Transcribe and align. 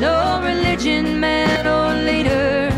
No 0.00 0.42
religion, 0.42 1.18
man 1.20 1.66
or 1.66 1.94
leader 2.04 2.68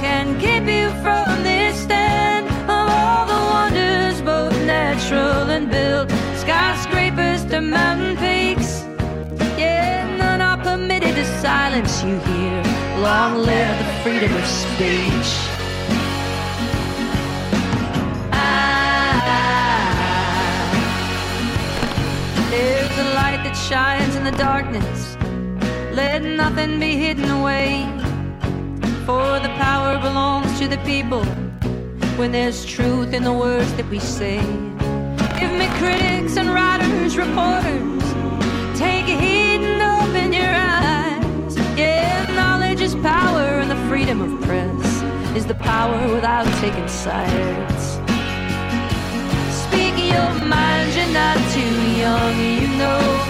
can 0.00 0.36
keep 0.40 0.64
you 0.66 0.90
from 1.00 1.44
this 1.44 1.80
stand 1.80 2.48
of 2.68 2.88
all 2.90 3.24
the 3.26 3.40
wonders, 3.54 4.20
both 4.20 4.52
natural 4.66 5.48
and 5.50 5.70
built. 5.70 6.10
Skyscrapers 6.36 7.44
to 7.46 7.60
mountain 7.60 8.16
peaks. 8.16 8.82
Yeah, 9.56 10.04
none 10.16 10.40
are 10.40 10.58
permitted 10.58 11.14
to 11.14 11.24
silence 11.40 12.02
you 12.02 12.18
here. 12.18 12.62
Long 12.98 13.38
live 13.38 13.78
the 13.78 13.84
freedom 14.02 14.34
of 14.34 14.44
speech. 14.44 15.30
Ah, 18.32 19.22
there's 22.50 22.98
a 22.98 23.04
light 23.14 23.40
that 23.44 23.54
shines 23.54 24.16
in 24.16 24.24
the 24.24 24.32
darkness. 24.32 25.16
Let 25.92 26.22
nothing 26.22 26.78
be 26.78 26.96
hidden 26.96 27.28
away. 27.30 27.84
For 29.04 29.40
the 29.40 29.52
power 29.58 29.98
belongs 29.98 30.56
to 30.60 30.68
the 30.68 30.78
people. 30.78 31.24
When 32.16 32.30
there's 32.30 32.64
truth 32.64 33.12
in 33.12 33.24
the 33.24 33.32
words 33.32 33.72
that 33.74 33.88
we 33.88 33.98
say. 33.98 34.38
Give 35.40 35.52
me 35.52 35.66
critics 35.80 36.36
and 36.36 36.50
writers, 36.50 37.16
reporters. 37.16 38.04
Take 38.78 39.06
a 39.08 39.16
heed 39.18 39.62
and 39.62 39.82
open 39.82 40.32
your 40.32 40.54
eyes. 40.54 41.56
Yeah, 41.76 42.24
knowledge 42.36 42.80
is 42.80 42.94
power, 42.94 43.60
and 43.60 43.68
the 43.70 43.88
freedom 43.88 44.20
of 44.20 44.40
press 44.42 45.02
is 45.36 45.46
the 45.46 45.56
power 45.56 46.14
without 46.14 46.46
taking 46.60 46.86
sides. 46.86 47.84
Speak 49.64 49.94
your 49.98 50.30
mind, 50.46 50.94
you're 50.94 51.12
not 51.12 51.38
too 51.52 51.74
young. 51.98 52.36
You 52.60 52.68
know 52.78 53.29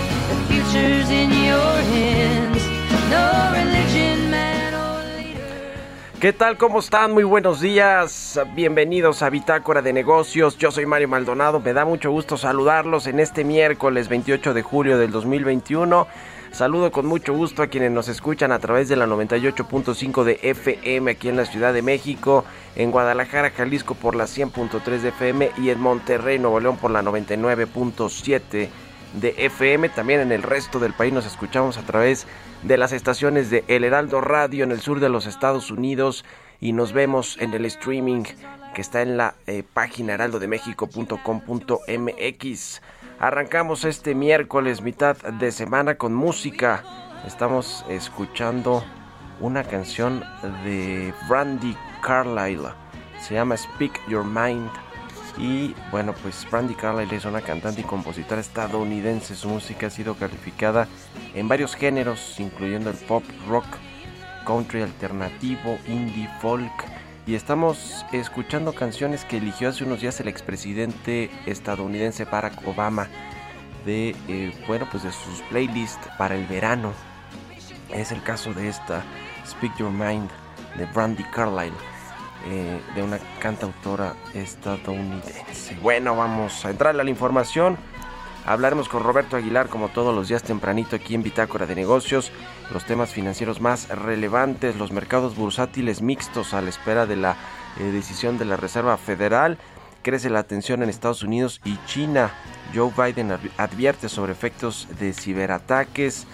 ¿Qué 6.21 6.35
tal? 6.35 6.59
¿Cómo 6.59 6.81
están? 6.81 7.13
Muy 7.15 7.25
buenos 7.25 7.63
días. 7.63 8.39
Bienvenidos 8.55 9.23
a 9.23 9.31
Bitácora 9.31 9.81
de 9.81 9.95
Negocios. 9.95 10.59
Yo 10.59 10.71
soy 10.71 10.85
Mario 10.85 11.09
Maldonado. 11.09 11.61
Me 11.61 11.73
da 11.73 11.87
mucho 11.87 12.11
gusto 12.11 12.37
saludarlos 12.37 13.07
en 13.07 13.21
este 13.21 13.43
miércoles 13.43 14.09
28 14.09 14.53
de 14.53 14.61
julio 14.61 14.99
del 14.99 15.13
2021. 15.13 16.07
Saludo 16.53 16.93
con 16.93 17.07
mucho 17.07 17.33
gusto 17.33 17.63
a 17.63 17.69
quienes 17.69 17.91
nos 17.91 18.09
escuchan 18.09 18.53
a 18.53 18.59
través 18.59 18.91
de 18.91 18.97
la 18.97 19.07
98.5 19.07 20.25
de 20.25 20.39
FM 20.43 21.11
aquí 21.11 21.31
en 21.31 21.37
la 21.37 21.47
Ciudad 21.47 21.73
de 21.73 21.81
México, 21.81 22.45
en 22.77 22.91
Guadalajara, 22.91 23.51
Jalisco 23.51 23.95
por 23.95 24.15
la 24.15 24.25
100.3 24.25 25.01
de 25.01 25.09
FM 25.09 25.53
y 25.57 25.71
en 25.71 25.81
Monterrey, 25.81 26.39
Nuevo 26.39 26.61
León 26.61 26.77
por 26.77 26.91
la 26.91 27.03
99.7 27.03 28.69
de 29.15 29.35
FM. 29.37 29.89
También 29.91 30.21
en 30.21 30.33
el 30.33 30.43
resto 30.43 30.79
del 30.79 30.95
país 30.95 31.13
nos 31.13 31.27
escuchamos 31.27 31.77
a 31.79 31.83
través 31.83 32.27
de 32.63 32.77
las 32.77 32.93
estaciones 32.93 33.51
de 33.51 33.65
El 33.69 33.85
Heraldo 33.85 34.21
Radio 34.21 34.65
en 34.65 34.73
el 34.73 34.81
sur 34.81 35.01
de 35.01 35.09
los 35.09 35.27
Estados 35.27 35.71
Unidos 35.71 36.25
y 36.61 36.73
nos 36.73 36.93
vemos 36.93 37.39
en 37.41 37.55
el 37.55 37.65
streaming 37.65 38.25
que 38.75 38.83
está 38.83 39.03
en 39.03 39.17
la 39.17 39.35
eh, 39.47 39.63
página 39.73 40.15
heraldodemexico.com.mx. 40.15 42.83
Arrancamos 43.19 43.85
este 43.85 44.15
miércoles 44.15 44.83
mitad 44.83 45.17
de 45.17 45.53
semana 45.53 45.95
con 45.97 46.15
música. 46.15 46.85
Estamos 47.27 47.85
escuchando 47.89 48.85
una 49.41 49.65
canción 49.65 50.23
de 50.65 51.13
Brandy 51.29 51.77
Carlile. 52.03 52.69
Se 53.21 53.35
llama 53.35 53.57
Speak 53.57 54.01
Your 54.09 54.25
Mind. 54.25 54.71
Y 55.39 55.75
bueno, 55.91 56.15
pues 56.23 56.47
Brandy 56.51 56.75
Carlile 56.75 57.17
es 57.17 57.25
una 57.25 57.41
cantante 57.41 57.81
y 57.81 57.85
compositora 57.85 58.41
estadounidense. 58.41 59.35
Su 59.35 59.49
música 59.49 59.87
ha 59.87 59.91
sido 59.91 60.15
calificada 60.15 60.89
en 61.35 61.49
varios 61.49 61.75
géneros, 61.75 62.39
incluyendo 62.39 62.91
el 62.91 62.97
pop, 62.97 63.25
rock, 63.49 63.67
country 64.47 64.83
alternativo, 64.83 65.79
indie, 65.87 66.29
folk. 66.41 66.73
Y 67.27 67.35
estamos 67.35 68.05
escuchando 68.13 68.75
canciones 68.75 69.25
que 69.25 69.37
eligió 69.37 69.69
hace 69.69 69.85
unos 69.85 70.01
días 70.01 70.19
el 70.21 70.29
expresidente 70.29 71.31
estadounidense 71.47 72.25
Barack 72.25 72.67
Obama 72.67 73.09
de 73.85 74.17
eh, 74.29 74.53
bueno 74.67 74.87
pues 74.91 75.03
de 75.03 75.13
sus 75.13 75.41
playlists 75.51 76.09
para 76.19 76.35
el 76.35 76.47
verano. 76.47 76.93
Es 77.93 78.13
el 78.13 78.23
caso 78.23 78.53
de 78.55 78.69
esta 78.69 79.03
Speak 79.47 79.77
Your 79.79 79.91
Mind 79.91 80.31
de 80.77 80.87
Brandy 80.87 81.25
Carlile. 81.25 81.77
Eh, 82.47 82.81
de 82.95 83.03
una 83.03 83.19
cantautora 83.39 84.15
estadounidense. 84.33 85.77
Bueno, 85.83 86.17
vamos 86.17 86.65
a 86.65 86.71
entrar 86.71 86.99
a 86.99 87.05
la 87.05 87.11
información. 87.11 87.77
Hablaremos 88.47 88.89
con 88.89 89.03
Roberto 89.03 89.37
Aguilar 89.37 89.69
como 89.69 89.91
todos 89.91 90.15
los 90.15 90.29
días 90.29 90.43
tempranito 90.43 90.97
aquí 90.97 91.15
en 91.15 91.23
Bitácora 91.23 91.67
de 91.67 91.75
Negocios, 91.75 92.33
los 92.73 92.87
temas 92.87 93.11
financieros 93.11 93.61
más 93.61 93.91
relevantes, 93.91 94.77
los 94.77 94.91
mercados 94.91 95.37
bursátiles 95.37 96.01
mixtos 96.01 96.55
a 96.55 96.63
la 96.63 96.71
espera 96.71 97.05
de 97.05 97.17
la 97.17 97.37
eh, 97.79 97.85
decisión 97.85 98.39
de 98.39 98.47
la 98.47 98.57
Reserva 98.57 98.97
Federal, 98.97 99.59
crece 100.03 100.31
la 100.31 100.45
tensión 100.45 100.83
en 100.83 100.89
Estados 100.89 101.23
Unidos 101.23 101.61
y 101.63 101.77
China. 101.85 102.31
Joe 102.75 102.91
Biden 102.97 103.37
advierte 103.59 104.09
sobre 104.09 104.33
efectos 104.33 104.89
de 104.99 105.13
ciberataques 105.13 106.27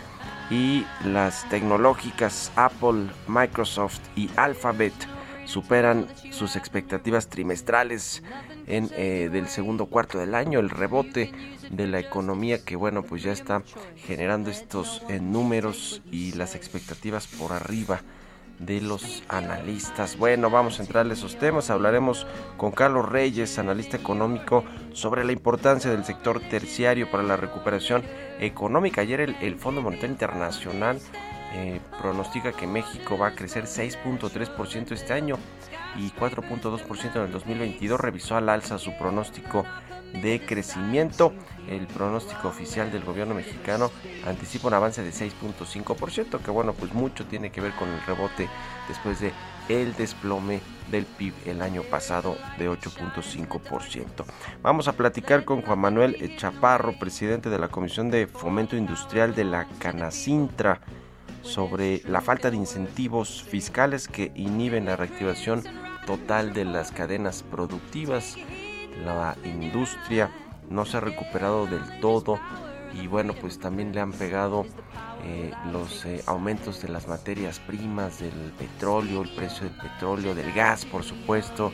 y 0.50 0.86
las 1.04 1.48
tecnológicas 1.48 2.52
Apple, 2.54 3.08
Microsoft 3.26 3.98
y 4.14 4.30
Alphabet 4.36 4.94
superan 5.46 6.06
sus 6.30 6.56
expectativas 6.56 7.28
trimestrales 7.28 8.22
en, 8.66 8.90
eh, 8.96 9.30
del 9.32 9.48
segundo 9.48 9.86
cuarto 9.86 10.18
del 10.18 10.34
año, 10.34 10.60
el 10.60 10.70
rebote 10.70 11.32
de 11.70 11.86
la 11.86 11.98
economía 11.98 12.64
que 12.64 12.76
bueno 12.76 13.02
pues 13.02 13.22
ya 13.22 13.32
está 13.32 13.62
generando 13.96 14.50
estos 14.50 15.02
eh, 15.08 15.20
números 15.20 16.02
y 16.10 16.32
las 16.32 16.54
expectativas 16.54 17.26
por 17.26 17.52
arriba 17.52 18.02
de 18.58 18.80
los 18.80 19.22
analistas. 19.28 20.16
Bueno, 20.16 20.50
vamos 20.50 20.78
a 20.78 20.82
entrarle 20.82 21.12
a 21.12 21.16
esos 21.16 21.36
temas. 21.36 21.70
Hablaremos 21.70 22.26
con 22.56 22.72
Carlos 22.72 23.08
Reyes, 23.08 23.58
analista 23.58 23.96
económico, 23.96 24.64
sobre 24.92 25.24
la 25.24 25.32
importancia 25.32 25.90
del 25.90 26.04
sector 26.04 26.40
terciario 26.40 27.10
para 27.10 27.22
la 27.22 27.36
recuperación 27.36 28.02
económica. 28.40 29.02
Ayer 29.02 29.20
el, 29.20 29.36
el 29.40 29.56
Fondo 29.56 29.82
Monetario 29.82 30.12
Internacional 30.12 31.00
eh, 31.52 31.80
pronostica 32.00 32.52
que 32.52 32.66
México 32.66 33.16
va 33.16 33.28
a 33.28 33.34
crecer 33.34 33.64
6.3% 33.64 34.92
este 34.92 35.12
año 35.12 35.38
y 35.96 36.10
4.2% 36.10 37.16
en 37.16 37.22
el 37.22 37.32
2022. 37.32 38.00
Revisó 38.00 38.36
al 38.36 38.48
alza 38.48 38.78
su 38.78 38.96
pronóstico 38.98 39.64
de 40.12 40.40
crecimiento. 40.44 41.32
El 41.68 41.86
pronóstico 41.86 42.48
oficial 42.48 42.92
del 42.92 43.04
gobierno 43.04 43.34
mexicano 43.34 43.90
anticipa 44.26 44.68
un 44.68 44.74
avance 44.74 45.02
de 45.02 45.10
6.5%, 45.10 46.40
que 46.40 46.50
bueno, 46.50 46.72
pues 46.74 46.92
mucho 46.94 47.26
tiene 47.26 47.50
que 47.50 47.60
ver 47.60 47.72
con 47.72 47.88
el 47.88 48.00
rebote 48.02 48.48
después 48.88 49.20
de 49.20 49.32
el 49.68 49.94
desplome 49.94 50.60
del 50.90 51.04
PIB 51.04 51.34
el 51.46 51.60
año 51.60 51.82
pasado 51.82 52.36
de 52.58 52.70
8.5%. 52.70 54.24
Vamos 54.62 54.86
a 54.86 54.92
platicar 54.92 55.44
con 55.44 55.62
Juan 55.62 55.80
Manuel 55.80 56.36
Chaparro, 56.36 56.96
presidente 56.98 57.50
de 57.50 57.58
la 57.58 57.68
Comisión 57.68 58.10
de 58.10 58.28
Fomento 58.28 58.76
Industrial 58.76 59.34
de 59.34 59.44
la 59.44 59.66
Canacintra 59.78 60.80
sobre 61.46 62.02
la 62.06 62.20
falta 62.20 62.50
de 62.50 62.56
incentivos 62.56 63.42
fiscales 63.42 64.08
que 64.08 64.32
inhiben 64.34 64.86
la 64.86 64.96
reactivación 64.96 65.62
total 66.06 66.52
de 66.52 66.64
las 66.64 66.92
cadenas 66.92 67.42
productivas. 67.42 68.36
La 69.04 69.36
industria 69.44 70.30
no 70.68 70.84
se 70.84 70.96
ha 70.96 71.00
recuperado 71.00 71.66
del 71.66 72.00
todo 72.00 72.38
y 73.00 73.06
bueno, 73.06 73.34
pues 73.34 73.58
también 73.58 73.94
le 73.94 74.00
han 74.00 74.12
pegado 74.12 74.66
eh, 75.24 75.52
los 75.72 76.04
eh, 76.04 76.22
aumentos 76.26 76.82
de 76.82 76.88
las 76.88 77.08
materias 77.08 77.60
primas, 77.60 78.20
del 78.20 78.52
petróleo, 78.58 79.22
el 79.22 79.34
precio 79.34 79.68
del 79.68 79.76
petróleo, 79.76 80.34
del 80.34 80.52
gas, 80.52 80.84
por 80.84 81.02
supuesto, 81.02 81.72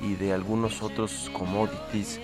y 0.00 0.14
de 0.14 0.32
algunos 0.32 0.82
otros 0.82 1.30
commodities 1.32 2.20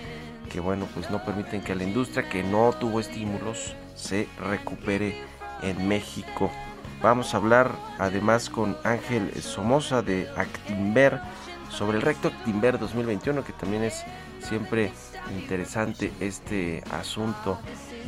que 0.49 0.59
bueno, 0.59 0.87
pues 0.93 1.09
no 1.11 1.23
permiten 1.23 1.61
que 1.61 1.75
la 1.75 1.83
industria 1.83 2.27
que 2.27 2.43
no 2.43 2.73
tuvo 2.73 2.99
estímulos 2.99 3.75
se 3.95 4.27
recupere 4.39 5.15
en 5.61 5.87
México. 5.87 6.51
Vamos 7.01 7.33
a 7.33 7.37
hablar 7.37 7.71
además 7.97 8.49
con 8.49 8.77
Ángel 8.83 9.31
Somoza 9.41 10.01
de 10.01 10.29
Actimber 10.35 11.21
sobre 11.69 11.97
el 11.97 12.01
recto 12.01 12.27
Actimber 12.27 12.77
2021, 12.77 13.41
que 13.45 13.53
también 13.53 13.83
es 13.83 14.03
siempre 14.39 14.91
interesante 15.31 16.11
este 16.19 16.83
asunto 16.91 17.57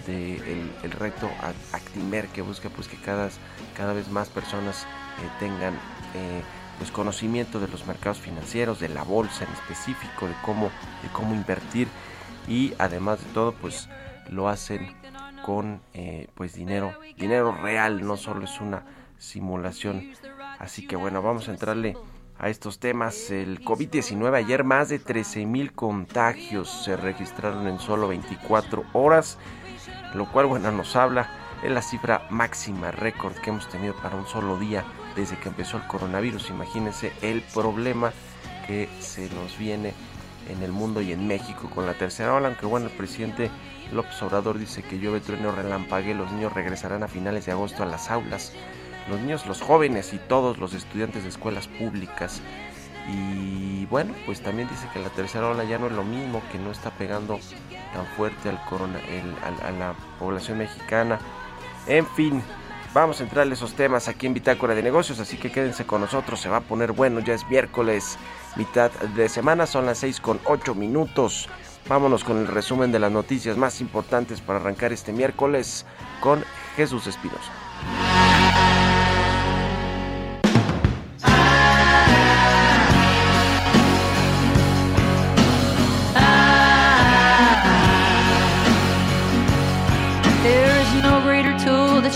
del 0.05 0.43
de 0.43 0.71
el 0.83 0.91
reto 0.91 1.29
Actimber 1.71 2.27
que 2.27 2.41
busca 2.41 2.69
pues 2.69 2.89
que 2.89 2.97
cada, 2.97 3.29
cada 3.77 3.93
vez 3.93 4.09
más 4.09 4.27
personas 4.27 4.83
eh, 4.83 5.29
tengan 5.39 5.75
eh, 6.13 6.41
pues 6.77 6.91
conocimiento 6.91 7.61
de 7.61 7.69
los 7.69 7.87
mercados 7.87 8.19
financieros, 8.19 8.81
de 8.81 8.89
la 8.89 9.03
bolsa 9.03 9.45
en 9.45 9.53
específico, 9.53 10.27
de 10.27 10.35
cómo, 10.43 10.65
de 11.01 11.09
cómo 11.13 11.33
invertir. 11.33 11.87
Y 12.45 12.73
además 12.77 13.23
de 13.23 13.31
todo 13.31 13.53
pues 13.53 13.87
lo 14.29 14.49
hacen 14.49 14.93
con 15.45 15.81
eh, 15.93 16.27
pues 16.35 16.53
dinero 16.53 16.93
dinero 17.17 17.51
real 17.51 18.05
no 18.05 18.17
solo 18.17 18.45
es 18.45 18.59
una 18.61 18.85
simulación. 19.17 20.11
Así 20.59 20.87
que 20.87 20.95
bueno 20.95 21.21
vamos 21.21 21.47
a 21.47 21.51
entrarle 21.51 21.95
a 22.37 22.49
estos 22.49 22.79
temas. 22.79 23.29
El 23.31 23.63
COVID-19 23.63 24.35
ayer 24.35 24.63
más 24.63 24.89
de 24.89 24.99
13 24.99 25.45
mil 25.45 25.73
contagios 25.73 26.83
se 26.83 26.95
registraron 26.95 27.67
en 27.67 27.79
solo 27.79 28.07
24 28.07 28.83
horas 28.93 29.37
lo 30.13 30.29
cual 30.31 30.45
bueno 30.45 30.71
nos 30.71 30.95
habla 30.95 31.29
es 31.63 31.71
la 31.71 31.81
cifra 31.81 32.25
máxima 32.29 32.91
récord 32.91 33.33
que 33.35 33.49
hemos 33.49 33.69
tenido 33.69 33.93
para 33.95 34.15
un 34.15 34.27
solo 34.27 34.57
día 34.57 34.83
desde 35.15 35.37
que 35.37 35.49
empezó 35.49 35.77
el 35.77 35.87
coronavirus. 35.87 36.49
Imagínense 36.49 37.13
el 37.21 37.41
problema 37.53 38.11
que 38.65 38.89
se 38.99 39.29
nos 39.29 39.57
viene 39.57 39.93
en 40.49 40.63
el 40.63 40.71
mundo 40.71 41.01
y 41.01 41.11
en 41.11 41.27
México 41.27 41.69
con 41.69 41.85
la 41.85 41.93
tercera 41.93 42.33
ola, 42.33 42.47
aunque 42.47 42.65
bueno, 42.65 42.87
el 42.87 42.93
presidente 42.93 43.51
López 43.91 44.21
Obrador 44.21 44.57
dice 44.57 44.83
que 44.83 44.99
llueve, 44.99 45.19
trueno, 45.19 45.51
relampague, 45.51 46.13
los 46.13 46.31
niños 46.31 46.53
regresarán 46.53 47.03
a 47.03 47.07
finales 47.07 47.45
de 47.45 47.51
agosto 47.51 47.83
a 47.83 47.85
las 47.85 48.09
aulas, 48.09 48.53
los 49.09 49.19
niños, 49.19 49.45
los 49.45 49.61
jóvenes 49.61 50.13
y 50.13 50.17
todos 50.17 50.57
los 50.57 50.73
estudiantes 50.73 51.23
de 51.23 51.29
escuelas 51.29 51.67
públicas. 51.67 52.41
Y 53.09 53.85
bueno, 53.87 54.13
pues 54.25 54.41
también 54.41 54.69
dice 54.69 54.87
que 54.93 54.99
la 54.99 55.09
tercera 55.09 55.49
ola 55.49 55.63
ya 55.63 55.77
no 55.77 55.87
es 55.87 55.93
lo 55.93 56.03
mismo, 56.03 56.41
que 56.51 56.59
no 56.59 56.71
está 56.71 56.91
pegando 56.91 57.39
tan 57.93 58.05
fuerte 58.15 58.49
al 58.49 58.63
corona, 58.65 58.99
a 59.63 59.71
la 59.71 59.95
población 60.19 60.59
mexicana. 60.59 61.19
En 61.87 62.05
fin, 62.05 62.41
Vamos 62.93 63.21
a 63.21 63.23
entrarle 63.23 63.53
esos 63.53 63.73
temas 63.73 64.09
aquí 64.09 64.27
en 64.27 64.33
Bitácora 64.33 64.75
de 64.75 64.83
Negocios, 64.83 65.17
así 65.21 65.37
que 65.37 65.49
quédense 65.49 65.85
con 65.85 66.01
nosotros, 66.01 66.41
se 66.41 66.49
va 66.49 66.57
a 66.57 66.61
poner 66.61 66.91
bueno, 66.91 67.21
ya 67.21 67.33
es 67.33 67.47
miércoles, 67.47 68.17
mitad 68.57 68.91
de 68.91 69.29
semana, 69.29 69.65
son 69.65 69.85
las 69.85 69.99
6 69.99 70.19
con 70.19 70.41
8 70.43 70.75
minutos. 70.75 71.47
Vámonos 71.87 72.23
con 72.23 72.37
el 72.37 72.47
resumen 72.47 72.91
de 72.91 72.99
las 72.99 73.11
noticias 73.11 73.57
más 73.57 73.81
importantes 73.81 74.41
para 74.41 74.59
arrancar 74.59 74.93
este 74.93 75.11
miércoles 75.11 75.85
con 76.21 76.43
Jesús 76.75 77.07
Espinosa. 77.07 77.51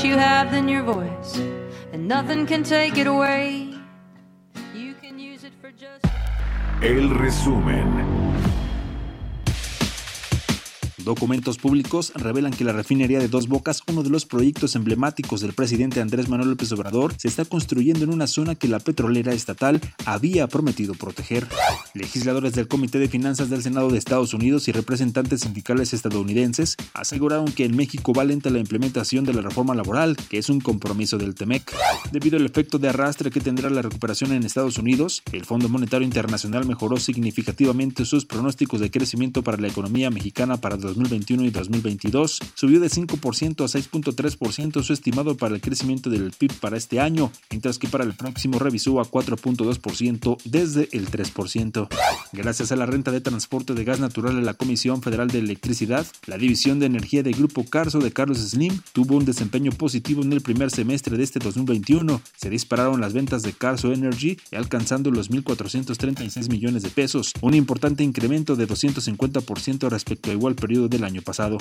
you 0.05 0.17
have 0.17 0.51
than 0.51 0.67
your 0.67 0.83
voice, 0.83 1.37
and 1.91 2.07
nothing 2.07 2.45
can 2.45 2.63
take 2.63 2.97
it 2.97 3.07
away. 3.07 3.73
You 4.73 4.93
can 5.01 5.17
use 5.17 5.43
it 5.43 5.53
for 5.59 5.71
just. 5.71 6.05
El 6.81 7.09
resumen. 7.09 8.34
Documentos 11.05 11.59
públicos 11.59 12.11
revelan 12.15 12.51
que 12.51 12.63
la 12.63 12.73
refinería 12.73 13.19
de 13.19 13.27
Dos 13.27 13.47
Bocas, 13.47 13.83
uno 13.87 14.01
de 14.01 14.09
los 14.09 14.25
proyectos 14.25 14.75
emblemáticos 14.75 15.39
del 15.39 15.53
presidente 15.53 16.01
Andrés 16.01 16.29
Manuel 16.29 16.49
López 16.49 16.71
Obrador, 16.71 17.13
se 17.15 17.27
está 17.27 17.45
construyendo 17.45 18.05
en 18.05 18.09
una 18.11 18.25
zona 18.25 18.55
que 18.55 18.67
la 18.67 18.79
petrolera 18.79 19.31
estatal 19.31 19.79
había 20.05 20.47
prometido 20.47 20.95
proteger. 20.95 21.47
Legisladores 21.93 22.53
del 22.53 22.67
Comité 22.67 22.97
de 22.97 23.07
Finanzas 23.07 23.51
del 23.51 23.61
Senado 23.61 23.91
de 23.91 23.99
Estados 23.99 24.33
Unidos 24.33 24.67
y 24.67 24.71
representantes 24.71 25.41
sindicales 25.41 25.93
estadounidenses 25.93 26.75
aseguraron 26.95 27.51
que 27.51 27.65
en 27.65 27.75
México 27.75 28.11
va 28.11 28.23
lenta 28.23 28.49
la 28.49 28.57
implementación 28.57 29.25
de 29.25 29.35
la 29.35 29.41
reforma 29.41 29.75
laboral, 29.75 30.17
que 30.31 30.39
es 30.39 30.49
un 30.49 30.59
compromiso 30.59 31.19
del 31.19 31.35
TEMEC. 31.35 31.71
Debido 32.11 32.37
al 32.37 32.47
efecto 32.47 32.79
de 32.79 32.89
arrastre 32.89 33.29
que 33.29 33.41
tendrá 33.41 33.69
la 33.69 33.83
recuperación 33.83 34.31
en 34.31 34.41
Estados 34.41 34.79
Unidos, 34.79 35.21
el 35.33 35.45
Fondo 35.45 35.69
Monetario 35.69 36.07
Internacional 36.07 36.65
mejoró 36.65 36.97
significativamente 36.97 38.05
sus 38.05 38.25
pronósticos 38.25 38.79
de 38.79 38.89
crecimiento 38.89 39.43
para 39.43 39.57
la 39.57 39.67
economía 39.67 40.09
mexicana 40.09 40.57
para 40.57 40.77
2021 40.95 41.43
y 41.43 41.49
2022. 41.49 42.39
Subió 42.53 42.79
de 42.79 42.87
5% 42.87 43.63
a 43.63 43.67
6.3% 43.67 44.83
su 44.83 44.93
estimado 44.93 45.35
para 45.35 45.55
el 45.55 45.61
crecimiento 45.61 46.09
del 46.09 46.31
PIB 46.31 46.53
para 46.59 46.77
este 46.77 46.99
año, 46.99 47.31
mientras 47.49 47.77
que 47.77 47.87
para 47.87 48.03
el 48.03 48.13
próximo 48.13 48.59
revisó 48.59 48.99
a 48.99 49.05
4.2% 49.05 50.37
desde 50.45 50.89
el 50.91 51.09
3%. 51.09 51.87
Gracias 52.31 52.71
a 52.71 52.75
la 52.75 52.85
renta 52.85 53.11
de 53.11 53.21
transporte 53.21 53.73
de 53.73 53.83
gas 53.83 53.99
natural 53.99 54.35
de 54.35 54.41
la 54.41 54.53
Comisión 54.53 55.01
Federal 55.01 55.27
de 55.27 55.39
Electricidad, 55.39 56.05
la 56.25 56.37
División 56.37 56.79
de 56.79 56.85
Energía 56.85 57.23
de 57.23 57.31
Grupo 57.31 57.65
Carso 57.65 57.99
de 57.99 58.11
Carlos 58.11 58.37
Slim 58.37 58.79
tuvo 58.93 59.17
un 59.17 59.25
desempeño 59.25 59.71
positivo 59.71 60.21
en 60.21 60.31
el 60.33 60.41
primer 60.41 60.71
semestre 60.71 61.17
de 61.17 61.23
este 61.23 61.39
2021. 61.39 62.21
Se 62.35 62.49
dispararon 62.49 63.01
las 63.01 63.13
ventas 63.13 63.43
de 63.43 63.53
Carso 63.53 63.91
Energy 63.91 64.37
alcanzando 64.51 65.11
los 65.11 65.29
1.436 65.31 66.49
millones 66.49 66.83
de 66.83 66.89
pesos, 66.89 67.33
un 67.41 67.53
importante 67.53 68.03
incremento 68.03 68.55
de 68.55 68.67
250% 68.67 69.89
respecto 69.89 70.29
a 70.29 70.33
igual 70.33 70.55
periodo 70.55 70.84
del 70.89 71.03
año 71.03 71.21
pasado. 71.21 71.57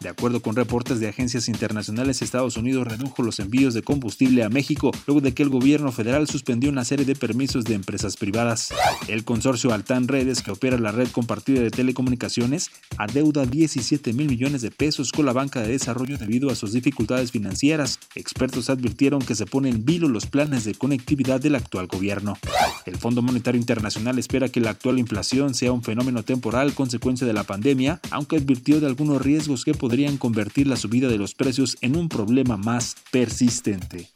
De 0.00 0.08
acuerdo 0.08 0.40
con 0.40 0.56
reportes 0.56 1.00
de 1.00 1.08
agencias 1.08 1.48
internacionales, 1.48 2.22
Estados 2.22 2.56
Unidos 2.56 2.86
redujo 2.86 3.22
los 3.22 3.38
envíos 3.38 3.74
de 3.74 3.82
combustible 3.82 4.42
a 4.42 4.48
México 4.48 4.90
luego 5.06 5.20
de 5.20 5.34
que 5.34 5.42
el 5.42 5.50
gobierno 5.50 5.92
federal 5.92 6.26
suspendió 6.26 6.70
una 6.70 6.84
serie 6.84 7.04
de 7.04 7.14
permisos 7.14 7.64
de 7.64 7.74
empresas 7.74 8.16
privadas. 8.16 8.72
El 9.08 9.24
consorcio 9.24 9.72
Altan 9.72 10.08
Redes, 10.08 10.42
que 10.42 10.52
opera 10.52 10.78
la 10.78 10.92
red 10.92 11.08
compartida 11.08 11.60
de 11.60 11.70
telecomunicaciones, 11.70 12.70
adeuda 12.96 13.44
17 13.44 14.12
mil 14.12 14.28
millones 14.28 14.62
de 14.62 14.70
pesos 14.70 15.12
con 15.12 15.26
la 15.26 15.32
banca 15.32 15.60
de 15.60 15.68
desarrollo 15.68 16.18
debido 16.18 16.50
a 16.50 16.54
sus 16.54 16.72
dificultades 16.72 17.32
financieras. 17.32 17.98
Expertos 18.14 18.70
advirtieron 18.70 19.20
que 19.20 19.34
se 19.34 19.46
ponen 19.46 19.66
en 19.66 19.84
vilo 19.84 20.08
los 20.08 20.26
planes 20.26 20.64
de 20.64 20.74
conectividad 20.74 21.40
del 21.40 21.54
actual 21.54 21.86
gobierno. 21.86 22.38
El 22.84 22.96
Fondo 22.96 23.22
Monetario 23.22 23.60
Internacional 23.60 24.18
espera 24.18 24.48
que 24.48 24.60
la 24.60 24.70
actual 24.70 24.98
inflación 24.98 25.54
sea 25.54 25.72
un 25.72 25.82
fenómeno 25.82 26.22
temporal 26.22 26.74
consecuencia 26.74 27.26
de 27.26 27.32
la 27.32 27.44
pandemia, 27.44 28.00
aunque 28.10 28.36
advirtió 28.36 28.65
de 28.74 28.86
algunos 28.86 29.22
riesgos 29.22 29.64
que 29.64 29.74
podrían 29.74 30.18
convertir 30.18 30.66
la 30.66 30.76
subida 30.76 31.08
de 31.08 31.18
los 31.18 31.34
precios 31.34 31.78
en 31.80 31.96
un 31.96 32.08
problema 32.08 32.56
más 32.56 32.96
persistente. 33.12 34.08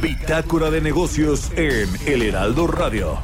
Bitácora 0.00 0.70
de 0.70 0.80
negocios 0.80 1.50
en 1.54 1.88
El 2.06 2.22
Heraldo 2.22 2.66
Radio. 2.66 3.18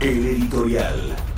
El 0.00 0.26
editorial. 0.26 1.31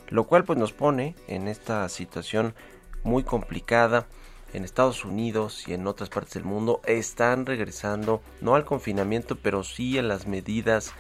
lo 0.10 0.24
cual 0.26 0.46
pues 0.46 0.58
nos 0.58 0.74
pone 0.74 1.14
en 1.28 1.48
esta 1.48 1.88
situación 1.90 2.56
muy 3.04 3.24
complicada. 3.24 4.08
En 4.54 4.66
Estados 4.66 5.06
Unidos 5.06 5.70
y 5.70 5.74
en 5.74 5.88
otras 5.88 6.10
partes 6.10 6.34
del 6.34 6.44
mundo 6.44 6.82
están 6.86 7.46
regresando 7.46 8.22
no 8.42 8.56
al 8.56 8.66
confinamiento, 8.66 9.38
pero 9.38 9.64
sí 9.64 9.98
a 9.98 10.04
las 10.04 10.28
medidas 10.28 10.92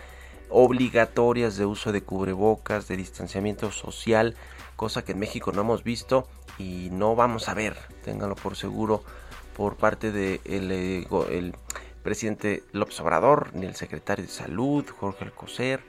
obligatorias 0.49 1.57
de 1.57 1.65
uso 1.65 1.91
de 1.91 2.01
cubrebocas, 2.01 2.87
de 2.87 2.95
distanciamiento 2.95 3.73
social 3.73 4.37
cosa 4.81 5.05
que 5.05 5.11
en 5.11 5.19
México 5.19 5.51
no 5.51 5.61
hemos 5.61 5.83
visto 5.83 6.27
y 6.61 6.89
no 6.91 7.15
vamos 7.15 7.49
a 7.49 7.53
ver, 7.53 7.75
ténganlo 8.03 8.35
por 8.35 8.55
seguro, 8.55 9.03
por 9.55 9.77
parte 9.77 10.11
del 10.11 10.39
de 10.43 11.07
el, 11.29 11.55
presidente 12.03 12.63
López 12.71 12.99
Obrador, 12.99 13.51
ni 13.53 13.65
el 13.67 13.75
secretario 13.75 14.25
de 14.25 14.31
Salud, 14.31 14.85
Jorge 14.89 15.25
Alcocer, 15.25 15.81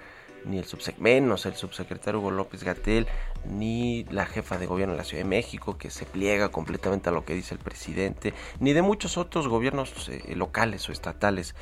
ni 0.44 0.58
el 0.58 0.64
subsecmenos, 0.64 1.46
el 1.46 1.54
subsecretario 1.54 2.20
Hugo 2.20 2.30
López 2.30 2.64
Gatel, 2.64 3.06
ni 3.46 4.04
la 4.10 4.26
jefa 4.26 4.58
de 4.58 4.66
gobierno 4.66 4.92
de 4.92 4.98
la 4.98 5.04
Ciudad 5.04 5.24
de 5.24 5.28
México, 5.28 5.78
que 5.78 5.88
se 5.88 6.04
pliega 6.04 6.50
completamente 6.50 7.08
a 7.08 7.12
lo 7.12 7.24
que 7.24 7.34
dice 7.34 7.54
el 7.54 7.60
presidente, 7.60 8.34
ni 8.60 8.74
de 8.74 8.82
muchos 8.82 9.16
otros 9.16 9.48
gobiernos 9.48 10.08
eh, 10.08 10.34
locales 10.36 10.86
o 10.88 10.92
estatales. 10.92 11.54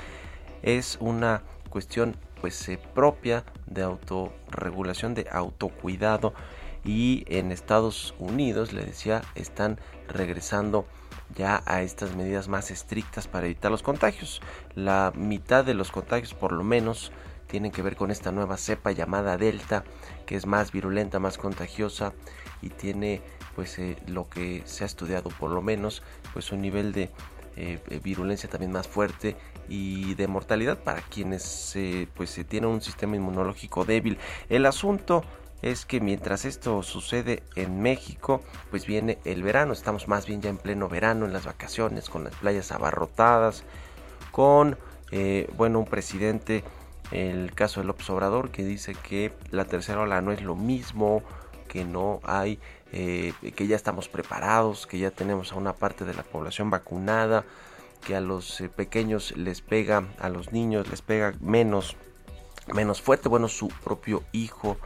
Es 0.63 0.99
una 1.01 1.43
cuestión 1.69 2.17
pues 2.41 2.69
eh, 2.69 2.79
propia 2.93 3.45
de 3.67 3.83
autorregulación, 3.83 5.15
de 5.15 5.29
autocuidado 5.31 6.35
y 6.85 7.25
en 7.27 7.53
Estados 7.53 8.15
Unidos, 8.19 8.73
le 8.73 8.85
decía, 8.85 9.23
están 9.35 9.79
regresando 10.09 10.87
ya 11.35 11.63
a 11.67 11.83
estas 11.83 12.17
medidas 12.17 12.49
más 12.49 12.71
estrictas 12.71 13.29
para 13.29 13.47
evitar 13.47 13.71
los 13.71 13.83
contagios. 13.83 14.41
La 14.75 15.13
mitad 15.15 15.65
de 15.65 15.75
los 15.75 15.91
contagios 15.91 16.35
por 16.35 16.53
lo 16.53 16.65
menos 16.65 17.13
tienen 17.47 17.73
que 17.73 17.83
ver 17.83 17.97
con 17.97 18.11
esta 18.11 18.33
nueva 18.33 18.57
cepa 18.57 18.93
llamada 18.93 19.37
Delta, 19.37 19.85
que 20.27 20.37
es 20.37 20.47
más 20.47 20.73
virulenta, 20.73 21.19
más 21.19 21.37
contagiosa 21.37 22.13
y 22.63 22.71
tiene 22.71 23.23
pues 23.55 23.79
eh, 23.79 23.97
lo 24.07 24.29
que 24.29 24.63
se 24.65 24.85
ha 24.85 24.87
estudiado 24.87 25.31
por 25.31 25.51
lo 25.51 25.61
menos 25.61 26.03
pues 26.33 26.53
un 26.53 26.63
nivel 26.63 26.93
de 26.93 27.11
eh, 27.57 27.79
virulencia 28.03 28.49
también 28.49 28.71
más 28.71 28.87
fuerte 28.87 29.37
y 29.69 30.15
de 30.15 30.29
mortalidad 30.29 30.79
para 30.79 31.03
quienes 31.03 31.77
pues 32.15 32.31
se 32.31 32.45
tienen 32.45 32.71
un 32.71 32.81
sistema 32.81 33.17
inmunológico 33.17 33.85
débil. 33.85 34.19
El 34.49 34.67
asunto 34.67 35.25
es 35.63 35.85
que 35.85 36.01
mientras 36.01 36.45
esto 36.45 36.83
sucede 36.83 37.43
en 37.55 37.83
México, 37.83 38.43
pues 38.71 38.87
viene 38.87 39.19
el 39.25 39.43
verano, 39.43 39.73
estamos 39.73 40.09
más 40.09 40.27
bien 40.27 40.41
ya 40.41 40.51
en 40.51 40.57
pleno 40.57 40.89
verano, 40.89 41.27
en 41.27 41.33
las 41.33 41.45
vacaciones, 41.45 42.09
con 42.09 42.25
las 42.25 42.35
playas 42.35 42.73
abarrotadas, 42.73 43.65
con, 44.31 44.79
eh, 45.11 45.51
bueno, 45.57 45.81
un 45.81 45.85
presidente, 45.85 46.65
el 47.11 47.53
caso 47.55 47.81
de 47.81 47.87
López 47.87 48.09
Obrador, 48.11 48.51
que 48.51 48.65
dice 48.65 48.95
que 48.95 49.33
la 49.51 49.65
tercera 49.65 50.01
ola 50.01 50.23
no 50.23 50.33
es 50.33 50.43
lo 50.43 50.57
mismo, 50.57 51.23
que 51.69 51.85
no 51.85 52.21
hay, 52.25 52.59
eh, 52.93 53.33
que 53.55 53.67
ya 53.67 53.77
estamos 53.77 54.09
preparados, 54.09 54.87
que 54.87 54.99
ya 54.99 55.11
tenemos 55.11 55.53
a 55.53 55.57
una 55.57 55.75
parte 55.75 56.05
de 56.05 56.15
la 56.15 56.23
población 56.23 56.71
vacunada, 56.71 57.45
que 58.07 58.17
a 58.17 58.21
los 58.21 58.61
eh, 58.61 58.69
pequeños 58.69 59.37
les 59.37 59.61
pega, 59.61 60.09
a 60.21 60.31
los 60.31 60.53
niños 60.53 60.89
les 60.89 61.03
pega 61.03 61.35
menos, 61.41 61.97
menos 62.73 63.03
fuerte, 63.03 63.29
bueno, 63.29 63.47
su 63.49 63.69
propio 63.69 64.23
hijo 64.33 64.79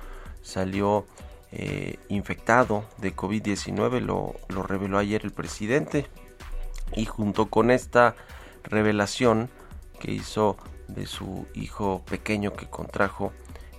salió 0.44 1.06
eh, 1.50 1.98
infectado 2.08 2.84
de 2.98 3.14
COVID-19, 3.14 4.00
lo, 4.00 4.34
lo 4.48 4.62
reveló 4.62 4.98
ayer 4.98 5.22
el 5.24 5.32
presidente. 5.32 6.06
Y 6.94 7.06
junto 7.06 7.46
con 7.46 7.70
esta 7.70 8.14
revelación 8.62 9.48
que 9.98 10.12
hizo 10.12 10.56
de 10.88 11.06
su 11.06 11.46
hijo 11.54 12.02
pequeño 12.06 12.52
que 12.52 12.66
contrajo 12.66 13.32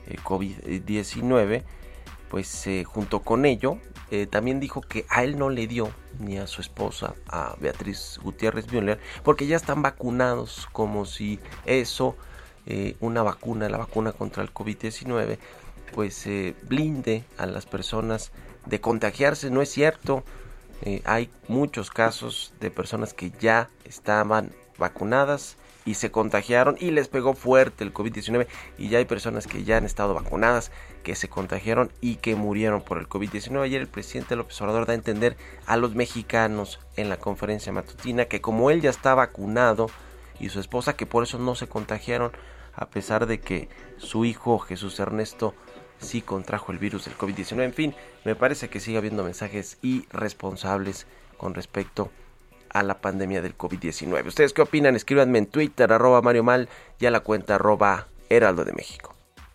eh, 0.07 0.15
COVID-19, 0.24 1.63
pues 2.29 2.67
eh, 2.67 2.84
junto 2.84 3.22
con 3.22 3.45
ello 3.45 3.77
también 4.29 4.62
dijo 4.62 4.79
que 4.79 5.05
a 5.10 5.25
él 5.25 5.38
no 5.38 5.50
le 5.50 5.67
dio 5.67 5.89
ni 6.19 6.38
a 6.38 6.48
su 6.48 6.62
esposa, 6.62 7.15
a 7.27 7.55
Beatriz 7.60 8.17
Gutiérrez 8.24 8.72
Müller, 8.72 8.98
porque 9.24 9.45
ya 9.45 9.57
están 9.57 9.81
vacunados 9.81 10.69
como 10.72 11.05
si 11.05 11.39
eso, 11.65 12.15
una 13.01 13.24
vacuna, 13.24 13.67
la 13.67 13.77
vacuna 13.77 14.13
contra 14.13 14.41
el 14.41 14.53
COVID-19, 14.53 15.38
pues 15.95 16.27
eh, 16.27 16.55
blinde 16.63 17.23
a 17.37 17.45
las 17.45 17.65
personas 17.65 18.33
de 18.65 18.81
contagiarse. 18.81 19.49
No 19.49 19.61
es 19.61 19.69
cierto. 19.71 20.25
Eh, 20.81 21.01
hay 21.05 21.29
muchos 21.47 21.89
casos 21.89 22.53
de 22.59 22.69
personas 22.69 23.13
que 23.13 23.31
ya 23.39 23.69
estaban 23.85 24.51
vacunadas 24.77 25.55
y 25.85 25.93
se 25.93 26.11
contagiaron 26.11 26.75
y 26.81 26.91
les 26.91 27.07
pegó 27.07 27.33
fuerte 27.33 27.85
el 27.85 27.93
COVID-19 27.93 28.47
y 28.77 28.89
ya 28.89 28.97
hay 28.97 29.05
personas 29.05 29.47
que 29.47 29.63
ya 29.63 29.77
han 29.77 29.85
estado 29.85 30.13
vacunadas 30.13 30.69
que 31.03 31.15
se 31.15 31.29
contagiaron 31.29 31.93
y 32.01 32.15
que 32.15 32.35
murieron 32.35 32.81
por 32.81 32.97
el 32.97 33.07
COVID-19. 33.07 33.61
Ayer 33.61 33.79
el 33.79 33.87
presidente 33.87 34.35
López 34.35 34.59
Obrador 34.61 34.87
da 34.87 34.91
a 34.91 34.95
entender 34.95 35.37
a 35.65 35.77
los 35.77 35.95
mexicanos 35.95 36.81
en 36.97 37.07
la 37.07 37.17
conferencia 37.17 37.71
matutina 37.71 38.25
que 38.25 38.41
como 38.41 38.69
él 38.69 38.81
ya 38.81 38.89
está 38.89 39.15
vacunado 39.15 39.87
y 40.41 40.49
su 40.49 40.59
esposa 40.59 40.97
que 40.97 41.05
por 41.05 41.23
eso 41.23 41.39
no 41.39 41.55
se 41.55 41.67
contagiaron 41.67 42.33
a 42.73 42.89
pesar 42.89 43.27
de 43.27 43.39
que 43.39 43.69
su 43.95 44.25
hijo 44.25 44.59
Jesús 44.59 44.99
Ernesto 44.99 45.55
si 45.99 46.21
contrajo 46.21 46.71
el 46.71 46.77
virus 46.77 47.05
del 47.05 47.17
COVID-19. 47.17 47.63
En 47.63 47.73
fin, 47.73 47.95
me 48.23 48.35
parece 48.35 48.69
que 48.69 48.79
sigue 48.79 48.97
habiendo 48.97 49.23
mensajes 49.23 49.77
irresponsables 49.81 51.07
con 51.37 51.53
respecto 51.53 52.11
a 52.69 52.83
la 52.83 52.99
pandemia 52.99 53.41
del 53.41 53.57
COVID-19. 53.57 54.27
¿Ustedes 54.27 54.53
qué 54.53 54.61
opinan? 54.61 54.95
Escríbanme 54.95 55.37
en 55.37 55.45
Twitter, 55.47 55.91
arroba 55.91 56.21
Mario 56.21 56.43
Mal, 56.43 56.69
y 56.99 57.05
a 57.05 57.11
la 57.11 57.21
cuenta 57.21 57.55
arroba 57.55 58.07
Heraldo 58.29 58.65
de 58.65 58.73
México. 58.73 59.14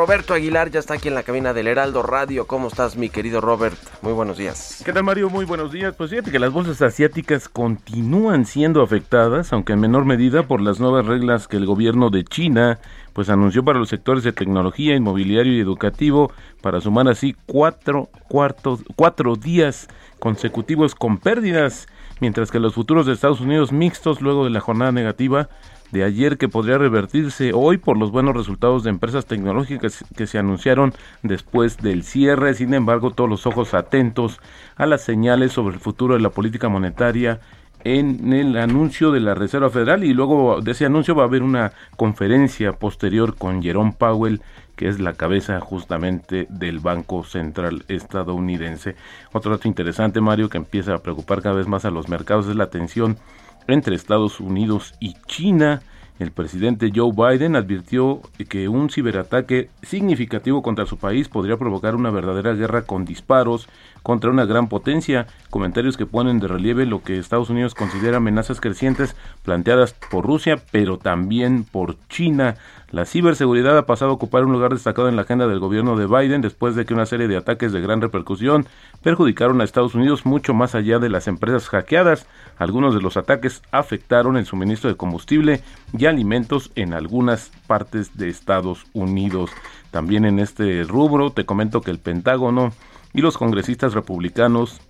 Roberto 0.00 0.32
Aguilar 0.32 0.70
ya 0.70 0.80
está 0.80 0.94
aquí 0.94 1.08
en 1.08 1.14
la 1.14 1.24
cabina 1.24 1.52
del 1.52 1.66
Heraldo 1.66 2.02
Radio. 2.02 2.46
¿Cómo 2.46 2.68
estás, 2.68 2.96
mi 2.96 3.10
querido 3.10 3.42
Robert? 3.42 3.76
Muy 4.00 4.14
buenos 4.14 4.38
días. 4.38 4.80
¿Qué 4.82 4.94
tal, 4.94 5.04
Mario? 5.04 5.28
Muy 5.28 5.44
buenos 5.44 5.72
días. 5.72 5.94
Pues 5.94 6.08
fíjate 6.08 6.30
que 6.30 6.38
las 6.38 6.50
bolsas 6.54 6.80
asiáticas 6.80 7.50
continúan 7.50 8.46
siendo 8.46 8.80
afectadas, 8.80 9.52
aunque 9.52 9.74
en 9.74 9.80
menor 9.80 10.06
medida 10.06 10.44
por 10.44 10.62
las 10.62 10.80
nuevas 10.80 11.04
reglas 11.04 11.48
que 11.48 11.58
el 11.58 11.66
gobierno 11.66 12.08
de 12.08 12.24
China 12.24 12.78
pues 13.12 13.28
anunció 13.28 13.62
para 13.62 13.78
los 13.78 13.90
sectores 13.90 14.24
de 14.24 14.32
tecnología, 14.32 14.96
inmobiliario 14.96 15.52
y 15.52 15.60
educativo 15.60 16.32
para 16.62 16.80
sumar 16.80 17.06
así 17.08 17.36
cuatro, 17.44 18.08
cuartos, 18.26 18.80
cuatro 18.96 19.36
días 19.36 19.86
consecutivos 20.18 20.94
con 20.94 21.18
pérdidas, 21.18 21.88
mientras 22.20 22.50
que 22.50 22.58
los 22.58 22.72
futuros 22.72 23.04
de 23.04 23.12
Estados 23.12 23.42
Unidos 23.42 23.70
mixtos 23.70 24.22
luego 24.22 24.44
de 24.44 24.50
la 24.50 24.60
jornada 24.60 24.92
negativa 24.92 25.50
de 25.92 26.04
ayer 26.04 26.38
que 26.38 26.48
podría 26.48 26.78
revertirse 26.78 27.52
hoy 27.52 27.78
por 27.78 27.96
los 27.96 28.10
buenos 28.10 28.36
resultados 28.36 28.84
de 28.84 28.90
empresas 28.90 29.26
tecnológicas 29.26 30.04
que 30.16 30.26
se 30.26 30.38
anunciaron 30.38 30.92
después 31.22 31.78
del 31.78 32.04
cierre. 32.04 32.54
Sin 32.54 32.74
embargo, 32.74 33.10
todos 33.10 33.28
los 33.28 33.46
ojos 33.46 33.74
atentos 33.74 34.40
a 34.76 34.86
las 34.86 35.02
señales 35.02 35.52
sobre 35.52 35.74
el 35.74 35.80
futuro 35.80 36.14
de 36.14 36.20
la 36.20 36.30
política 36.30 36.68
monetaria 36.68 37.40
en 37.82 38.32
el 38.32 38.56
anuncio 38.58 39.10
de 39.10 39.20
la 39.20 39.34
Reserva 39.34 39.70
Federal 39.70 40.04
y 40.04 40.12
luego 40.12 40.60
de 40.60 40.72
ese 40.72 40.84
anuncio 40.84 41.14
va 41.14 41.22
a 41.22 41.26
haber 41.26 41.42
una 41.42 41.72
conferencia 41.96 42.72
posterior 42.72 43.36
con 43.36 43.62
Jerome 43.62 43.94
Powell 43.96 44.42
que 44.76 44.88
es 44.88 44.98
la 44.98 45.12
cabeza 45.12 45.60
justamente 45.60 46.46
del 46.48 46.78
Banco 46.78 47.22
Central 47.22 47.84
estadounidense. 47.88 48.96
Otro 49.30 49.50
dato 49.50 49.68
interesante, 49.68 50.22
Mario, 50.22 50.48
que 50.48 50.56
empieza 50.56 50.94
a 50.94 50.98
preocupar 50.98 51.42
cada 51.42 51.56
vez 51.56 51.66
más 51.66 51.84
a 51.84 51.90
los 51.90 52.08
mercados 52.08 52.46
es 52.48 52.56
la 52.56 52.70
tensión 52.70 53.18
entre 53.72 53.96
Estados 53.96 54.40
Unidos 54.40 54.94
y 55.00 55.14
China. 55.26 55.82
El 56.18 56.32
presidente 56.32 56.92
Joe 56.94 57.12
Biden 57.12 57.56
advirtió 57.56 58.20
que 58.50 58.68
un 58.68 58.90
ciberataque 58.90 59.70
significativo 59.82 60.60
contra 60.60 60.84
su 60.84 60.98
país 60.98 61.28
podría 61.28 61.56
provocar 61.56 61.94
una 61.94 62.10
verdadera 62.10 62.52
guerra 62.52 62.82
con 62.82 63.06
disparos 63.06 63.68
contra 64.02 64.30
una 64.30 64.44
gran 64.44 64.68
potencia, 64.68 65.26
comentarios 65.50 65.96
que 65.96 66.06
ponen 66.06 66.40
de 66.40 66.48
relieve 66.48 66.86
lo 66.86 67.02
que 67.02 67.18
Estados 67.18 67.50
Unidos 67.50 67.74
considera 67.74 68.18
amenazas 68.18 68.60
crecientes 68.60 69.16
planteadas 69.42 69.94
por 70.10 70.26
Rusia, 70.26 70.62
pero 70.70 70.98
también 70.98 71.64
por 71.64 71.96
China. 72.08 72.56
La 72.90 73.04
ciberseguridad 73.04 73.78
ha 73.78 73.86
pasado 73.86 74.10
a 74.10 74.14
ocupar 74.14 74.44
un 74.44 74.52
lugar 74.52 74.72
destacado 74.72 75.08
en 75.08 75.14
la 75.14 75.22
agenda 75.22 75.46
del 75.46 75.60
gobierno 75.60 75.96
de 75.96 76.06
Biden 76.06 76.40
después 76.40 76.74
de 76.74 76.84
que 76.84 76.92
una 76.92 77.06
serie 77.06 77.28
de 77.28 77.36
ataques 77.36 77.70
de 77.70 77.80
gran 77.80 78.00
repercusión 78.00 78.66
perjudicaron 79.00 79.60
a 79.60 79.64
Estados 79.64 79.94
Unidos 79.94 80.26
mucho 80.26 80.54
más 80.54 80.74
allá 80.74 80.98
de 80.98 81.08
las 81.08 81.28
empresas 81.28 81.68
hackeadas. 81.68 82.26
Algunos 82.58 82.92
de 82.92 83.00
los 83.00 83.16
ataques 83.16 83.62
afectaron 83.70 84.36
el 84.36 84.46
suministro 84.46 84.90
de 84.90 84.96
combustible 84.96 85.62
y 85.96 86.06
alimentos 86.06 86.72
en 86.74 86.92
algunas 86.92 87.52
partes 87.68 88.16
de 88.18 88.28
Estados 88.28 88.84
Unidos. 88.92 89.50
También 89.92 90.24
en 90.24 90.40
este 90.40 90.82
rubro 90.82 91.30
te 91.30 91.46
comento 91.46 91.82
que 91.82 91.92
el 91.92 92.00
Pentágono 92.00 92.72
y 93.12 93.20
los 93.20 93.36
congresistas 93.36 93.94
republicanos 93.94 94.80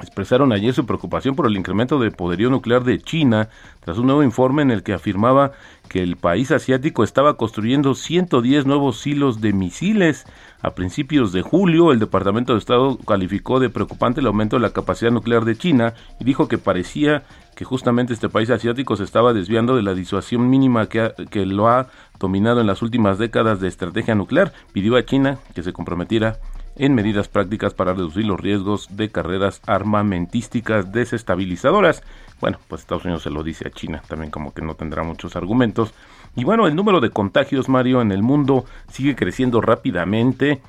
expresaron 0.00 0.52
ayer 0.52 0.74
su 0.74 0.86
preocupación 0.86 1.36
por 1.36 1.46
el 1.46 1.56
incremento 1.56 1.98
de 1.98 2.10
poderío 2.10 2.50
nuclear 2.50 2.82
de 2.82 2.98
China 2.98 3.48
tras 3.80 3.96
un 3.96 4.06
nuevo 4.06 4.24
informe 4.24 4.62
en 4.62 4.70
el 4.70 4.82
que 4.82 4.92
afirmaba 4.92 5.52
que 5.88 6.02
el 6.02 6.16
país 6.16 6.50
asiático 6.50 7.04
estaba 7.04 7.36
construyendo 7.36 7.94
110 7.94 8.66
nuevos 8.66 8.98
silos 8.98 9.40
de 9.40 9.52
misiles. 9.52 10.26
A 10.62 10.74
principios 10.74 11.32
de 11.32 11.42
julio, 11.42 11.92
el 11.92 11.98
Departamento 12.00 12.54
de 12.54 12.58
Estado 12.58 12.98
calificó 12.98 13.60
de 13.60 13.70
preocupante 13.70 14.20
el 14.20 14.26
aumento 14.26 14.56
de 14.56 14.62
la 14.62 14.72
capacidad 14.72 15.12
nuclear 15.12 15.44
de 15.44 15.56
China 15.56 15.94
y 16.18 16.24
dijo 16.24 16.48
que 16.48 16.58
parecía 16.58 17.22
que 17.54 17.64
justamente 17.64 18.14
este 18.14 18.28
país 18.28 18.50
asiático 18.50 18.96
se 18.96 19.04
estaba 19.04 19.32
desviando 19.32 19.76
de 19.76 19.82
la 19.82 19.94
disuasión 19.94 20.50
mínima 20.50 20.88
que, 20.88 21.12
que 21.30 21.46
lo 21.46 21.68
ha 21.68 21.88
dominado 22.18 22.60
en 22.60 22.66
las 22.66 22.82
últimas 22.82 23.18
décadas 23.18 23.60
de 23.60 23.68
estrategia 23.68 24.14
nuclear. 24.14 24.52
Pidió 24.72 24.96
a 24.96 25.04
China 25.04 25.38
que 25.54 25.62
se 25.62 25.72
comprometiera 25.72 26.38
en 26.76 26.94
medidas 26.94 27.28
prácticas 27.28 27.74
para 27.74 27.92
reducir 27.92 28.24
los 28.24 28.40
riesgos 28.40 28.88
de 28.96 29.10
carreras 29.10 29.60
armamentísticas 29.66 30.92
desestabilizadoras. 30.92 32.02
Bueno, 32.40 32.58
pues 32.68 32.82
Estados 32.82 33.04
Unidos 33.04 33.22
se 33.22 33.30
lo 33.30 33.42
dice 33.42 33.68
a 33.68 33.70
China, 33.70 34.02
también 34.08 34.30
como 34.30 34.52
que 34.52 34.62
no 34.62 34.74
tendrá 34.74 35.02
muchos 35.02 35.36
argumentos. 35.36 35.94
Y 36.36 36.44
bueno, 36.44 36.66
el 36.66 36.74
número 36.74 37.00
de 37.00 37.10
contagios, 37.10 37.68
Mario, 37.68 38.02
en 38.02 38.12
el 38.12 38.22
mundo 38.22 38.64
sigue 38.90 39.14
creciendo 39.14 39.60
rápidamente. 39.60 40.60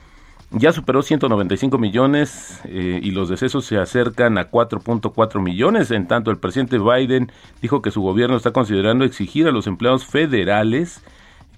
Ya 0.51 0.71
superó 0.71 1.01
195 1.01 1.77
millones 1.79 2.61
eh, 2.65 2.99
y 3.01 3.11
los 3.11 3.29
decesos 3.29 3.65
se 3.65 3.77
acercan 3.77 4.37
a 4.37 4.51
4.4 4.51 5.41
millones. 5.41 5.89
En 5.89 6.07
tanto, 6.07 6.29
el 6.29 6.37
presidente 6.37 6.77
Biden 6.77 7.31
dijo 7.61 7.81
que 7.81 7.91
su 7.91 8.01
gobierno 8.01 8.37
está 8.37 8.51
considerando 8.51 9.05
exigir 9.05 9.47
a 9.47 9.51
los 9.51 9.65
empleados 9.65 10.05
federales 10.05 11.01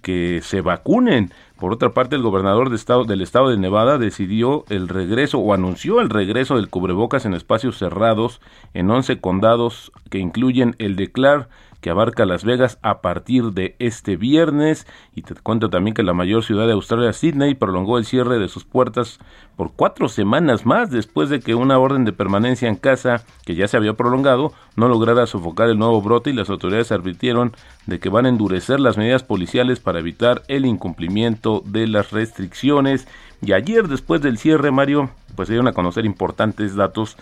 que 0.08 0.40
se 0.42 0.62
vacunen. 0.62 1.34
Por 1.60 1.74
otra 1.74 1.90
parte, 1.90 2.16
el 2.16 2.22
gobernador 2.22 2.70
de 2.70 2.78
estado, 2.78 3.04
del 3.04 3.20
estado 3.20 3.50
de 3.50 3.58
Nevada 3.58 3.98
decidió 3.98 4.64
el 4.70 4.88
regreso 4.88 5.38
o 5.38 5.54
anunció 5.54 6.00
el 6.00 6.10
regreso 6.10 6.56
del 6.56 6.70
cubrebocas 6.70 7.26
en 7.26 7.34
espacios 7.34 7.78
cerrados 7.78 8.40
en 8.74 8.90
11 8.90 9.20
condados 9.20 9.92
que 10.10 10.20
incluyen 10.20 10.78
el 10.80 10.96
de 10.96 11.12
Clark, 11.12 11.50
que 11.82 11.90
abarca 11.90 12.26
Las 12.26 12.44
Vegas 12.44 12.80
a 12.82 13.02
partir 13.02 13.52
de 13.52 13.76
este 13.80 14.16
viernes. 14.16 14.88
Y 15.16 15.22
te 15.22 15.36
cuento 15.36 15.70
también 15.70 15.94
que 15.94 16.04
la 16.04 16.14
mayor 16.14 16.44
ciudad 16.44 16.68
de 16.68 16.74
Australia, 16.74 17.14
Sydney, 17.14 17.56
prolongó 17.56 17.98
el 17.98 18.06
cierre 18.06 18.40
de 18.40 18.48
sus 18.48 18.66
puertas 18.66 19.20
por 19.56 19.72
cuatro 19.74 20.10
semanas 20.10 20.66
más 20.66 20.92
después 20.92 21.30
de 21.30 21.40
que 21.40 21.56
una 21.56 21.80
orden 21.80 22.06
de 22.06 22.14
permanencia 22.14 22.70
en 22.70 22.76
casa, 22.76 23.24
que 23.46 23.56
ya 23.56 23.68
se 23.68 23.78
había 23.78 23.94
prolongado, 23.94 24.54
no 24.76 24.88
lograra 24.88 25.26
sofocar 25.26 25.70
el 25.70 25.80
nuevo 25.80 26.02
brote 26.02 26.30
y 26.30 26.34
las 26.34 26.50
autoridades 26.50 26.92
advirtieron 26.92 27.54
de 27.86 28.00
que 28.00 28.10
van 28.10 28.26
a 28.26 28.30
endurecer 28.30 28.80
las 28.80 28.98
medidas 28.98 29.24
policiales 29.24 29.80
para 29.80 30.00
evitar 30.00 30.44
el 30.48 30.66
incumplimiento 30.66 31.64
de 31.66 31.88
las 31.88 32.12
restricciones. 32.12 33.08
Y 33.42 33.54
ayer, 33.54 33.88
después 33.88 34.22
del 34.22 34.38
cierre, 34.38 34.72
Mario, 34.72 35.10
pues 35.36 35.48
se 35.48 35.54
dieron 35.54 35.68
a 35.68 35.74
conocer 35.74 36.06
importantes 36.06 36.76
datos 36.76 37.18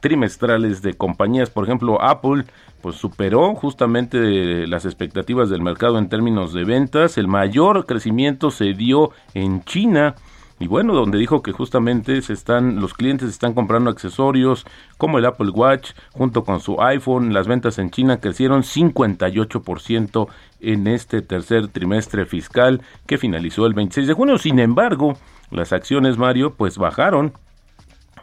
trimestrales 0.00 0.82
de 0.82 0.94
compañías, 0.94 1.50
por 1.50 1.64
ejemplo, 1.64 2.00
Apple 2.02 2.44
pues 2.82 2.96
superó 2.96 3.54
justamente 3.54 4.66
las 4.66 4.84
expectativas 4.84 5.50
del 5.50 5.60
mercado 5.60 5.98
en 5.98 6.08
términos 6.08 6.52
de 6.52 6.64
ventas. 6.64 7.18
El 7.18 7.28
mayor 7.28 7.86
crecimiento 7.86 8.50
se 8.50 8.72
dio 8.72 9.10
en 9.34 9.62
China. 9.64 10.14
Y 10.58 10.66
bueno, 10.66 10.92
donde 10.92 11.18
dijo 11.18 11.42
que 11.42 11.52
justamente 11.52 12.20
se 12.20 12.34
están, 12.34 12.80
los 12.80 12.92
clientes 12.92 13.30
están 13.30 13.54
comprando 13.54 13.88
accesorios 13.88 14.66
como 14.98 15.18
el 15.18 15.24
Apple 15.24 15.50
Watch 15.50 15.92
junto 16.12 16.44
con 16.44 16.60
su 16.60 16.82
iPhone. 16.82 17.32
Las 17.32 17.48
ventas 17.48 17.78
en 17.78 17.90
China 17.90 18.18
crecieron 18.20 18.62
58% 18.62 20.28
en 20.60 20.86
este 20.86 21.22
tercer 21.22 21.68
trimestre 21.68 22.26
fiscal 22.26 22.82
que 23.06 23.16
finalizó 23.16 23.64
el 23.64 23.72
26 23.72 24.06
de 24.08 24.12
junio. 24.12 24.36
Sin 24.36 24.58
embargo, 24.58 25.14
las 25.50 25.72
acciones 25.72 26.18
Mario 26.18 26.52
pues 26.54 26.76
bajaron 26.76 27.32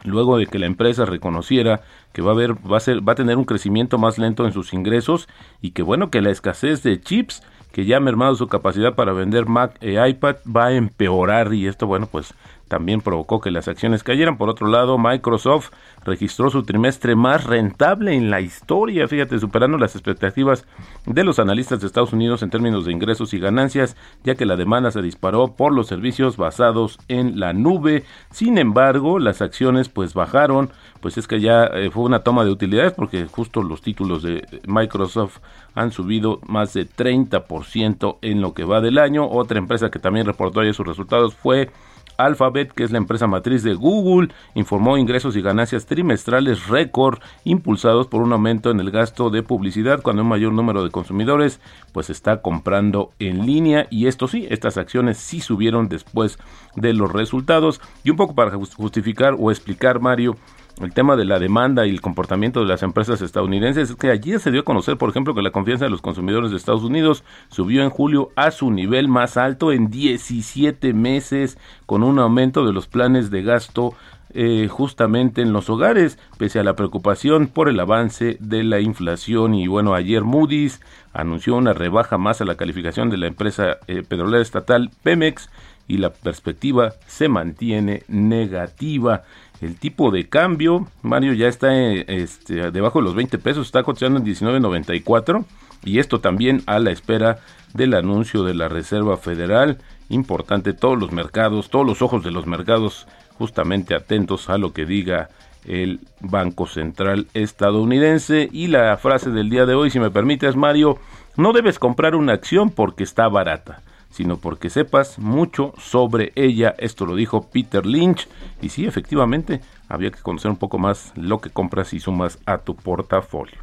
luego 0.04 0.38
de 0.38 0.46
que 0.46 0.58
la 0.58 0.66
empresa 0.66 1.04
reconociera 1.04 1.82
que 2.12 2.22
va 2.22 2.30
a 2.30 2.34
haber 2.34 2.54
va 2.54 2.76
a 2.76 2.80
ser 2.80 3.06
va 3.06 3.12
a 3.12 3.16
tener 3.16 3.36
un 3.36 3.44
crecimiento 3.44 3.98
más 3.98 4.18
lento 4.18 4.46
en 4.46 4.52
sus 4.52 4.72
ingresos 4.72 5.28
y 5.60 5.70
que 5.72 5.82
bueno 5.82 6.10
que 6.10 6.22
la 6.22 6.30
escasez 6.30 6.82
de 6.82 7.00
chips 7.00 7.42
que 7.72 7.84
ya 7.84 7.98
ha 7.98 8.00
mermado 8.00 8.34
su 8.34 8.48
capacidad 8.48 8.94
para 8.94 9.12
vender 9.12 9.46
Mac 9.46 9.76
e 9.80 10.08
iPad 10.08 10.36
va 10.44 10.66
a 10.66 10.72
empeorar 10.72 11.52
y 11.52 11.66
esto 11.66 11.86
bueno 11.86 12.08
pues 12.10 12.34
también 12.68 13.00
provocó 13.00 13.40
que 13.40 13.50
las 13.50 13.66
acciones 13.66 14.02
cayeran. 14.02 14.36
Por 14.38 14.48
otro 14.48 14.68
lado, 14.68 14.98
Microsoft 14.98 15.70
registró 16.04 16.50
su 16.50 16.62
trimestre 16.62 17.16
más 17.16 17.44
rentable 17.44 18.14
en 18.14 18.30
la 18.30 18.40
historia, 18.40 19.08
fíjate, 19.08 19.38
superando 19.38 19.78
las 19.78 19.96
expectativas 19.96 20.66
de 21.06 21.24
los 21.24 21.38
analistas 21.38 21.80
de 21.80 21.86
Estados 21.86 22.12
Unidos 22.12 22.42
en 22.42 22.50
términos 22.50 22.84
de 22.84 22.92
ingresos 22.92 23.34
y 23.34 23.40
ganancias, 23.40 23.96
ya 24.24 24.34
que 24.34 24.46
la 24.46 24.56
demanda 24.56 24.90
se 24.90 25.02
disparó 25.02 25.54
por 25.56 25.72
los 25.72 25.86
servicios 25.86 26.36
basados 26.36 26.98
en 27.08 27.40
la 27.40 27.52
nube. 27.52 28.04
Sin 28.30 28.58
embargo, 28.58 29.18
las 29.18 29.42
acciones 29.42 29.88
pues 29.88 30.14
bajaron, 30.14 30.70
pues 31.00 31.18
es 31.18 31.26
que 31.26 31.40
ya 31.40 31.64
eh, 31.64 31.90
fue 31.90 32.04
una 32.04 32.20
toma 32.20 32.44
de 32.44 32.50
utilidades 32.50 32.92
porque 32.92 33.26
justo 33.26 33.62
los 33.62 33.82
títulos 33.82 34.22
de 34.22 34.46
Microsoft 34.66 35.38
han 35.74 35.92
subido 35.92 36.40
más 36.46 36.72
de 36.74 36.86
30% 36.88 38.18
en 38.22 38.40
lo 38.40 38.54
que 38.54 38.64
va 38.64 38.80
del 38.80 38.98
año. 38.98 39.28
Otra 39.28 39.58
empresa 39.58 39.90
que 39.90 39.98
también 39.98 40.26
reportó 40.26 40.60
ayer 40.60 40.74
sus 40.74 40.86
resultados 40.86 41.34
fue 41.34 41.70
Alphabet, 42.18 42.72
que 42.72 42.84
es 42.84 42.90
la 42.90 42.98
empresa 42.98 43.26
matriz 43.26 43.62
de 43.62 43.74
Google, 43.74 44.28
informó 44.54 44.98
ingresos 44.98 45.36
y 45.36 45.42
ganancias 45.42 45.86
trimestrales 45.86 46.66
récord 46.66 47.20
impulsados 47.44 48.08
por 48.08 48.20
un 48.20 48.32
aumento 48.32 48.70
en 48.70 48.80
el 48.80 48.90
gasto 48.90 49.30
de 49.30 49.42
publicidad 49.42 50.02
cuando 50.02 50.22
un 50.22 50.28
mayor 50.28 50.52
número 50.52 50.84
de 50.84 50.90
consumidores 50.90 51.60
pues 51.92 52.10
está 52.10 52.42
comprando 52.42 53.12
en 53.18 53.46
línea. 53.46 53.86
Y 53.90 54.08
esto 54.08 54.28
sí, 54.28 54.46
estas 54.50 54.76
acciones 54.76 55.16
sí 55.16 55.40
subieron 55.40 55.88
después 55.88 56.38
de 56.76 56.92
los 56.92 57.12
resultados. 57.12 57.80
Y 58.04 58.10
un 58.10 58.16
poco 58.16 58.34
para 58.34 58.50
justificar 58.50 59.36
o 59.38 59.50
explicar 59.50 60.00
Mario 60.00 60.36
el 60.80 60.92
tema 60.92 61.16
de 61.16 61.24
la 61.24 61.38
demanda 61.38 61.86
y 61.86 61.90
el 61.90 62.00
comportamiento 62.00 62.60
de 62.60 62.66
las 62.66 62.82
empresas 62.82 63.20
estadounidenses 63.20 63.90
es 63.90 63.96
que 63.96 64.10
ayer 64.10 64.40
se 64.40 64.50
dio 64.50 64.60
a 64.60 64.64
conocer, 64.64 64.96
por 64.96 65.10
ejemplo, 65.10 65.34
que 65.34 65.42
la 65.42 65.50
confianza 65.50 65.84
de 65.84 65.90
los 65.90 66.02
consumidores 66.02 66.50
de 66.50 66.56
Estados 66.56 66.82
Unidos 66.82 67.24
subió 67.48 67.82
en 67.82 67.90
julio 67.90 68.30
a 68.36 68.50
su 68.50 68.70
nivel 68.70 69.08
más 69.08 69.36
alto 69.36 69.72
en 69.72 69.90
17 69.90 70.92
meses, 70.92 71.58
con 71.86 72.02
un 72.02 72.18
aumento 72.18 72.64
de 72.64 72.72
los 72.72 72.86
planes 72.86 73.30
de 73.30 73.42
gasto 73.42 73.94
eh, 74.34 74.68
justamente 74.70 75.40
en 75.40 75.52
los 75.52 75.70
hogares, 75.70 76.18
pese 76.36 76.60
a 76.60 76.64
la 76.64 76.76
preocupación 76.76 77.48
por 77.48 77.68
el 77.68 77.80
avance 77.80 78.36
de 78.40 78.62
la 78.62 78.80
inflación. 78.80 79.54
Y 79.54 79.66
bueno, 79.66 79.94
ayer 79.94 80.22
Moody's 80.22 80.80
anunció 81.12 81.56
una 81.56 81.72
rebaja 81.72 82.18
más 82.18 82.40
a 82.40 82.44
la 82.44 82.56
calificación 82.56 83.10
de 83.10 83.16
la 83.16 83.26
empresa 83.26 83.78
eh, 83.86 84.02
petrolera 84.06 84.42
estatal 84.42 84.90
Pemex 85.02 85.48
y 85.88 85.96
la 85.96 86.10
perspectiva 86.10 86.92
se 87.06 87.28
mantiene 87.28 88.02
negativa. 88.08 89.24
El 89.60 89.76
tipo 89.76 90.10
de 90.10 90.28
cambio, 90.28 90.86
Mario, 91.02 91.32
ya 91.32 91.48
está 91.48 91.74
eh, 91.74 92.04
este, 92.06 92.70
debajo 92.70 93.00
de 93.00 93.04
los 93.04 93.14
20 93.14 93.38
pesos, 93.38 93.66
está 93.66 93.82
cotizando 93.82 94.20
en 94.20 94.24
19.94 94.24 95.44
y 95.84 95.98
esto 95.98 96.20
también 96.20 96.62
a 96.66 96.78
la 96.78 96.92
espera 96.92 97.40
del 97.74 97.94
anuncio 97.94 98.44
de 98.44 98.54
la 98.54 98.68
Reserva 98.68 99.16
Federal. 99.16 99.78
Importante, 100.10 100.74
todos 100.74 100.98
los 100.98 101.10
mercados, 101.10 101.70
todos 101.70 101.86
los 101.86 102.02
ojos 102.02 102.22
de 102.22 102.30
los 102.30 102.46
mercados 102.46 103.08
justamente 103.36 103.94
atentos 103.94 104.48
a 104.48 104.58
lo 104.58 104.72
que 104.72 104.86
diga 104.86 105.28
el 105.66 106.00
Banco 106.20 106.66
Central 106.66 107.26
estadounidense. 107.34 108.48
Y 108.52 108.68
la 108.68 108.96
frase 108.96 109.30
del 109.30 109.50
día 109.50 109.66
de 109.66 109.74
hoy, 109.74 109.90
si 109.90 109.98
me 109.98 110.10
permites, 110.10 110.54
Mario, 110.54 110.98
no 111.36 111.52
debes 111.52 111.80
comprar 111.80 112.14
una 112.14 112.32
acción 112.32 112.70
porque 112.70 113.02
está 113.02 113.28
barata 113.28 113.82
sino 114.18 114.36
porque 114.36 114.68
sepas 114.68 115.20
mucho 115.20 115.72
sobre 115.78 116.32
ella. 116.34 116.74
Esto 116.78 117.06
lo 117.06 117.14
dijo 117.14 117.42
Peter 117.52 117.86
Lynch. 117.86 118.26
Y 118.60 118.70
sí, 118.70 118.84
efectivamente, 118.84 119.60
había 119.88 120.10
que 120.10 120.20
conocer 120.20 120.50
un 120.50 120.56
poco 120.56 120.76
más 120.76 121.12
lo 121.14 121.40
que 121.40 121.50
compras 121.50 121.92
y 121.92 122.00
sumas 122.00 122.40
a 122.44 122.58
tu 122.58 122.74
portafolio. 122.74 123.58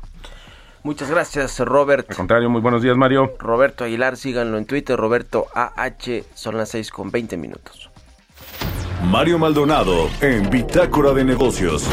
Muchas 0.81 1.11
gracias, 1.11 1.59
Robert. 1.59 2.09
Al 2.09 2.15
contrario, 2.15 2.49
muy 2.49 2.61
buenos 2.61 2.81
días, 2.81 2.95
Mario. 2.95 3.33
Roberto 3.37 3.83
Aguilar, 3.83 4.15
síganlo 4.15 4.57
en 4.57 4.65
Twitter, 4.65 4.97
Roberto 4.97 5.47
AH, 5.53 6.23
son 6.35 6.55
las 6.55 6.69
6 6.69 6.89
con 6.89 7.11
20 7.11 7.35
minutos. 7.35 7.89
Mario 9.03 9.37
Maldonado 9.37 10.09
en 10.21 10.49
Bitácora 10.49 11.11
de 11.11 11.25
Negocios. 11.25 11.85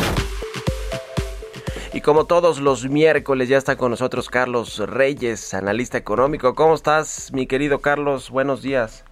Y 1.95 2.01
como 2.01 2.25
todos 2.25 2.59
los 2.59 2.89
miércoles 2.89 3.51
ya 3.51 3.59
está 3.59 3.77
con 3.77 3.91
nosotros 3.91 4.31
Carlos 4.31 4.79
Reyes, 4.89 5.53
analista 5.53 5.99
económico. 5.99 6.55
¿Cómo 6.55 6.73
estás, 6.73 7.31
mi 7.35 7.47
querido 7.47 7.81
Carlos? 7.81 8.31
Buenos 8.31 8.63
días. 8.63 9.05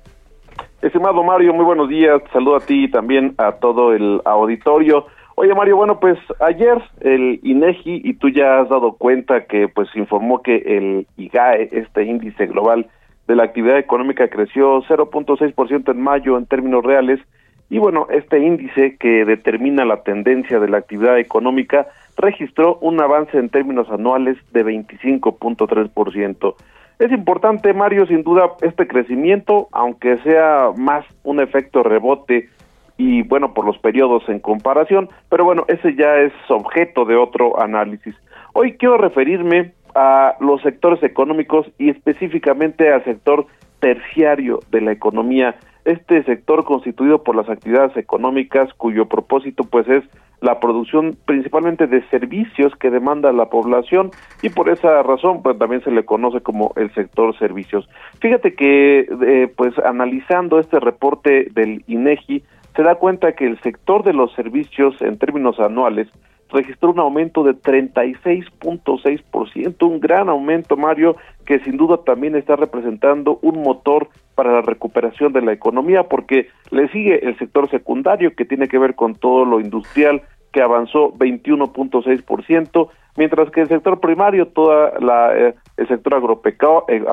Estimado 0.80 1.22
Mario, 1.22 1.52
muy 1.52 1.66
buenos 1.66 1.90
días. 1.90 2.22
Saludo 2.32 2.56
a 2.56 2.60
ti 2.60 2.84
y 2.84 2.90
también 2.90 3.34
a 3.36 3.52
todo 3.52 3.92
el 3.92 4.22
auditorio. 4.24 5.04
Oye 5.34 5.54
Mario, 5.54 5.76
bueno, 5.76 6.00
pues 6.00 6.18
ayer 6.40 6.82
el 7.00 7.38
INEGI 7.42 8.00
y 8.02 8.14
tú 8.14 8.30
ya 8.30 8.60
has 8.60 8.70
dado 8.70 8.92
cuenta 8.92 9.44
que 9.44 9.68
pues 9.68 9.94
informó 9.94 10.40
que 10.40 10.56
el 10.56 11.06
IGAE, 11.18 11.68
este 11.72 12.04
índice 12.04 12.46
global 12.46 12.88
de 13.28 13.36
la 13.36 13.44
actividad 13.44 13.76
económica 13.76 14.28
creció 14.28 14.82
0.6% 14.84 15.90
en 15.90 16.00
mayo 16.00 16.38
en 16.38 16.46
términos 16.46 16.82
reales 16.82 17.20
y 17.68 17.78
bueno, 17.78 18.08
este 18.10 18.38
índice 18.38 18.96
que 18.98 19.26
determina 19.26 19.84
la 19.84 20.02
tendencia 20.02 20.58
de 20.58 20.68
la 20.68 20.78
actividad 20.78 21.18
económica 21.18 21.86
registró 22.20 22.76
un 22.80 23.00
avance 23.00 23.38
en 23.38 23.48
términos 23.48 23.90
anuales 23.90 24.36
de 24.52 24.64
25.3%. 24.64 26.54
Es 26.98 27.10
importante, 27.12 27.72
Mario, 27.72 28.06
sin 28.06 28.22
duda, 28.22 28.52
este 28.60 28.86
crecimiento, 28.86 29.68
aunque 29.72 30.18
sea 30.18 30.70
más 30.76 31.04
un 31.22 31.40
efecto 31.40 31.82
rebote 31.82 32.50
y 32.98 33.22
bueno, 33.22 33.54
por 33.54 33.64
los 33.64 33.78
periodos 33.78 34.28
en 34.28 34.40
comparación, 34.40 35.08
pero 35.30 35.46
bueno, 35.46 35.64
ese 35.68 35.94
ya 35.94 36.16
es 36.18 36.32
objeto 36.50 37.06
de 37.06 37.16
otro 37.16 37.58
análisis. 37.58 38.14
Hoy 38.52 38.74
quiero 38.74 38.98
referirme 38.98 39.72
a 39.94 40.34
los 40.40 40.60
sectores 40.60 41.02
económicos 41.02 41.66
y 41.78 41.88
específicamente 41.88 42.92
al 42.92 43.02
sector 43.04 43.46
terciario 43.80 44.60
de 44.70 44.82
la 44.82 44.92
economía 44.92 45.56
este 45.84 46.22
sector 46.24 46.64
constituido 46.64 47.22
por 47.22 47.36
las 47.36 47.48
actividades 47.48 47.96
económicas 47.96 48.72
cuyo 48.74 49.06
propósito 49.06 49.64
pues 49.64 49.88
es 49.88 50.04
la 50.40 50.58
producción 50.58 51.16
principalmente 51.26 51.86
de 51.86 52.06
servicios 52.08 52.74
que 52.76 52.90
demanda 52.90 53.32
la 53.32 53.46
población 53.46 54.10
y 54.42 54.48
por 54.48 54.68
esa 54.68 55.02
razón 55.02 55.42
pues 55.42 55.58
también 55.58 55.82
se 55.82 55.90
le 55.90 56.04
conoce 56.04 56.40
como 56.40 56.72
el 56.76 56.92
sector 56.94 57.36
servicios. 57.38 57.88
Fíjate 58.20 58.54
que 58.54 59.00
eh, 59.00 59.52
pues 59.54 59.78
analizando 59.78 60.58
este 60.58 60.80
reporte 60.80 61.48
del 61.52 61.84
INEGI 61.86 62.42
se 62.74 62.82
da 62.82 62.94
cuenta 62.94 63.32
que 63.32 63.46
el 63.46 63.60
sector 63.60 64.04
de 64.04 64.12
los 64.12 64.32
servicios 64.34 65.00
en 65.02 65.18
términos 65.18 65.58
anuales 65.60 66.08
registró 66.52 66.90
un 66.90 67.00
aumento 67.00 67.42
de 67.44 67.54
36.6%, 67.54 69.86
un 69.86 70.00
gran 70.00 70.28
aumento, 70.28 70.76
Mario, 70.76 71.16
que 71.46 71.60
sin 71.60 71.76
duda 71.76 71.98
también 71.98 72.34
está 72.36 72.56
representando 72.56 73.38
un 73.42 73.62
motor 73.62 74.08
para 74.40 74.54
la 74.54 74.62
recuperación 74.62 75.34
de 75.34 75.42
la 75.42 75.52
economía, 75.52 76.04
porque 76.04 76.48
le 76.70 76.88
sigue 76.88 77.28
el 77.28 77.36
sector 77.36 77.68
secundario, 77.68 78.34
que 78.34 78.46
tiene 78.46 78.68
que 78.68 78.78
ver 78.78 78.94
con 78.94 79.14
todo 79.14 79.44
lo 79.44 79.60
industrial, 79.60 80.22
que 80.50 80.62
avanzó 80.62 81.12
21.6%, 81.12 82.88
mientras 83.18 83.50
que 83.50 83.60
el 83.60 83.68
sector 83.68 84.00
primario, 84.00 84.48
toda 84.48 84.94
eh, 85.36 85.54
el 85.76 85.88
sector 85.88 86.14
eh, 86.14 87.04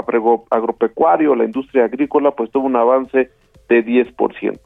agropecuario, 0.50 1.36
la 1.36 1.44
industria 1.44 1.84
agrícola, 1.84 2.32
pues 2.32 2.50
tuvo 2.50 2.66
un 2.66 2.78
avance 2.78 3.30
de 3.68 3.86
10%. 3.86 4.58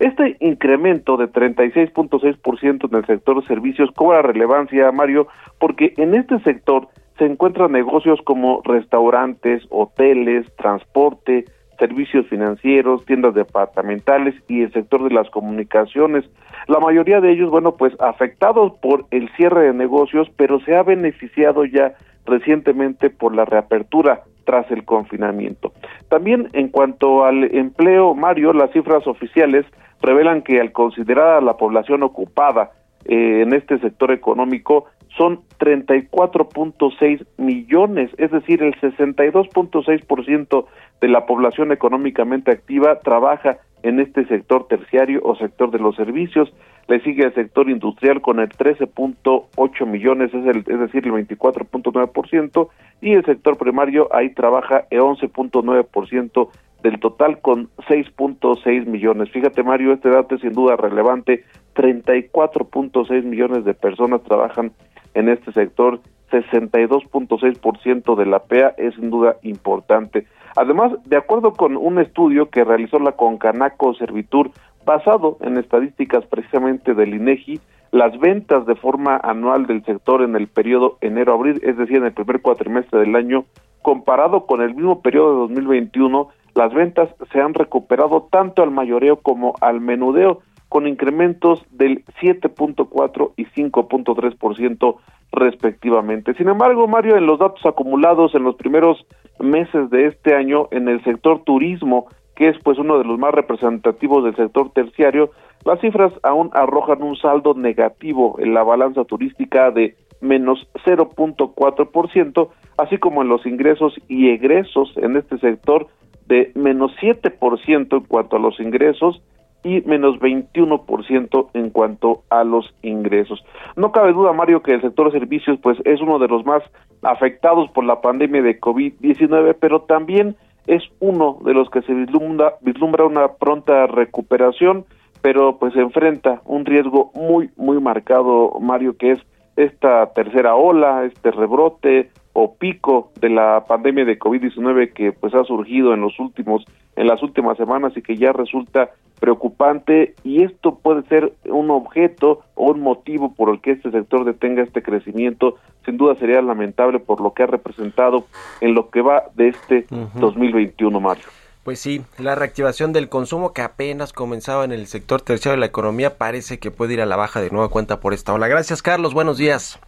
Este 0.00 0.36
incremento 0.40 1.16
de 1.16 1.30
36.6% 1.30 2.90
en 2.90 2.96
el 2.96 3.06
sector 3.06 3.46
servicios 3.46 3.92
cobra 3.94 4.22
relevancia, 4.22 4.90
Mario, 4.90 5.28
porque 5.60 5.94
en 5.98 6.16
este 6.16 6.40
sector 6.40 6.88
se 7.16 7.26
encuentran 7.26 7.70
negocios 7.70 8.18
como 8.24 8.60
restaurantes, 8.64 9.62
hoteles, 9.70 10.46
transporte, 10.56 11.44
servicios 11.78 12.26
financieros, 12.26 13.04
tiendas 13.04 13.34
departamentales 13.34 14.34
y 14.48 14.62
el 14.62 14.72
sector 14.72 15.04
de 15.04 15.14
las 15.14 15.30
comunicaciones. 15.30 16.24
La 16.66 16.80
mayoría 16.80 17.20
de 17.20 17.32
ellos, 17.32 17.50
bueno, 17.50 17.76
pues 17.76 17.94
afectados 18.00 18.72
por 18.80 19.06
el 19.10 19.28
cierre 19.36 19.66
de 19.66 19.74
negocios, 19.74 20.28
pero 20.36 20.60
se 20.60 20.76
ha 20.76 20.82
beneficiado 20.82 21.64
ya 21.64 21.94
recientemente 22.26 23.10
por 23.10 23.34
la 23.34 23.44
reapertura 23.44 24.22
tras 24.44 24.70
el 24.70 24.84
confinamiento. 24.84 25.72
También 26.08 26.48
en 26.52 26.68
cuanto 26.68 27.24
al 27.24 27.44
empleo, 27.54 28.14
Mario, 28.14 28.52
las 28.52 28.70
cifras 28.72 29.06
oficiales 29.06 29.66
revelan 30.00 30.42
que 30.42 30.60
al 30.60 30.72
considerar 30.72 31.36
a 31.36 31.40
la 31.40 31.56
población 31.56 32.02
ocupada 32.02 32.70
eh, 33.08 33.42
en 33.42 33.54
este 33.54 33.78
sector 33.78 34.12
económico 34.12 34.84
son 35.16 35.40
34.6 35.58 37.26
millones, 37.38 38.10
es 38.18 38.30
decir, 38.30 38.62
el 38.62 38.74
62.6% 38.74 40.66
de 41.00 41.08
la 41.08 41.26
población 41.26 41.72
económicamente 41.72 42.52
activa 42.52 43.00
trabaja 43.00 43.58
en 43.82 44.00
este 44.00 44.26
sector 44.26 44.66
terciario 44.68 45.20
o 45.22 45.36
sector 45.36 45.70
de 45.70 45.78
los 45.78 45.96
servicios. 45.96 46.52
Le 46.88 47.00
sigue 47.00 47.24
el 47.24 47.34
sector 47.34 47.70
industrial 47.70 48.20
con 48.20 48.40
el 48.40 48.48
13.8 48.48 49.86
millones, 49.86 50.32
es, 50.34 50.46
el, 50.46 50.58
es 50.58 50.80
decir, 50.80 51.06
el 51.06 51.12
24.9%, 51.12 52.68
y 53.00 53.12
el 53.12 53.24
sector 53.24 53.56
primario 53.56 54.08
ahí 54.14 54.30
trabaja 54.30 54.84
el 54.90 55.00
11.9% 55.00 56.48
del 56.82 57.00
total 57.00 57.40
con 57.40 57.68
6.6 57.88 58.86
millones. 58.86 59.30
Fíjate 59.30 59.62
Mario, 59.62 59.92
este 59.92 60.10
dato 60.10 60.36
es 60.36 60.40
sin 60.40 60.52
duda 60.52 60.76
relevante, 60.76 61.44
34.6 61.74 63.22
millones 63.24 63.64
de 63.64 63.74
personas 63.74 64.22
trabajan 64.22 64.72
en 65.14 65.28
este 65.28 65.52
sector, 65.52 66.00
62.6% 66.30 68.16
de 68.16 68.26
la 68.26 68.40
PEA 68.40 68.74
es 68.76 68.94
sin 68.94 69.10
duda 69.10 69.36
importante. 69.42 70.26
Además, 70.56 70.92
de 71.04 71.16
acuerdo 71.16 71.52
con 71.52 71.76
un 71.76 71.98
estudio 71.98 72.50
que 72.50 72.64
realizó 72.64 72.98
la 72.98 73.12
Concanaco 73.12 73.94
Servitur, 73.94 74.50
basado 74.84 75.36
en 75.40 75.56
estadísticas 75.56 76.24
precisamente 76.26 76.94
del 76.94 77.14
INEGI, 77.14 77.60
las 77.90 78.18
ventas 78.18 78.66
de 78.66 78.74
forma 78.74 79.16
anual 79.22 79.66
del 79.66 79.84
sector 79.84 80.22
en 80.22 80.36
el 80.36 80.48
periodo 80.48 80.98
enero-abril, 81.00 81.60
es 81.62 81.76
decir, 81.76 81.96
en 81.96 82.04
el 82.04 82.12
primer 82.12 82.42
cuatrimestre 82.42 83.00
del 83.00 83.14
año, 83.14 83.44
comparado 83.82 84.46
con 84.46 84.60
el 84.60 84.74
mismo 84.74 85.00
periodo 85.00 85.32
de 85.32 85.54
2021, 85.54 86.28
las 86.58 86.74
ventas 86.74 87.08
se 87.32 87.40
han 87.40 87.54
recuperado 87.54 88.26
tanto 88.32 88.64
al 88.64 88.72
mayoreo 88.72 89.18
como 89.18 89.54
al 89.60 89.80
menudeo, 89.80 90.40
con 90.68 90.88
incrementos 90.88 91.64
del 91.70 92.04
7.4 92.20 93.32
y 93.36 93.46
5.3% 93.46 94.96
respectivamente. 95.30 96.34
Sin 96.34 96.48
embargo, 96.48 96.88
Mario, 96.88 97.16
en 97.16 97.26
los 97.26 97.38
datos 97.38 97.64
acumulados 97.64 98.34
en 98.34 98.42
los 98.42 98.56
primeros 98.56 99.06
meses 99.38 99.88
de 99.90 100.06
este 100.06 100.34
año 100.34 100.66
en 100.72 100.88
el 100.88 101.02
sector 101.04 101.44
turismo, 101.44 102.08
que 102.34 102.48
es 102.48 102.58
pues 102.64 102.76
uno 102.76 102.98
de 102.98 103.04
los 103.04 103.20
más 103.20 103.32
representativos 103.32 104.24
del 104.24 104.34
sector 104.34 104.72
terciario, 104.72 105.30
las 105.64 105.80
cifras 105.80 106.12
aún 106.24 106.50
arrojan 106.54 107.04
un 107.04 107.16
saldo 107.16 107.54
negativo 107.54 108.36
en 108.40 108.52
la 108.52 108.64
balanza 108.64 109.04
turística 109.04 109.70
de 109.70 109.94
menos 110.20 110.66
0.4%, 110.84 112.48
así 112.78 112.98
como 112.98 113.22
en 113.22 113.28
los 113.28 113.46
ingresos 113.46 113.94
y 114.08 114.30
egresos 114.30 114.92
en 114.96 115.16
este 115.16 115.38
sector 115.38 115.86
de 116.28 116.52
menos 116.54 116.92
7% 117.00 117.96
en 117.96 118.04
cuanto 118.04 118.36
a 118.36 118.38
los 118.38 118.60
ingresos 118.60 119.20
y 119.64 119.80
menos 119.82 120.18
21% 120.20 121.48
en 121.54 121.70
cuanto 121.70 122.22
a 122.30 122.44
los 122.44 122.72
ingresos. 122.82 123.44
No 123.76 123.90
cabe 123.90 124.12
duda, 124.12 124.32
Mario, 124.32 124.62
que 124.62 124.74
el 124.74 124.82
sector 124.82 125.10
de 125.10 125.18
servicios 125.18 125.58
pues 125.60 125.78
es 125.84 126.00
uno 126.00 126.18
de 126.18 126.28
los 126.28 126.44
más 126.46 126.62
afectados 127.02 127.68
por 127.70 127.84
la 127.84 128.00
pandemia 128.00 128.42
de 128.42 128.60
COVID-19, 128.60 129.56
pero 129.58 129.82
también 129.82 130.36
es 130.66 130.82
uno 131.00 131.38
de 131.44 131.54
los 131.54 131.70
que 131.70 131.82
se 131.82 131.92
vislumbra, 131.92 132.54
vislumbra 132.60 133.04
una 133.04 133.28
pronta 133.32 133.86
recuperación, 133.86 134.84
pero 135.22 135.58
pues 135.58 135.74
enfrenta 135.74 136.42
un 136.44 136.64
riesgo 136.64 137.10
muy, 137.14 137.50
muy 137.56 137.80
marcado, 137.80 138.52
Mario, 138.60 138.96
que 138.96 139.12
es 139.12 139.18
esta 139.56 140.12
tercera 140.12 140.54
ola, 140.54 141.04
este 141.04 141.32
rebrote, 141.32 142.10
o 142.32 142.54
pico 142.54 143.10
de 143.20 143.30
la 143.30 143.64
pandemia 143.66 144.04
de 144.04 144.18
COVID-19 144.18 144.92
que 144.92 145.12
pues 145.12 145.34
ha 145.34 145.44
surgido 145.44 145.94
en 145.94 146.00
los 146.00 146.18
últimos 146.18 146.64
en 146.96 147.06
las 147.06 147.22
últimas 147.22 147.56
semanas 147.56 147.92
y 147.96 148.02
que 148.02 148.16
ya 148.16 148.32
resulta 148.32 148.90
preocupante 149.20 150.14
y 150.24 150.42
esto 150.42 150.76
puede 150.76 151.02
ser 151.08 151.32
un 151.44 151.70
objeto 151.70 152.42
o 152.54 152.70
un 152.72 152.80
motivo 152.80 153.34
por 153.34 153.50
el 153.50 153.60
que 153.60 153.72
este 153.72 153.90
sector 153.90 154.24
detenga 154.24 154.62
este 154.62 154.82
crecimiento 154.82 155.56
sin 155.84 155.96
duda 155.96 156.14
sería 156.16 156.40
lamentable 156.42 157.00
por 157.00 157.20
lo 157.20 157.32
que 157.34 157.42
ha 157.42 157.46
representado 157.46 158.26
en 158.60 158.74
lo 158.74 158.90
que 158.90 159.02
va 159.02 159.24
de 159.34 159.48
este 159.48 159.86
2021 160.14 161.00
Mario 161.00 161.24
pues 161.64 161.80
sí, 161.80 162.00
la 162.16 162.34
reactivación 162.34 162.94
del 162.94 163.10
consumo 163.10 163.52
que 163.52 163.60
apenas 163.60 164.14
comenzaba 164.14 164.64
en 164.64 164.72
el 164.72 164.86
sector 164.86 165.20
terciario 165.20 165.56
de 165.56 165.60
la 165.60 165.66
economía 165.66 166.16
parece 166.16 166.58
que 166.58 166.70
puede 166.70 166.94
ir 166.94 167.02
a 167.02 167.06
la 167.06 167.16
baja 167.16 167.42
de 167.42 167.50
nueva 167.50 167.68
cuenta 167.68 168.00
por 168.00 168.14
esta 168.14 168.32
ola. 168.32 168.48
Gracias 168.48 168.80
Carlos, 168.80 169.12
buenos 169.12 169.36
días. 169.36 169.78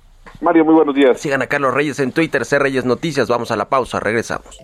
Mario, 0.40 0.64
muy 0.64 0.74
buenos 0.74 0.94
días. 0.94 1.20
Sigan 1.20 1.42
a 1.42 1.46
Carlos 1.46 1.74
Reyes 1.74 1.98
en 2.00 2.12
Twitter, 2.12 2.44
C 2.44 2.58
Reyes 2.58 2.84
Noticias. 2.84 3.28
Vamos 3.28 3.50
a 3.50 3.56
la 3.56 3.68
pausa, 3.68 4.00
regresamos. 4.00 4.58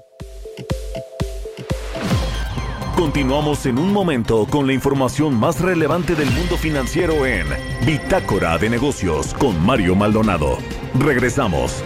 Continuamos 2.97 3.67
en 3.67 3.79
un 3.79 3.93
momento 3.93 4.47
con 4.51 4.67
la 4.67 4.73
información 4.73 5.39
más 5.39 5.61
relevante 5.61 6.15
del 6.15 6.31
mundo 6.31 6.57
financiero 6.57 7.27
en 7.27 7.47
Bitácora 7.85 8.57
de 8.57 8.71
Negocios 8.71 9.35
con 9.35 9.65
Mario 9.65 9.95
Maldonado. 9.95 10.57
Regresamos. 10.99 11.85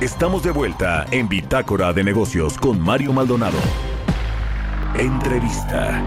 Estamos 0.00 0.42
de 0.42 0.52
vuelta 0.52 1.04
en 1.10 1.28
Bitácora 1.28 1.92
de 1.92 2.02
Negocios 2.02 2.56
con 2.56 2.80
Mario 2.80 3.12
Maldonado. 3.12 3.58
Entrevista. 4.98 6.02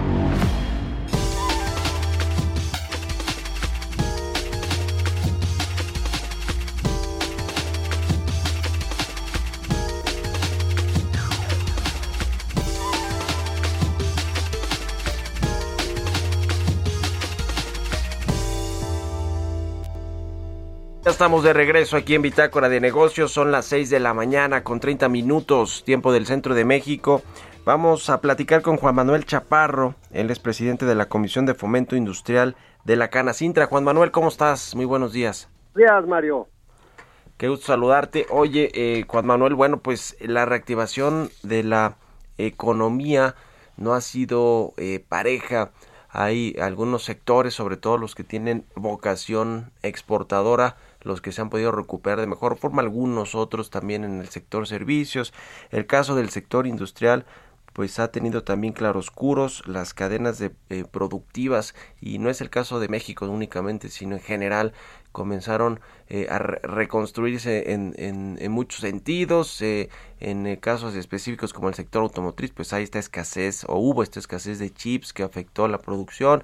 Estamos 21.18 21.42
de 21.44 21.52
regreso 21.52 21.98
aquí 21.98 22.14
en 22.14 22.22
Bitácora 22.22 22.70
de 22.70 22.80
Negocios. 22.80 23.32
Son 23.32 23.52
las 23.52 23.66
6 23.66 23.90
de 23.90 24.00
la 24.00 24.14
mañana 24.14 24.64
con 24.64 24.80
30 24.80 25.10
minutos, 25.10 25.84
tiempo 25.84 26.14
del 26.14 26.28
centro 26.28 26.54
de 26.54 26.64
México. 26.64 27.24
Vamos 27.66 28.12
a 28.12 28.22
platicar 28.22 28.62
con 28.62 28.78
Juan 28.78 28.94
Manuel 28.94 29.26
Chaparro. 29.26 29.96
Él 30.12 30.30
es 30.30 30.38
presidente 30.38 30.86
de 30.86 30.94
la 30.94 31.10
Comisión 31.10 31.48
de 31.48 31.56
Fomento 31.56 31.96
Industrial 31.96 32.56
de 32.84 32.98
la 32.98 33.08
Cana 33.08 33.34
Sintra. 33.34 33.66
Juan 33.66 33.84
Manuel, 33.84 34.12
¿cómo 34.12 34.28
estás? 34.28 34.76
Muy 34.76 34.86
buenos 34.86 35.12
días. 35.12 35.50
Buenos 35.74 35.92
días, 35.92 36.08
Mario. 36.08 36.48
Qué 37.38 37.48
gusto 37.48 37.66
saludarte. 37.66 38.28
Oye, 38.30 38.70
eh, 38.76 39.04
Juan 39.08 39.26
Manuel, 39.26 39.56
bueno, 39.56 39.80
pues 39.80 40.18
la 40.22 40.46
reactivación 40.46 41.32
de 41.42 41.64
la 41.64 41.96
economía 42.38 43.34
no 43.76 43.96
ha 43.96 44.02
sido 44.02 44.76
eh, 44.78 45.04
pareja 45.10 45.72
hay 46.10 46.56
algunos 46.60 47.04
sectores, 47.04 47.54
sobre 47.54 47.78
todo 47.78 47.98
los 47.98 48.16
que 48.16 48.24
tienen 48.24 48.66
vocación 48.76 49.72
exportadora, 49.84 50.78
los 51.02 51.22
que 51.22 51.32
se 51.32 51.42
han 51.42 51.50
podido 51.50 51.72
recuperar 51.72 52.20
de 52.20 52.28
mejor 52.28 52.58
forma, 52.58 52.82
algunos 52.82 53.36
otros 53.36 53.70
también 53.70 54.04
en 54.04 54.20
el 54.20 54.30
sector 54.30 54.68
servicios. 54.68 55.34
El 55.72 55.86
caso 55.86 56.16
del 56.16 56.30
sector 56.30 56.68
industrial 56.68 57.26
pues 57.78 58.00
ha 58.00 58.12
tenido 58.12 58.44
también 58.44 58.74
claroscuros 58.74 59.62
las 59.68 59.94
cadenas 59.94 60.40
de, 60.40 60.52
eh, 60.70 60.84
productivas 60.90 61.76
y 62.02 62.18
no 62.18 62.32
es 62.32 62.42
el 62.42 62.50
caso 62.50 62.80
de 62.80 62.88
México 62.88 63.28
únicamente 63.28 63.90
sino 63.90 64.16
en 64.16 64.22
general 64.22 64.74
comenzaron 65.12 65.80
eh, 66.10 66.26
a 66.28 66.40
reconstruirse 66.40 67.74
en, 67.74 67.94
en, 67.98 68.52
muchos 68.52 68.82
sentidos 68.82 69.62
eh, 69.62 69.90
en 70.20 70.56
casos 70.56 70.96
específicos 70.96 71.54
como 71.54 71.70
el 71.70 71.76
sector 71.76 72.02
automotriz 72.02 72.50
pues 72.50 72.74
hay 72.74 72.84
esta 72.84 72.98
escasez 72.98 73.64
o 73.68 73.76
hubo 73.78 74.02
esta 74.02 74.20
escasez 74.20 74.58
de 74.58 74.74
chips 74.74 75.14
que 75.14 75.22
afectó 75.22 75.68
la 75.68 75.78
producción 75.78 76.44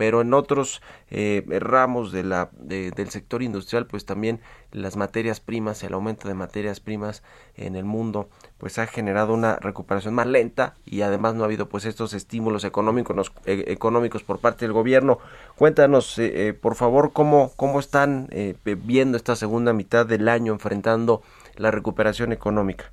pero 0.00 0.22
en 0.22 0.32
otros 0.32 0.80
eh, 1.10 1.44
ramos 1.60 2.10
de 2.10 2.24
la, 2.24 2.48
del 2.58 3.10
sector 3.10 3.42
industrial, 3.42 3.86
pues 3.86 4.06
también 4.06 4.40
las 4.72 4.96
materias 4.96 5.40
primas, 5.40 5.82
el 5.82 5.92
aumento 5.92 6.26
de 6.26 6.32
materias 6.32 6.80
primas 6.80 7.22
en 7.54 7.76
el 7.76 7.84
mundo, 7.84 8.30
pues 8.56 8.78
ha 8.78 8.86
generado 8.86 9.34
una 9.34 9.56
recuperación 9.56 10.14
más 10.14 10.26
lenta 10.26 10.74
y 10.86 11.02
además 11.02 11.34
no 11.34 11.42
ha 11.42 11.44
habido 11.44 11.68
pues 11.68 11.84
estos 11.84 12.14
estímulos 12.14 12.64
económicos, 12.64 13.30
eh, 13.44 13.64
económicos 13.66 14.22
por 14.22 14.38
parte 14.38 14.64
del 14.64 14.72
gobierno. 14.72 15.18
Cuéntanos, 15.54 16.18
eh, 16.18 16.58
por 16.58 16.76
favor, 16.76 17.12
cómo, 17.12 17.52
cómo 17.56 17.78
están 17.78 18.30
viendo 18.64 19.18
esta 19.18 19.36
segunda 19.36 19.74
mitad 19.74 20.06
del 20.06 20.30
año 20.30 20.54
enfrentando 20.54 21.20
la 21.56 21.70
recuperación 21.70 22.32
económica. 22.32 22.90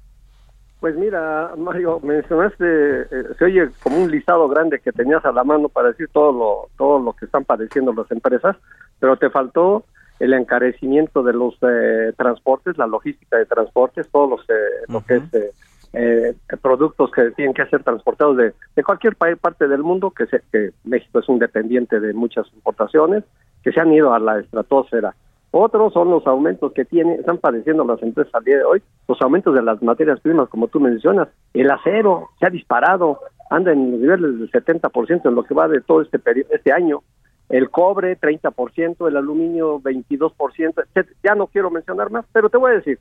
Pues 0.79 0.95
mira, 0.95 1.53
Mario, 1.57 1.99
mencionaste, 2.03 3.01
eh, 3.01 3.07
se 3.39 3.45
oye 3.45 3.69
como 3.81 3.97
un 3.97 4.11
listado 4.11 4.47
grande 4.47 4.79
que 4.79 4.91
tenías 4.91 5.25
a 5.25 5.31
la 5.31 5.43
mano 5.43 5.69
para 5.69 5.87
decir 5.87 6.07
todo 6.13 6.31
lo, 6.31 6.69
todo 6.77 6.99
lo 6.99 7.13
que 7.13 7.25
están 7.25 7.45
padeciendo 7.45 7.93
las 7.93 8.09
empresas, 8.11 8.55
pero 8.99 9.17
te 9.17 9.31
faltó 9.31 9.85
el 10.19 10.33
encarecimiento 10.33 11.23
de 11.23 11.33
los 11.33 11.57
eh, 11.63 12.13
transportes, 12.15 12.77
la 12.77 12.85
logística 12.85 13.37
de 13.37 13.47
transportes, 13.47 14.07
todos 14.09 14.29
los 14.29 14.41
eh, 14.49 14.85
lo 14.87 15.03
que 15.03 15.15
es 15.15 16.59
productos 16.61 17.09
que 17.11 17.31
tienen 17.31 17.55
que 17.55 17.65
ser 17.65 17.83
transportados 17.83 18.37
de, 18.37 18.53
de 18.75 18.83
cualquier 18.83 19.15
parte 19.15 19.67
del 19.67 19.81
mundo, 19.81 20.11
que, 20.11 20.25
que 20.51 20.71
México 20.83 21.19
es 21.19 21.29
un 21.29 21.39
dependiente 21.39 21.99
de 21.99 22.13
muchas 22.13 22.45
importaciones, 22.53 23.23
que 23.63 23.71
se 23.71 23.79
han 23.79 23.91
ido 23.91 24.13
a 24.13 24.19
la 24.19 24.39
estratosfera 24.39 25.15
otros 25.51 25.93
son 25.93 26.09
los 26.09 26.27
aumentos 26.27 26.73
que 26.73 26.85
tienen, 26.85 27.19
están 27.19 27.37
padeciendo 27.37 27.85
las 27.85 28.01
empresas 28.03 28.33
al 28.35 28.43
día 28.43 28.57
de 28.57 28.63
hoy, 28.63 28.81
los 29.07 29.21
aumentos 29.21 29.55
de 29.55 29.61
las 29.61 29.81
materias 29.81 30.19
primas, 30.19 30.49
como 30.49 30.67
tú 30.67 30.79
mencionas. 30.79 31.29
El 31.53 31.71
acero 31.71 32.29
se 32.39 32.47
ha 32.47 32.49
disparado, 32.49 33.19
anda 33.49 33.71
en 33.71 33.91
niveles 33.91 34.39
del 34.39 34.51
70% 34.51 35.25
en 35.25 35.35
lo 35.35 35.43
que 35.43 35.53
va 35.53 35.67
de 35.67 35.81
todo 35.81 36.01
este, 36.01 36.19
este 36.51 36.71
año. 36.71 37.01
El 37.49 37.69
cobre, 37.69 38.19
30%, 38.19 39.07
el 39.07 39.15
aluminio, 39.15 39.79
22%, 39.79 40.83
etc. 40.93 41.09
Ya 41.23 41.33
no 41.33 41.47
quiero 41.47 41.71
mencionar 41.71 42.11
más, 42.11 42.25
pero 42.33 42.49
te 42.49 42.57
voy 42.57 42.71
a 42.71 42.75
decir, 42.75 42.99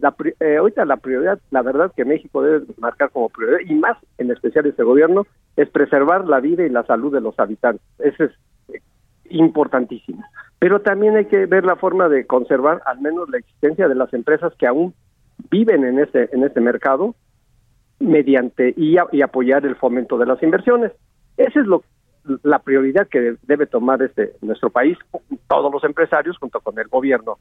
la, 0.00 0.14
eh, 0.40 0.58
ahorita 0.58 0.84
la 0.84 0.98
prioridad, 0.98 1.38
la 1.50 1.62
verdad 1.62 1.92
que 1.96 2.04
México 2.04 2.42
debe 2.42 2.66
marcar 2.76 3.10
como 3.10 3.30
prioridad, 3.30 3.60
y 3.66 3.74
más 3.74 3.96
en 4.18 4.30
especial 4.30 4.66
este 4.66 4.82
gobierno, 4.82 5.26
es 5.56 5.70
preservar 5.70 6.26
la 6.26 6.40
vida 6.40 6.66
y 6.66 6.68
la 6.68 6.84
salud 6.84 7.10
de 7.12 7.22
los 7.22 7.38
habitantes. 7.38 7.82
Eso 7.98 8.24
es 8.24 8.32
importantísimo 9.30 10.24
pero 10.58 10.80
también 10.80 11.16
hay 11.16 11.26
que 11.26 11.46
ver 11.46 11.64
la 11.64 11.76
forma 11.76 12.08
de 12.08 12.26
conservar 12.26 12.82
al 12.86 13.00
menos 13.00 13.28
la 13.28 13.38
existencia 13.38 13.88
de 13.88 13.94
las 13.94 14.12
empresas 14.14 14.52
que 14.58 14.66
aún 14.66 14.94
viven 15.50 15.84
en 15.84 15.98
este 15.98 16.34
en 16.34 16.44
este 16.44 16.60
mercado 16.60 17.14
mediante 17.98 18.74
y, 18.76 18.96
y 19.12 19.22
apoyar 19.22 19.64
el 19.66 19.76
fomento 19.76 20.18
de 20.18 20.26
las 20.26 20.42
inversiones. 20.42 20.92
Esa 21.36 21.60
es 21.60 21.66
lo 21.66 21.84
la 22.42 22.58
prioridad 22.58 23.06
que 23.06 23.36
debe 23.42 23.66
tomar 23.66 24.02
este 24.02 24.32
nuestro 24.40 24.70
país 24.70 24.98
todos 25.48 25.72
los 25.72 25.84
empresarios 25.84 26.36
junto 26.38 26.60
con 26.60 26.78
el 26.78 26.88
gobierno. 26.88 27.38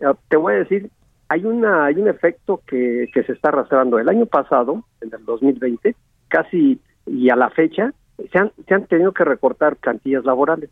Eh, 0.00 0.06
te 0.28 0.36
voy 0.36 0.54
a 0.54 0.58
decir, 0.58 0.90
hay 1.28 1.44
una 1.44 1.84
hay 1.84 1.96
un 1.96 2.08
efecto 2.08 2.62
que, 2.66 3.10
que 3.12 3.24
se 3.24 3.32
está 3.32 3.48
arrastrando. 3.48 3.98
El 3.98 4.08
año 4.08 4.26
pasado, 4.26 4.84
en 5.00 5.12
el 5.12 5.24
2020, 5.24 5.94
casi 6.28 6.80
y 7.06 7.28
a 7.30 7.36
la 7.36 7.50
fecha 7.50 7.92
se 8.32 8.38
han, 8.38 8.52
se 8.66 8.74
han 8.74 8.86
tenido 8.86 9.12
que 9.12 9.24
recortar 9.24 9.76
plantillas 9.76 10.24
laborales 10.24 10.70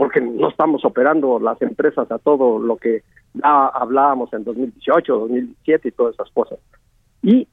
porque 0.00 0.22
no 0.22 0.48
estamos 0.48 0.82
operando 0.86 1.38
las 1.38 1.60
empresas 1.60 2.10
a 2.10 2.16
todo 2.16 2.58
lo 2.58 2.78
que 2.78 3.02
hablábamos 3.42 4.32
en 4.32 4.44
2018, 4.44 5.12
2017 5.12 5.88
y 5.88 5.92
todas 5.92 6.14
esas 6.14 6.30
cosas. 6.30 6.58
Y 7.20 7.46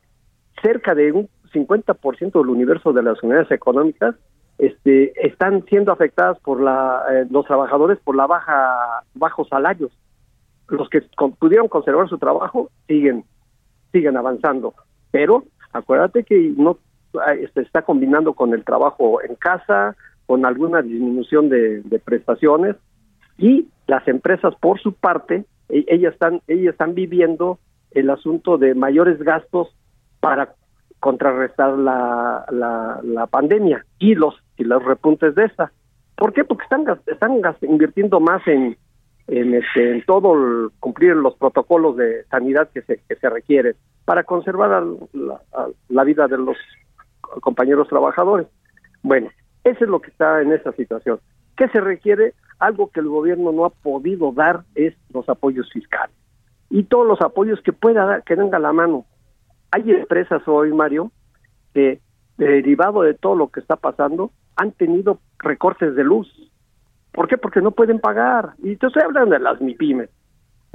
cerca 0.61 0.95
de 0.95 1.11
un 1.11 1.27
50% 1.53 2.31
del 2.31 2.47
universo 2.47 2.93
de 2.93 3.03
las 3.03 3.21
unidades 3.21 3.51
económicas 3.51 4.15
este, 4.59 5.11
están 5.27 5.65
siendo 5.65 5.91
afectadas 5.91 6.39
por 6.39 6.61
la, 6.61 7.03
eh, 7.11 7.27
los 7.29 7.45
trabajadores 7.45 7.99
por 7.99 8.15
la 8.15 8.27
baja 8.27 9.03
bajos 9.13 9.49
salarios. 9.49 9.91
Los 10.69 10.87
que 10.87 11.01
pudieron 11.39 11.67
conservar 11.67 12.07
su 12.07 12.17
trabajo 12.17 12.69
siguen 12.87 13.25
siguen 13.91 14.15
avanzando, 14.15 14.73
pero 15.11 15.43
acuérdate 15.73 16.23
que 16.23 16.53
no 16.55 16.77
este, 17.41 17.59
está 17.63 17.81
combinando 17.81 18.31
con 18.35 18.53
el 18.53 18.63
trabajo 18.63 19.21
en 19.21 19.35
casa, 19.35 19.97
con 20.27 20.45
alguna 20.45 20.81
disminución 20.81 21.49
de, 21.49 22.01
prestaciones 22.05 22.75
y 23.37 23.67
las 23.87 24.07
empresas 24.07 24.53
por 24.59 24.79
su 24.79 24.93
parte 24.93 25.45
e, 25.69 25.85
ellas 25.87 26.13
están 26.13 26.41
ellas 26.47 26.73
están 26.73 26.93
viviendo 26.93 27.57
el 27.91 28.09
asunto 28.09 28.57
de 28.57 28.75
mayores 28.75 29.19
gastos 29.19 29.69
para 30.19 30.53
contrarrestar 30.99 31.77
la, 31.77 32.45
la, 33.03 33.27
pandemia 33.27 33.85
y 33.99 34.15
los 34.15 34.35
y 34.57 34.63
los 34.63 34.83
repuntes 34.83 35.33
de 35.35 35.45
esta. 35.45 35.71
¿Por 36.15 36.33
qué? 36.33 36.43
Porque 36.43 36.63
están 36.63 36.85
están 37.07 37.41
invirtiendo 37.61 38.19
más 38.19 38.45
en 38.47 38.77
en, 39.27 39.53
este, 39.55 39.91
en 39.91 40.05
todo 40.05 40.71
cumplir 40.79 41.15
los 41.15 41.35
protocolos 41.35 41.97
de 41.97 42.23
sanidad 42.25 42.69
que 42.73 42.81
se 42.81 42.99
que 43.07 43.15
se 43.15 43.29
requieren 43.29 43.75
para 44.05 44.23
conservar 44.23 44.83
la, 45.13 45.41
la 45.89 46.03
vida 46.03 46.27
de 46.27 46.37
los 46.37 46.57
compañeros 47.41 47.87
trabajadores. 47.87 48.47
Bueno, 49.03 49.29
eso 49.69 49.83
es 49.83 49.89
lo 49.89 50.01
que 50.01 50.11
está 50.11 50.41
en 50.41 50.51
esa 50.51 50.71
situación. 50.73 51.19
¿Qué 51.55 51.67
se 51.69 51.81
requiere? 51.81 52.33
Algo 52.59 52.89
que 52.89 52.99
el 52.99 53.07
gobierno 53.07 53.51
no 53.51 53.65
ha 53.65 53.69
podido 53.69 54.31
dar 54.31 54.63
es 54.75 54.93
los 55.13 55.27
apoyos 55.29 55.71
fiscales. 55.71 56.15
Y 56.69 56.83
todos 56.83 57.07
los 57.07 57.21
apoyos 57.21 57.61
que 57.61 57.73
pueda 57.73 58.05
dar, 58.05 58.23
que 58.23 58.35
venga 58.35 58.57
a 58.57 58.61
la 58.61 58.73
mano. 58.73 59.05
Hay 59.71 59.91
empresas 59.91 60.41
hoy, 60.47 60.73
Mario, 60.73 61.11
que 61.73 61.99
derivado 62.37 63.01
de 63.01 63.13
todo 63.13 63.35
lo 63.35 63.49
que 63.49 63.59
está 63.59 63.75
pasando, 63.75 64.31
han 64.55 64.71
tenido 64.71 65.19
recortes 65.39 65.95
de 65.95 66.03
luz. 66.03 66.27
¿Por 67.11 67.27
qué? 67.27 67.37
Porque 67.37 67.61
no 67.61 67.71
pueden 67.71 67.99
pagar. 67.99 68.53
Y 68.59 68.75
te 68.75 68.87
estoy 68.87 69.03
hablando 69.03 69.31
de 69.31 69.39
las 69.39 69.59
MIPIMES, 69.61 70.09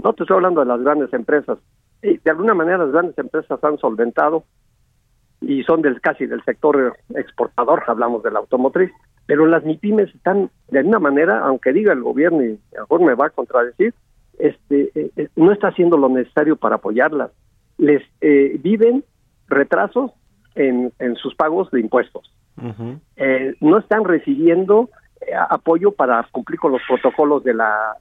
no 0.03 0.13
te 0.13 0.25
estoy 0.25 0.37
hablando 0.37 0.61
de 0.61 0.67
las 0.67 0.81
grandes 0.81 1.13
empresas. 1.13 1.59
De 2.01 2.31
alguna 2.31 2.55
manera 2.55 2.79
las 2.79 2.93
grandes 2.93 3.17
empresas 3.19 3.63
han 3.63 3.79
solventado 3.79 4.45
y 5.43 5.63
son 5.65 5.83
del 5.83 6.01
casi 6.01 6.27
del 6.27 6.43
sector 6.45 6.97
exportador, 7.15 7.83
hablamos 7.87 8.23
de 8.23 8.31
la 8.31 8.41
automotriz, 8.41 8.91
pero 9.27 9.47
las 9.47 9.65
MIPIMES 9.65 10.15
están 10.15 10.51
de 10.71 10.79
alguna 10.81 10.99
manera, 10.99 11.41
aunque 11.41 11.73
diga 11.73 11.93
el 11.93 12.03
gobierno 12.03 12.45
y 12.45 12.59
mejor 12.73 13.01
me 13.03 13.15
va 13.15 13.27
a 13.27 13.31
contradecir, 13.31 13.95
este 14.39 14.91
eh, 14.95 15.11
eh, 15.17 15.29
no 15.37 15.53
está 15.53 15.69
haciendo 15.69 15.97
lo 15.97 16.09
necesario 16.09 16.57
para 16.57 16.77
apoyarlas. 16.77 17.31
Les 17.79 18.03
eh, 18.21 18.59
viven 18.61 19.05
retrasos 19.49 20.11
en, 20.55 20.93
en 20.99 21.17
sus 21.17 21.35
pagos 21.35 21.71
de 21.71 21.81
impuestos. 21.81 22.33
no 23.61 23.79
están 23.79 24.05
recibiendo 24.05 24.91
apoyo 25.49 25.93
para 25.93 26.27
cumplir 26.33 26.59
con 26.59 26.73
los 26.73 26.83
protocolos 26.87 27.45
de 27.45 27.55
la 27.55 27.97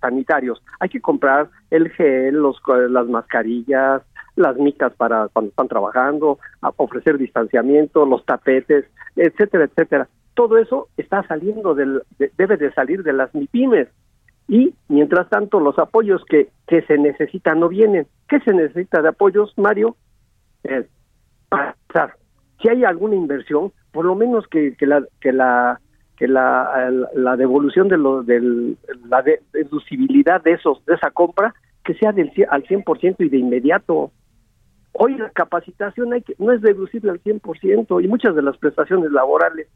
sanitarios. 0.00 0.62
Hay 0.78 0.88
que 0.88 1.00
comprar 1.00 1.48
el 1.70 1.90
gel, 1.90 2.34
los, 2.34 2.60
las 2.88 3.06
mascarillas, 3.06 4.02
las 4.40 4.56
micas 4.56 4.92
para 4.94 5.28
cuando 5.28 5.50
están 5.50 5.68
trabajando, 5.68 6.38
ofrecer 6.76 7.18
distanciamiento, 7.18 8.06
los 8.06 8.24
tapetes, 8.24 8.86
etcétera, 9.16 9.64
etcétera. 9.64 10.08
Todo 10.34 10.58
eso 10.58 10.88
está 10.96 11.22
saliendo 11.26 11.74
del, 11.74 12.02
debe 12.36 12.56
de 12.56 12.72
salir 12.72 13.02
de 13.02 13.12
las 13.12 13.34
MIPIMES. 13.34 13.88
Y 14.48 14.74
mientras 14.88 15.28
tanto, 15.28 15.60
los 15.60 15.78
apoyos 15.78 16.24
que, 16.24 16.48
que 16.66 16.82
se 16.82 16.98
necesitan 16.98 17.60
no 17.60 17.68
vienen. 17.68 18.06
¿Qué 18.28 18.40
se 18.40 18.52
necesita 18.52 19.02
de 19.02 19.08
apoyos, 19.10 19.52
Mario? 19.56 19.96
para 21.48 22.16
si 22.60 22.68
hay 22.68 22.84
alguna 22.84 23.16
inversión, 23.16 23.72
por 23.92 24.04
lo 24.04 24.14
menos 24.14 24.46
que, 24.48 24.76
que 24.76 24.86
la 24.86 25.02
que 25.20 25.32
la 25.32 25.80
que 26.16 26.28
la, 26.28 26.90
la 27.14 27.36
devolución 27.36 27.88
de 27.88 27.96
lo, 27.96 28.22
del, 28.22 28.76
la 29.08 29.24
deducibilidad 29.52 30.42
de 30.42 30.52
esos 30.52 30.84
de 30.84 30.94
esa 30.94 31.10
compra 31.10 31.54
que 31.82 31.94
sea 31.94 32.12
del, 32.12 32.30
al 32.50 32.64
100% 32.64 33.16
y 33.20 33.28
de 33.30 33.38
inmediato. 33.38 34.12
Hoy 34.92 35.16
la 35.16 35.30
capacitación 35.30 36.12
hay 36.12 36.22
que, 36.22 36.34
no 36.38 36.52
es 36.52 36.60
deducible 36.60 37.10
al 37.10 37.22
100% 37.22 38.04
y 38.04 38.08
muchas 38.08 38.34
de 38.34 38.42
las 38.42 38.56
prestaciones 38.58 39.12
laborales. 39.12 39.68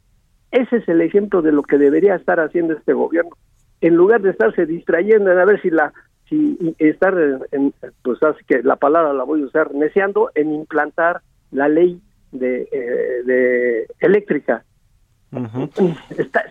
Ese 0.50 0.76
es 0.76 0.88
el 0.88 1.00
ejemplo 1.00 1.42
de 1.42 1.52
lo 1.52 1.62
que 1.62 1.78
debería 1.78 2.14
estar 2.14 2.40
haciendo 2.40 2.74
este 2.74 2.92
gobierno. 2.92 3.32
En 3.80 3.96
lugar 3.96 4.22
de 4.22 4.30
estarse 4.30 4.66
distrayendo 4.66 5.30
en 5.30 5.38
a 5.38 5.44
ver 5.44 5.60
si 5.60 5.70
la 5.70 5.92
si 6.28 6.74
estar 6.78 7.14
en, 7.52 7.74
pues 8.02 8.22
así 8.22 8.42
que 8.46 8.62
la 8.62 8.76
palabra 8.76 9.12
la 9.12 9.24
voy 9.24 9.42
a 9.42 9.46
usar 9.46 9.74
neceando 9.74 10.30
en 10.34 10.52
implantar 10.52 11.20
la 11.50 11.68
ley 11.68 12.00
de, 12.32 12.66
eh, 12.72 13.22
de 13.24 13.86
eléctrica 14.00 14.64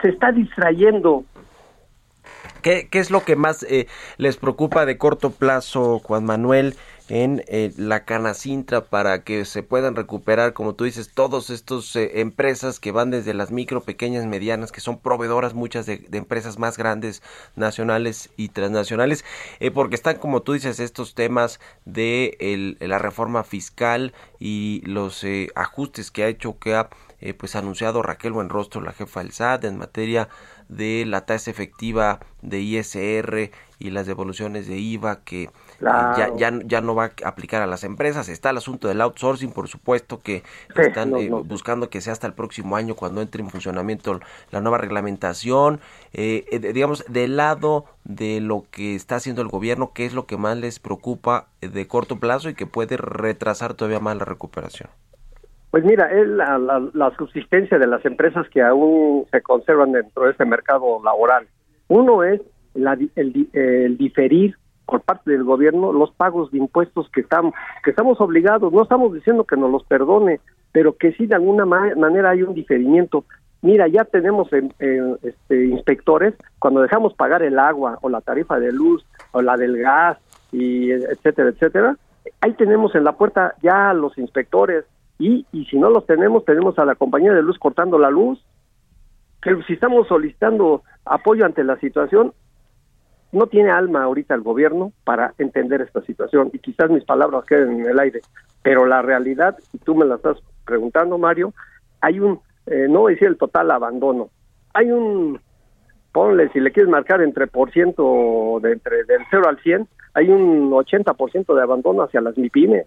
se 0.02 0.10
está 0.10 0.32
distrayendo. 0.32 1.24
¿Qué, 2.62 2.88
¿Qué, 2.90 3.00
es 3.00 3.12
lo 3.12 3.24
que 3.24 3.36
más 3.36 3.64
eh, 3.64 3.88
les 4.18 4.38
preocupa 4.38 4.86
de 4.86 4.98
corto 4.98 5.32
plazo, 5.32 6.00
Juan 6.00 6.26
Manuel? 6.26 6.76
en 7.10 7.44
eh, 7.48 7.74
la 7.78 8.06
Canacintra 8.06 8.86
para 8.86 9.24
que 9.24 9.46
se 9.46 9.62
puedan 9.62 9.96
recuperar, 9.96 10.54
como 10.54 10.74
tú 10.74 10.86
dices, 10.86 11.12
todos 11.14 11.50
estos 11.50 11.96
eh, 11.96 12.22
empresas 12.22 12.80
que 12.80 12.92
van 12.92 13.12
desde 13.12 13.34
las 13.34 13.52
micro, 13.52 13.82
pequeñas, 13.82 14.26
medianas, 14.26 14.72
que 14.72 14.80
son 14.80 15.00
proveedoras 15.00 15.54
muchas 15.54 15.86
de, 15.86 16.08
empresas 16.14 16.60
más 16.60 16.78
grandes, 16.78 17.22
nacionales 17.56 18.30
y 18.38 18.50
transnacionales, 18.50 19.26
eh, 19.60 19.72
porque 19.72 19.96
están, 19.96 20.18
como 20.18 20.42
tú 20.42 20.54
dices, 20.54 20.80
estos 20.80 21.14
temas 21.14 21.60
de 21.86 22.78
la 22.80 23.00
reforma 23.00 23.44
fiscal 23.44 24.14
y 24.40 24.82
los 24.86 25.26
ajustes 25.56 26.12
que 26.12 26.24
ha 26.24 26.28
hecho, 26.28 26.58
que 26.58 26.76
ha 26.76 26.90
pues 27.38 27.56
anunciado 27.56 28.02
Raquel 28.02 28.34
Buenrostro, 28.34 28.82
la 28.82 28.92
jefa 28.92 29.22
del 29.22 29.32
SAT, 29.32 29.64
en 29.66 29.78
materia 29.78 30.30
de 30.70 31.06
la 31.06 31.26
tasa 31.26 31.52
efectiva 31.52 32.20
de 32.42 32.60
ISR 32.60 33.52
y 33.80 33.90
las 33.90 34.08
devoluciones 34.08 34.68
de 34.68 34.78
IVA 34.78 35.24
que 35.24 35.50
ya, 35.82 36.32
ya, 36.38 36.52
ya, 36.64 36.82
no 36.82 36.96
va 36.96 37.12
a 37.24 37.28
aplicar 37.28 37.62
a 37.62 37.68
las 37.68 37.84
empresas. 37.84 38.30
Está 38.30 38.52
el 38.52 38.58
asunto 38.58 38.88
del 38.88 39.02
outsourcing, 39.02 39.52
por 39.52 39.68
supuesto, 39.68 40.22
que 40.22 40.44
están 40.76 41.16
eh, 41.16 41.30
buscando 41.30 41.90
que 41.90 42.00
sea 42.00 42.14
hasta 42.14 42.28
el 42.28 42.34
próximo 42.34 42.76
año 42.76 42.96
cuando 42.96 43.22
entre 43.22 43.44
en 43.44 43.50
funcionamiento 43.50 44.20
la 44.52 44.62
nueva 44.62 44.78
reglamentación. 44.78 45.82
Eh, 46.14 46.46
eh 46.52 46.60
digamos, 46.60 47.04
del 47.10 47.36
lado 47.36 47.86
de 48.06 48.40
lo 48.40 48.66
que 48.72 48.96
está 48.96 49.18
haciendo 49.18 49.42
el 49.42 49.50
gobierno, 49.50 49.92
¿qué 49.94 50.06
es 50.06 50.14
lo 50.14 50.26
que 50.26 50.38
más 50.38 50.58
les 50.58 50.80
preocupa 50.80 51.48
de 51.62 51.88
corto 51.88 52.20
plazo 52.20 52.50
y 52.50 52.56
que 52.56 52.66
puede 52.66 52.98
retrasar 52.98 53.74
todavía 53.74 54.00
más 54.00 54.18
la 54.18 54.26
recuperación? 54.26 54.90
Pues 55.74 55.84
mira, 55.86 56.06
es 56.12 56.28
la, 56.28 56.60
la, 56.94 57.16
subsistencia 57.18 57.80
de 57.80 57.88
las 57.88 58.06
empresas 58.06 58.48
que 58.50 58.62
aún 58.62 59.26
se 59.32 59.42
conservan 59.42 59.92
dentro 59.92 60.26
de 60.26 60.30
este 60.30 60.46
mercado 60.46 61.02
laboral. 61.04 61.48
Uno 61.88 62.22
es 62.22 62.42
el, 62.76 63.50
el 63.54 63.98
diferir 63.98 64.56
por 64.86 65.02
parte 65.02 65.32
del 65.32 65.44
gobierno 65.44 65.92
los 65.92 66.12
pagos 66.12 66.52
de 66.52 66.60
impuestos 66.60 67.10
que 67.10 67.22
estamos 67.22 67.56
que 67.84 67.90
estamos 67.90 68.22
obligados 68.22 68.72
no 68.72 68.84
estamos 68.84 69.16
diciendo 69.16 69.46
que 69.46 69.58
nos 69.58 69.72
los 69.72 69.84
perdone 69.86 70.42
pero 70.72 70.96
que 70.96 71.14
sí 71.14 71.26
de 71.26 71.36
alguna 71.36 71.66
manera 71.66 72.32
hay 72.32 72.44
un 72.44 72.54
diferimiento 72.54 73.24
mira 73.64 73.88
ya 73.88 74.04
tenemos 74.04 74.50
este, 74.52 75.66
inspectores 75.66 76.36
cuando 76.60 76.82
dejamos 76.82 77.16
pagar 77.16 77.42
el 77.42 77.58
agua 77.58 77.98
o 78.02 78.10
la 78.10 78.22
tarifa 78.22 78.60
de 78.60 78.72
luz 78.74 79.04
o 79.32 79.42
la 79.42 79.58
del 79.58 79.78
gas 79.78 80.20
y 80.52 80.92
etcétera 80.92 81.50
etcétera 81.50 81.98
ahí 82.42 82.54
tenemos 82.54 82.94
en 82.94 83.06
la 83.06 83.14
puerta 83.14 83.56
ya 83.64 83.94
los 83.94 84.16
inspectores 84.18 84.86
y, 85.20 85.46
y 85.52 85.66
si 85.66 85.78
no 85.78 85.90
los 85.90 86.06
tenemos 86.06 86.46
tenemos 86.46 86.78
a 86.80 86.86
la 86.86 86.96
compañía 86.96 87.34
de 87.34 87.42
luz 87.42 87.58
cortando 87.60 87.98
la 87.98 88.10
luz. 88.10 88.44
Que 89.42 89.62
si 89.68 89.74
estamos 89.74 90.08
solicitando 90.08 90.84
apoyo 91.06 91.46
ante 91.46 91.64
la 91.64 91.78
situación 91.78 92.34
no 93.34 93.48
tiene 93.48 93.72
alma 93.72 94.04
ahorita 94.04 94.36
el 94.36 94.42
gobierno 94.42 94.94
para 95.04 95.34
entender 95.40 95.82
esta 95.82 96.02
situación. 96.04 96.52
Y 96.54 96.60
quizás 96.60 96.90
mis 96.92 97.04
palabras 97.04 97.44
queden 97.46 97.82
en 97.82 97.88
el 97.88 98.00
aire, 98.00 98.22
pero 98.62 98.86
la 98.86 99.02
realidad, 99.02 99.58
y 99.74 99.80
tú 99.80 99.96
me 99.96 100.06
la 100.06 100.16
estás 100.16 100.38
preguntando, 100.66 101.18
Mario, 101.18 101.52
hay 102.00 102.20
un, 102.20 102.40
eh, 102.68 102.88
no 102.88 103.02
voy 103.02 103.14
a 103.14 103.16
decir 103.16 103.28
el 103.28 103.38
total 103.38 103.72
abandono, 103.72 104.30
hay 104.76 104.92
un, 104.92 105.40
ponle, 106.12 106.50
si 106.50 106.60
le 106.60 106.72
quieres 106.72 106.92
marcar 106.92 107.22
entre 107.22 107.48
por 107.48 107.72
ciento, 107.72 108.60
de 108.62 108.74
entre 108.74 109.04
del 109.06 109.22
0 109.32 109.50
al 109.50 109.60
100, 109.60 109.88
hay 110.14 110.30
un 110.30 110.70
80% 110.70 111.56
de 111.56 111.62
abandono 111.62 112.04
hacia 112.04 112.22
las 112.22 112.38
MIPIMES 112.38 112.86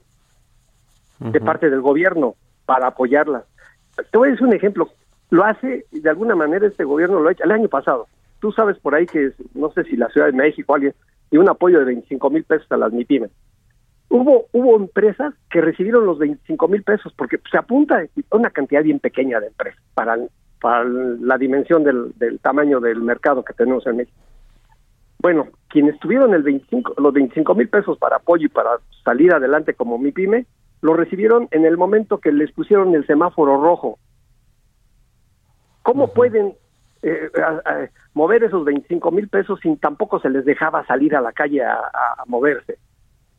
de 1.18 1.40
parte 1.40 1.70
del 1.70 1.80
gobierno 1.80 2.34
para 2.64 2.88
apoyarlas. 2.88 3.44
Te 4.10 4.18
voy 4.18 4.28
a 4.28 4.30
decir 4.32 4.46
un 4.46 4.54
ejemplo, 4.54 4.90
lo 5.30 5.44
hace, 5.44 5.86
de 5.90 6.10
alguna 6.10 6.34
manera 6.34 6.66
este 6.66 6.84
gobierno 6.84 7.20
lo 7.20 7.28
ha 7.28 7.32
hecho 7.32 7.44
el 7.44 7.52
año 7.52 7.68
pasado, 7.68 8.06
tú 8.40 8.52
sabes 8.52 8.78
por 8.78 8.94
ahí 8.94 9.06
que, 9.06 9.32
no 9.54 9.70
sé 9.72 9.84
si 9.84 9.96
la 9.96 10.08
Ciudad 10.08 10.26
de 10.26 10.32
México 10.32 10.74
alguien, 10.74 10.94
y 11.30 11.36
un 11.38 11.48
apoyo 11.48 11.78
de 11.78 11.86
25 11.86 12.30
mil 12.30 12.44
pesos 12.44 12.70
a 12.70 12.76
las 12.76 12.92
MIPIMES. 12.92 13.30
Hubo, 14.08 14.46
hubo 14.52 14.76
empresas 14.76 15.34
que 15.50 15.60
recibieron 15.60 16.06
los 16.06 16.18
25 16.18 16.68
mil 16.68 16.82
pesos 16.82 17.12
porque 17.16 17.40
se 17.50 17.58
apunta 17.58 17.98
a 18.30 18.36
una 18.36 18.50
cantidad 18.50 18.82
bien 18.82 19.00
pequeña 19.00 19.40
de 19.40 19.48
empresas 19.48 19.82
para, 19.94 20.16
para 20.60 20.84
la 20.84 21.36
dimensión 21.38 21.82
del, 21.82 22.12
del 22.16 22.38
tamaño 22.38 22.78
del 22.78 23.00
mercado 23.00 23.44
que 23.44 23.52
tenemos 23.52 23.84
en 23.86 23.96
México. 23.96 24.16
Bueno, 25.18 25.48
quienes 25.68 25.98
tuvieron 25.98 26.34
el 26.34 26.44
25, 26.44 26.94
los 26.98 27.12
25 27.12 27.54
mil 27.56 27.68
pesos 27.68 27.98
para 27.98 28.16
apoyo 28.16 28.46
y 28.46 28.50
para 28.50 28.78
salir 29.02 29.34
adelante 29.34 29.74
como 29.74 29.98
MIPYME, 29.98 30.46
lo 30.80 30.94
recibieron 30.94 31.48
en 31.50 31.64
el 31.64 31.76
momento 31.76 32.18
que 32.18 32.32
les 32.32 32.52
pusieron 32.52 32.94
el 32.94 33.06
semáforo 33.06 33.60
rojo. 33.62 33.98
¿Cómo 35.82 36.12
pueden 36.12 36.54
eh, 37.02 37.30
mover 38.14 38.42
esos 38.44 38.64
25 38.64 39.10
mil 39.10 39.28
pesos 39.28 39.60
sin 39.60 39.76
tampoco 39.76 40.18
se 40.18 40.30
les 40.30 40.44
dejaba 40.44 40.86
salir 40.86 41.14
a 41.14 41.20
la 41.20 41.32
calle 41.32 41.62
a, 41.62 41.80
moverse. 42.26 42.78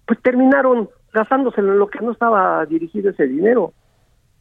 Pues 0.05 0.21
terminaron 0.21 0.89
gastándoselo 1.11 1.73
en 1.73 1.79
lo 1.79 1.89
que 1.89 1.99
no 1.99 2.11
estaba 2.11 2.65
dirigido 2.65 3.09
ese 3.09 3.27
dinero. 3.27 3.73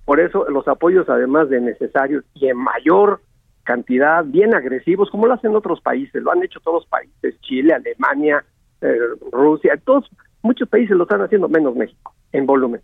Por 0.05 0.21
eso 0.21 0.49
los 0.49 0.69
apoyos, 0.69 1.09
además 1.09 1.49
de 1.49 1.61
necesarios 1.61 2.25
y 2.35 2.49
en 2.49 2.59
mayor 2.59 3.21
cantidad, 3.65 4.25
bien 4.25 4.55
agresivos, 4.55 5.11
como 5.11 5.27
lo 5.27 5.35
hacen 5.35 5.57
otros 5.57 5.81
países, 5.81 6.23
lo 6.23 6.31
han 6.31 6.45
hecho 6.45 6.61
todos 6.61 6.83
los 6.83 6.87
países, 6.87 7.41
Chile, 7.41 7.75
Alemania, 7.75 8.45
eh, 8.83 8.99
Rusia, 9.33 9.77
todos, 9.85 10.09
muchos 10.43 10.69
países 10.69 10.97
lo 10.97 11.03
están 11.03 11.23
haciendo, 11.23 11.49
menos 11.49 11.75
México, 11.75 12.15
en 12.33 12.47
volumen. 12.47 12.81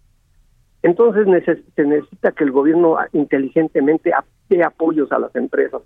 Entonces 0.83 1.26
se 1.76 1.85
necesita 1.85 2.33
que 2.33 2.44
el 2.44 2.50
gobierno 2.50 2.96
inteligentemente 3.12 4.12
dé 4.48 4.64
apoyos 4.64 5.12
a 5.12 5.18
las 5.18 5.35
empresas. 5.37 5.83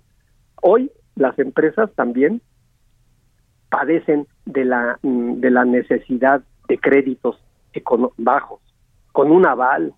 Hoy 0.61 0.91
las 1.15 1.37
empresas 1.39 1.91
también 1.93 2.41
padecen 3.69 4.27
de 4.45 4.65
la, 4.65 4.97
mm, 5.01 5.39
de 5.39 5.51
la 5.51 5.65
necesidad 5.65 6.41
de 6.67 6.77
créditos 6.77 7.39
bajos, 8.17 8.59
con 9.11 9.31
un 9.31 9.45
aval. 9.45 9.93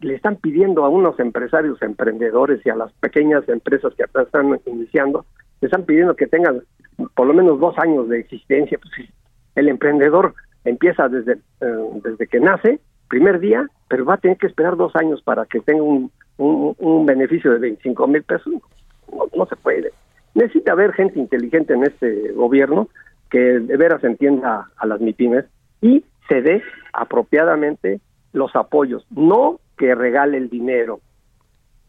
Le 0.00 0.14
están 0.14 0.36
pidiendo 0.36 0.84
a 0.84 0.88
unos 0.88 1.18
empresarios, 1.18 1.80
emprendedores 1.82 2.64
y 2.64 2.70
a 2.70 2.76
las 2.76 2.92
pequeñas 2.94 3.48
empresas 3.48 3.92
que 3.94 4.04
están 4.04 4.60
iniciando, 4.66 5.24
le 5.60 5.66
están 5.66 5.84
pidiendo 5.84 6.14
que 6.14 6.26
tengan 6.26 6.62
por 7.14 7.26
lo 7.26 7.34
menos 7.34 7.58
dos 7.58 7.76
años 7.78 8.08
de 8.08 8.20
existencia. 8.20 8.78
Pues, 8.78 9.08
el 9.56 9.68
emprendedor 9.68 10.34
empieza 10.64 11.08
desde, 11.08 11.32
eh, 11.60 12.00
desde 12.02 12.26
que 12.26 12.40
nace, 12.40 12.80
primer 13.14 13.38
día, 13.38 13.64
pero 13.86 14.04
va 14.04 14.14
a 14.14 14.18
tener 14.18 14.36
que 14.38 14.48
esperar 14.48 14.76
dos 14.76 14.96
años 14.96 15.22
para 15.22 15.46
que 15.46 15.60
tenga 15.60 15.84
un, 15.84 16.10
un, 16.36 17.06
beneficio 17.06 17.52
de 17.52 17.60
25 17.60 18.08
mil 18.08 18.24
pesos. 18.24 18.54
no 19.36 19.46
se 19.46 19.54
puede. 19.54 19.92
Necesita 20.34 20.72
haber 20.72 20.92
gente 20.94 21.20
inteligente 21.20 21.74
en 21.74 21.84
este 21.84 22.32
gobierno 22.32 22.88
que 23.30 23.38
de 23.38 23.76
veras 23.76 24.02
entienda 24.02 24.68
a 24.76 24.86
las 24.86 25.00
MIPIMES 25.00 25.44
y 25.80 26.04
se 26.28 26.42
dé 26.42 26.60
apropiadamente 26.92 28.00
los 28.32 28.56
apoyos, 28.56 29.06
no 29.10 29.60
que 29.78 29.94
regale 29.94 30.36
el 30.36 30.48
dinero, 30.50 30.98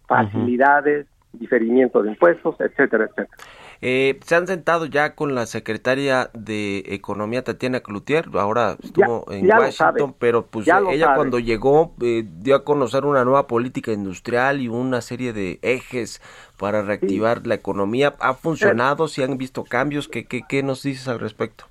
facilidades, 0.07 1.07
diferimiento 1.33 2.03
de 2.03 2.09
impuestos, 2.11 2.55
etcétera, 2.59 3.05
etcétera. 3.05 3.38
Eh, 3.81 4.19
se 4.23 4.35
han 4.35 4.47
sentado 4.47 4.85
ya 4.85 5.15
con 5.15 5.35
la 5.35 5.45
secretaria 5.45 6.29
de 6.33 6.83
Economía, 6.88 7.43
Tatiana 7.43 7.81
Cloutier, 7.81 8.25
ahora 8.33 8.77
estuvo 8.81 9.31
en 9.31 9.47
Washington, 9.47 10.15
pero 10.17 10.45
pues 10.45 10.67
ella 10.67 11.15
cuando 11.15 11.39
llegó 11.39 11.93
eh, 12.01 12.25
dio 12.39 12.55
a 12.55 12.63
conocer 12.63 13.05
una 13.05 13.23
nueva 13.23 13.47
política 13.47 13.91
industrial 13.91 14.61
y 14.61 14.67
una 14.67 15.01
serie 15.01 15.33
de 15.33 15.59
ejes 15.61 16.21
para 16.57 16.81
reactivar 16.81 17.45
la 17.45 17.55
economía. 17.55 18.13
¿Ha 18.19 18.33
funcionado? 18.33 19.07
¿Si 19.07 19.21
han 19.21 19.38
visto 19.38 19.63
cambios? 19.63 20.07
¿Qué, 20.07 20.25
qué, 20.25 20.41
qué 20.47 20.63
nos 20.63 20.83
dices 20.83 21.07
al 21.07 21.19
respecto? 21.19 21.65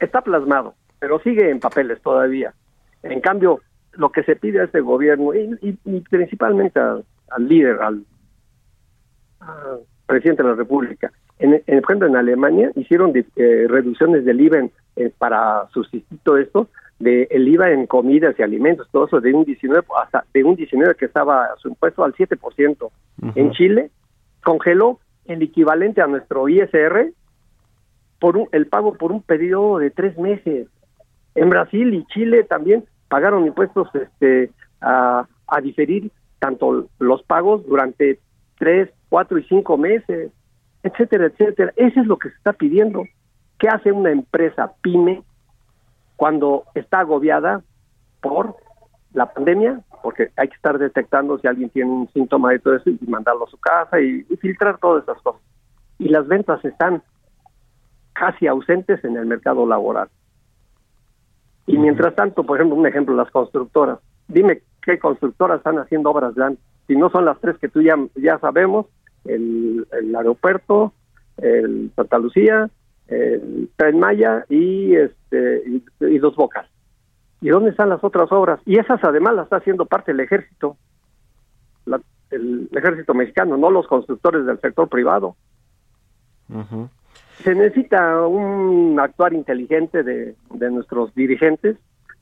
Está 0.00 0.22
plasmado, 0.22 0.74
pero 0.98 1.20
sigue 1.20 1.50
en 1.50 1.60
papeles 1.60 2.00
todavía. 2.02 2.54
En 3.02 3.20
cambio, 3.20 3.60
lo 3.92 4.10
que 4.10 4.22
se 4.22 4.36
pide 4.36 4.60
a 4.60 4.64
este 4.64 4.80
gobierno 4.80 5.32
y, 5.34 5.72
principalmente 6.10 6.80
al, 6.80 7.04
líder, 7.38 7.80
al, 7.80 8.04
presidente 10.06 10.42
de 10.42 10.48
la 10.48 10.54
República, 10.54 11.12
en, 11.44 11.62
en, 11.66 11.78
ejemplo, 11.78 12.06
en 12.06 12.16
Alemania 12.16 12.70
hicieron 12.76 13.12
eh, 13.14 13.66
reducciones 13.68 14.24
del 14.24 14.40
IVA 14.40 14.68
para 15.18 15.68
sustituir 15.72 16.20
todo 16.22 16.38
esto, 16.38 16.68
de 16.98 17.26
el 17.30 17.48
IVA 17.48 17.72
en 17.72 17.86
comidas 17.86 18.34
y 18.38 18.42
alimentos, 18.42 18.88
todo 18.90 19.06
eso 19.06 19.20
de 19.20 19.34
un 19.34 19.44
19 19.44 19.84
hasta 20.02 20.24
de 20.32 20.44
un 20.44 20.56
19 20.56 20.94
que 20.94 21.06
estaba 21.06 21.48
su 21.58 21.68
impuesto 21.68 22.04
al 22.04 22.14
7%. 22.14 22.90
En 23.34 23.50
Chile 23.52 23.90
congeló 24.42 25.00
el 25.26 25.42
equivalente 25.42 26.00
a 26.00 26.06
nuestro 26.06 26.48
ISR 26.48 27.12
por 28.20 28.36
un, 28.36 28.48
el 28.52 28.66
pago 28.66 28.94
por 28.94 29.12
un 29.12 29.22
periodo 29.22 29.78
de 29.78 29.90
tres 29.90 30.16
meses. 30.18 30.68
En 31.34 31.50
Brasil 31.50 31.92
y 31.92 32.06
Chile 32.06 32.44
también 32.44 32.84
pagaron 33.08 33.46
impuestos 33.46 33.88
este 33.94 34.50
a, 34.80 35.26
a 35.46 35.60
diferir 35.60 36.10
tanto 36.38 36.88
los 36.98 37.22
pagos 37.24 37.66
durante 37.66 38.20
tres, 38.58 38.90
cuatro 39.08 39.38
y 39.38 39.44
cinco 39.44 39.76
meses 39.76 40.30
etcétera, 40.84 41.26
etcétera. 41.26 41.72
Eso 41.74 42.00
es 42.00 42.06
lo 42.06 42.18
que 42.18 42.30
se 42.30 42.36
está 42.36 42.52
pidiendo. 42.52 43.02
¿Qué 43.58 43.66
hace 43.68 43.90
una 43.90 44.12
empresa 44.12 44.72
pyme 44.80 45.24
cuando 46.16 46.64
está 46.74 47.00
agobiada 47.00 47.62
por 48.20 48.56
la 49.12 49.32
pandemia? 49.32 49.82
porque 50.04 50.30
hay 50.36 50.48
que 50.48 50.56
estar 50.56 50.76
detectando 50.76 51.38
si 51.38 51.46
alguien 51.46 51.70
tiene 51.70 51.90
un 51.90 52.08
síntoma 52.12 52.50
de 52.50 52.58
todo 52.58 52.76
eso 52.76 52.90
y 52.90 52.98
mandarlo 53.08 53.46
a 53.46 53.50
su 53.50 53.56
casa 53.56 53.98
y, 54.02 54.22
filtrar 54.36 54.76
todas 54.76 55.02
esas 55.02 55.16
cosas. 55.22 55.40
Y 55.98 56.10
las 56.10 56.28
ventas 56.28 56.62
están 56.62 57.02
casi 58.12 58.46
ausentes 58.46 59.02
en 59.02 59.16
el 59.16 59.24
mercado 59.24 59.66
laboral. 59.66 60.10
Y 61.66 61.78
mientras 61.78 62.14
tanto, 62.14 62.44
por 62.44 62.58
ejemplo, 62.58 62.76
un 62.76 62.86
ejemplo, 62.86 63.16
las 63.16 63.30
constructoras. 63.30 63.98
Dime 64.28 64.60
qué 64.82 64.98
constructoras 64.98 65.56
están 65.56 65.78
haciendo 65.78 66.10
obras 66.10 66.34
grandes. 66.34 66.62
Si 66.86 66.94
no 66.96 67.08
son 67.08 67.24
las 67.24 67.40
tres 67.40 67.56
que 67.56 67.70
tú 67.70 67.80
ya, 67.80 67.96
ya 68.14 68.38
sabemos, 68.40 68.84
el, 69.24 69.86
el 69.92 70.16
aeropuerto, 70.16 70.92
el 71.38 71.90
Santa 71.96 72.18
Lucía, 72.18 72.70
el 73.08 73.70
Tren 73.76 73.98
Maya 73.98 74.44
y, 74.48 74.94
este, 74.94 75.62
y, 76.00 76.18
Dos 76.18 76.36
Bocas. 76.36 76.68
¿Y 77.40 77.48
dónde 77.48 77.70
están 77.70 77.90
las 77.90 78.02
otras 78.02 78.32
obras? 78.32 78.60
Y 78.64 78.78
esas 78.78 79.02
además 79.04 79.34
las 79.34 79.44
está 79.44 79.56
haciendo 79.56 79.86
parte 79.86 80.12
del 80.12 80.20
ejército, 80.20 80.76
el 82.30 82.68
ejército 82.72 83.14
mexicano, 83.14 83.56
no 83.56 83.70
los 83.70 83.86
constructores 83.86 84.44
del 84.46 84.60
sector 84.60 84.88
privado. 84.88 85.36
Se 87.42 87.54
necesita 87.54 88.26
un 88.26 88.98
actuar 88.98 89.34
inteligente 89.34 90.02
de, 90.02 90.34
de 90.50 90.70
nuestros 90.70 91.14
dirigentes 91.14 91.76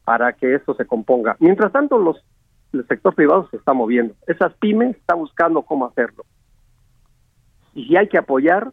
para 0.04 0.32
que 0.32 0.54
esto 0.54 0.74
se 0.74 0.84
componga. 0.86 1.36
Mientras 1.38 1.72
tanto, 1.72 1.98
los, 1.98 2.22
el 2.72 2.86
sector 2.86 3.14
privado 3.14 3.48
se 3.50 3.56
está 3.56 3.72
moviendo. 3.72 4.14
Esas 4.26 4.52
pymes 4.54 4.96
están 4.96 5.18
buscando 5.18 5.62
cómo 5.62 5.86
hacerlo. 5.86 6.24
Y 7.74 7.86
si 7.86 7.96
hay 7.96 8.08
que 8.08 8.18
apoyar, 8.18 8.72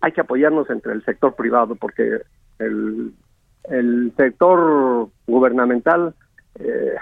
hay 0.00 0.12
que 0.12 0.20
apoyarnos 0.20 0.70
entre 0.70 0.92
el 0.92 1.04
sector 1.04 1.34
privado, 1.34 1.74
porque 1.74 2.22
el, 2.58 3.12
el 3.64 4.12
sector 4.16 5.08
gubernamental 5.26 6.14
eh, 6.58 6.94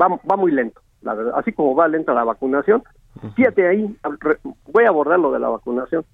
va, 0.00 0.08
va 0.08 0.36
muy 0.36 0.52
lento, 0.52 0.80
la 1.02 1.14
verdad. 1.14 1.34
Así 1.36 1.52
como 1.52 1.74
va 1.74 1.88
lenta 1.88 2.14
la 2.14 2.24
vacunación, 2.24 2.82
fíjate 3.34 3.66
ahí, 3.66 3.96
voy 4.72 4.84
a 4.84 4.88
abordar 4.88 5.18
lo 5.18 5.32
de 5.32 5.40
la 5.40 5.48
vacunación. 5.48 6.04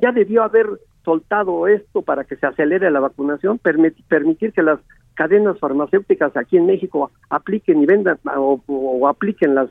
Ya 0.00 0.12
debió 0.12 0.42
haber 0.44 0.66
soltado 1.04 1.66
esto 1.66 2.02
para 2.02 2.24
que 2.24 2.36
se 2.36 2.46
acelere 2.46 2.90
la 2.90 3.00
vacunación, 3.00 3.58
permitir 3.58 4.52
que 4.52 4.62
las 4.62 4.78
cadenas 5.14 5.58
farmacéuticas 5.58 6.36
aquí 6.36 6.56
en 6.58 6.66
México 6.66 7.10
apliquen 7.30 7.82
y 7.82 7.86
vendan 7.86 8.18
o, 8.36 9.08
apliquen 9.08 9.54
las, 9.54 9.70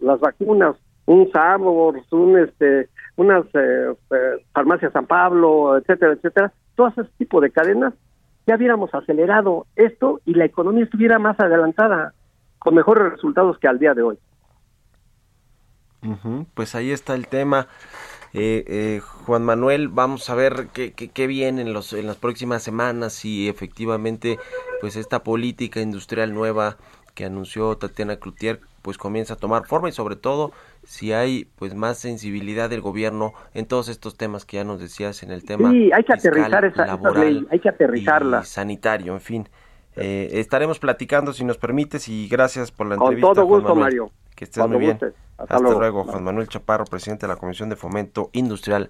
las, 0.00 0.20
vacunas, 0.20 0.76
un 1.06 1.30
Sabor, 1.32 2.00
un 2.10 2.38
este, 2.38 2.88
unas 3.16 3.44
eh, 3.54 3.94
eh, 4.10 4.44
farmacias 4.52 4.92
San 4.92 5.06
Pablo, 5.06 5.76
etcétera, 5.78 6.12
etcétera, 6.12 6.52
todo 6.74 6.88
ese 6.88 7.04
tipo 7.18 7.40
de 7.40 7.50
cadenas, 7.50 7.94
ya 8.46 8.56
hubiéramos 8.56 8.92
acelerado 8.94 9.66
esto 9.76 10.20
y 10.24 10.34
la 10.34 10.44
economía 10.44 10.84
estuviera 10.84 11.18
más 11.18 11.38
adelantada, 11.40 12.12
con 12.58 12.74
mejores 12.74 13.12
resultados 13.12 13.58
que 13.58 13.68
al 13.68 13.78
día 13.78 13.94
de 13.94 14.02
hoy. 14.02 14.18
Pues 16.54 16.74
ahí 16.74 16.90
está 16.90 17.14
el 17.14 17.28
tema. 17.28 17.66
Eh, 18.34 18.64
eh, 18.66 19.00
Juan 19.00 19.44
Manuel, 19.44 19.88
vamos 19.88 20.28
a 20.28 20.34
ver 20.34 20.68
qué, 20.72 20.92
qué, 20.92 21.26
viene 21.26 21.62
en, 21.62 21.72
los, 21.72 21.92
en 21.92 22.06
las 22.06 22.16
próximas 22.16 22.62
semanas, 22.62 23.12
si 23.12 23.48
efectivamente 23.48 24.38
pues 24.80 24.96
esta 24.96 25.22
política 25.22 25.80
industrial 25.80 26.34
nueva 26.34 26.76
que 27.14 27.24
anunció 27.24 27.76
Tatiana 27.76 28.16
Cloutier 28.16 28.60
pues 28.82 28.98
comienza 28.98 29.34
a 29.34 29.36
tomar 29.36 29.66
forma 29.66 29.88
y 29.88 29.92
sobre 29.92 30.16
todo 30.16 30.52
si 30.86 31.12
hay 31.12 31.46
pues 31.56 31.74
más 31.74 31.98
sensibilidad 31.98 32.70
del 32.70 32.80
gobierno 32.80 33.32
en 33.54 33.66
todos 33.66 33.88
estos 33.88 34.16
temas 34.16 34.44
que 34.44 34.58
ya 34.58 34.64
nos 34.64 34.80
decías 34.80 35.22
en 35.22 35.30
el 35.30 35.44
tema 35.44 35.70
sí, 35.70 35.90
hay 35.92 36.04
que 36.04 36.12
aterrizar 36.12 36.64
esa, 36.64 36.96
ley, 37.14 37.46
hay 37.50 37.58
que 37.60 37.68
aterrizarla 37.68 38.44
sanitario 38.44 39.14
en 39.14 39.20
fin 39.20 39.48
eh, 39.96 40.28
estaremos 40.32 40.78
platicando 40.78 41.32
si 41.32 41.44
nos 41.44 41.58
permites 41.58 42.08
y 42.08 42.28
gracias 42.28 42.70
por 42.72 42.86
la 42.88 42.96
entrevista 42.96 43.26
con 43.26 43.34
todo 43.34 43.46
gusto 43.46 43.74
Mario 43.74 44.10
que 44.34 44.44
estés 44.44 44.66
muy 44.66 44.78
bien 44.78 44.98
hasta, 45.36 45.58
luego. 45.58 46.04
Juan 46.04 46.24
Manuel 46.24 46.48
Chaparro, 46.48 46.84
presidente 46.84 47.26
de 47.26 47.32
la 47.32 47.38
Comisión 47.38 47.68
de 47.68 47.76
Fomento 47.76 48.30
Industrial 48.32 48.88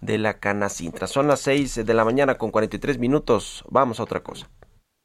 de 0.00 0.18
la 0.18 0.34
Canacintra. 0.34 1.06
Son 1.06 1.26
las 1.26 1.40
6 1.40 1.86
de 1.86 1.94
la 1.94 2.04
mañana 2.04 2.36
con 2.36 2.50
43 2.50 2.98
minutos. 2.98 3.64
Vamos 3.70 3.98
a 3.98 4.02
otra 4.02 4.20
cosa. 4.20 4.48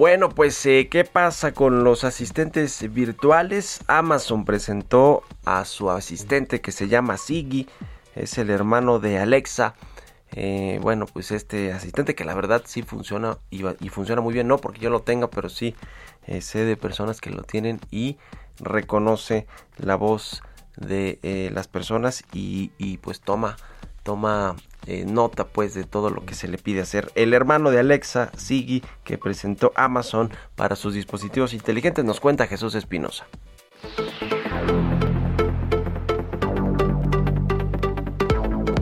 Bueno, 0.00 0.30
pues 0.30 0.64
eh, 0.64 0.88
¿qué 0.90 1.04
pasa 1.04 1.52
con 1.52 1.84
los 1.84 2.04
asistentes 2.04 2.90
virtuales? 2.90 3.80
Amazon 3.86 4.46
presentó 4.46 5.24
a 5.44 5.66
su 5.66 5.90
asistente 5.90 6.62
que 6.62 6.72
se 6.72 6.88
llama 6.88 7.18
Sigi, 7.18 7.68
es 8.14 8.38
el 8.38 8.48
hermano 8.48 8.98
de 8.98 9.18
Alexa. 9.18 9.74
Eh, 10.32 10.78
bueno, 10.80 11.04
pues 11.04 11.30
este 11.32 11.74
asistente 11.74 12.14
que 12.14 12.24
la 12.24 12.32
verdad 12.32 12.62
sí 12.64 12.80
funciona 12.80 13.36
y, 13.50 13.60
funciona 13.90 14.22
muy 14.22 14.32
bien, 14.32 14.48
no 14.48 14.56
porque 14.56 14.80
yo 14.80 14.88
lo 14.88 15.02
tenga, 15.02 15.28
pero 15.28 15.50
sí 15.50 15.76
eh, 16.26 16.40
sé 16.40 16.64
de 16.64 16.78
personas 16.78 17.20
que 17.20 17.28
lo 17.28 17.42
tienen 17.42 17.78
y 17.90 18.16
reconoce 18.58 19.46
la 19.76 19.96
voz 19.96 20.42
de 20.78 21.50
las 21.52 21.68
personas 21.68 22.24
y, 22.32 22.72
y 22.78 22.96
pues 22.96 23.20
toma 23.20 23.58
toma 24.02 24.56
eh, 24.86 25.04
nota 25.06 25.46
pues 25.46 25.74
de 25.74 25.84
todo 25.84 26.10
lo 26.10 26.24
que 26.24 26.34
se 26.34 26.48
le 26.48 26.58
pide 26.58 26.80
hacer. 26.80 27.10
El 27.14 27.34
hermano 27.34 27.70
de 27.70 27.80
Alexa, 27.80 28.30
Sigi, 28.36 28.82
que 29.04 29.18
presentó 29.18 29.72
Amazon 29.74 30.30
para 30.56 30.76
sus 30.76 30.94
dispositivos 30.94 31.52
inteligentes, 31.54 32.04
nos 32.04 32.20
cuenta 32.20 32.46
Jesús 32.46 32.74
Espinosa. 32.74 33.26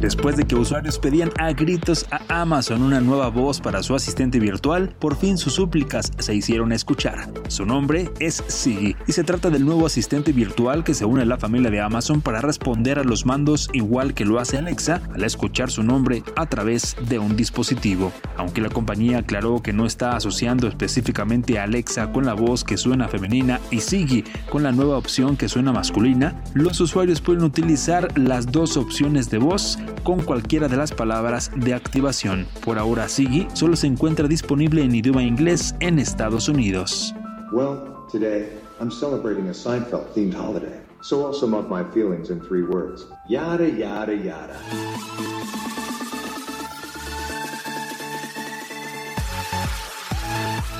Después 0.00 0.36
de 0.36 0.44
que 0.44 0.54
usuarios 0.54 0.96
pedían 0.96 1.32
a 1.38 1.52
gritos 1.52 2.06
a 2.12 2.42
Amazon 2.42 2.82
una 2.82 3.00
nueva 3.00 3.30
voz 3.30 3.60
para 3.60 3.82
su 3.82 3.96
asistente 3.96 4.38
virtual, 4.38 4.94
por 5.00 5.16
fin 5.16 5.36
sus 5.36 5.54
súplicas 5.54 6.12
se 6.18 6.36
hicieron 6.36 6.70
escuchar. 6.70 7.28
Su 7.48 7.66
nombre 7.66 8.08
es 8.20 8.44
Sigi 8.46 8.94
y 9.08 9.12
se 9.12 9.24
trata 9.24 9.50
del 9.50 9.64
nuevo 9.64 9.86
asistente 9.86 10.30
virtual 10.30 10.84
que 10.84 10.94
se 10.94 11.04
une 11.04 11.22
a 11.22 11.24
la 11.24 11.36
familia 11.36 11.70
de 11.70 11.80
Amazon 11.80 12.20
para 12.20 12.40
responder 12.40 13.00
a 13.00 13.04
los 13.04 13.26
mandos 13.26 13.70
igual 13.72 14.14
que 14.14 14.24
lo 14.24 14.38
hace 14.38 14.56
Alexa 14.56 15.02
al 15.12 15.24
escuchar 15.24 15.68
su 15.68 15.82
nombre 15.82 16.22
a 16.36 16.46
través 16.46 16.94
de 17.08 17.18
un 17.18 17.36
dispositivo. 17.36 18.12
Aunque 18.36 18.60
la 18.60 18.68
compañía 18.68 19.18
aclaró 19.18 19.60
que 19.62 19.72
no 19.72 19.84
está 19.84 20.14
asociando 20.14 20.68
específicamente 20.68 21.58
a 21.58 21.64
Alexa 21.64 22.12
con 22.12 22.24
la 22.24 22.34
voz 22.34 22.62
que 22.62 22.76
suena 22.76 23.08
femenina 23.08 23.60
y 23.72 23.80
Sigi 23.80 24.22
con 24.48 24.62
la 24.62 24.70
nueva 24.70 24.96
opción 24.96 25.36
que 25.36 25.48
suena 25.48 25.72
masculina, 25.72 26.40
los 26.54 26.80
usuarios 26.80 27.20
pueden 27.20 27.42
utilizar 27.42 28.16
las 28.16 28.46
dos 28.46 28.76
opciones 28.76 29.28
de 29.28 29.38
voz 29.38 29.76
con 30.02 30.20
cualquiera 30.22 30.68
de 30.68 30.76
las 30.76 30.92
palabras 30.92 31.50
de 31.56 31.74
activación. 31.74 32.46
Por 32.64 32.78
ahora, 32.78 33.08
Sigi 33.08 33.48
solo 33.54 33.76
se 33.76 33.86
encuentra 33.86 34.28
disponible 34.28 34.82
en 34.82 34.94
idioma 34.94 35.22
inglés 35.22 35.74
en 35.80 35.98
Estados 35.98 36.48
Unidos. 36.48 37.14
Well, 37.52 38.06
today 38.10 38.48
I'm 38.80 38.90
celebrating 38.90 39.48
a 39.48 39.52
Seinfeld 39.52 40.12
themed 40.14 40.34
holiday. 40.34 40.80
So 41.00 41.24
I'll 41.24 41.32
sum 41.34 41.54
up 41.54 41.68
my 41.68 41.84
feelings 41.92 42.30
in 42.30 42.40
three 42.40 42.62
words. 42.62 43.06
Yada 43.28 43.68
yada 43.68 44.14
yada. 44.14 44.56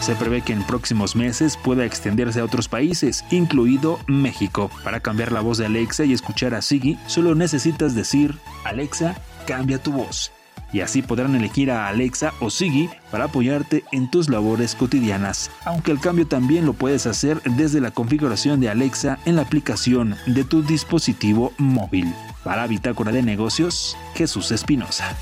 Se 0.09 0.17
prevé 0.17 0.41
que 0.41 0.55
en 0.55 0.63
próximos 0.63 1.15
meses 1.15 1.59
pueda 1.59 1.85
extenderse 1.85 2.41
a 2.41 2.45
otros 2.47 2.67
países, 2.67 3.27
incluido 3.31 3.99
México. 4.07 4.71
Para 4.83 5.01
cambiar 5.01 5.33
la 5.33 5.43
voz 5.43 5.59
de 5.59 5.67
Alexa 5.67 6.07
y 6.07 6.15
escuchar 6.15 6.55
a 6.55 6.63
Sigi, 6.63 6.99
solo 7.07 7.35
necesitas 7.35 7.95
decir, 7.95 8.35
Alexa, 8.65 9.17
cambia 9.47 9.83
tu 9.83 9.93
voz. 9.93 10.33
Y 10.73 10.81
así 10.81 11.03
podrán 11.03 11.35
elegir 11.35 11.71
a 11.71 11.89
Alexa 11.89 12.33
o 12.41 12.49
Sigi 12.49 12.89
para 13.11 13.25
apoyarte 13.25 13.85
en 13.93 14.11
tus 14.11 14.31
labores 14.31 14.75
cotidianas. 14.75 15.51
Aunque 15.67 15.91
el 15.91 16.01
cambio 16.01 16.27
también 16.27 16.65
lo 16.65 16.73
puedes 16.73 17.07
hacer 17.07 17.43
desde 17.43 17.83
la 17.83 17.91
configuración 17.91 18.61
de 18.61 18.71
Alexa 18.71 19.19
en 19.27 19.37
la 19.37 19.43
aplicación 19.43 20.17
de 20.25 20.43
tu 20.43 20.63
dispositivo 20.63 21.53
móvil. 21.59 22.15
Para 22.45 22.67
Bitácora 22.67 23.13
de 23.13 23.23
Negocios, 23.23 23.95
Jesús 24.15 24.53
Espinosa. 24.53 25.15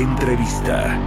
Entrevista. 0.00 0.98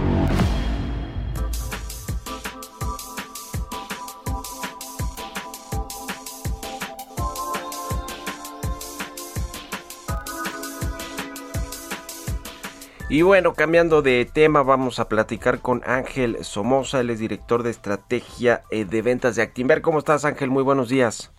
Y 13.08 13.22
bueno, 13.22 13.54
cambiando 13.54 14.00
de 14.00 14.24
tema, 14.32 14.62
vamos 14.62 15.00
a 15.00 15.08
platicar 15.08 15.58
con 15.58 15.82
Ángel 15.84 16.44
Somoza, 16.44 17.00
él 17.00 17.10
es 17.10 17.18
director 17.18 17.64
de 17.64 17.70
estrategia 17.70 18.62
eh, 18.70 18.84
de 18.84 19.02
ventas 19.02 19.34
de 19.34 19.42
Actimber. 19.42 19.82
¿Cómo 19.82 19.98
estás, 19.98 20.24
Ángel? 20.24 20.50
Muy 20.50 20.62
buenos 20.62 20.88
días. 20.88 21.32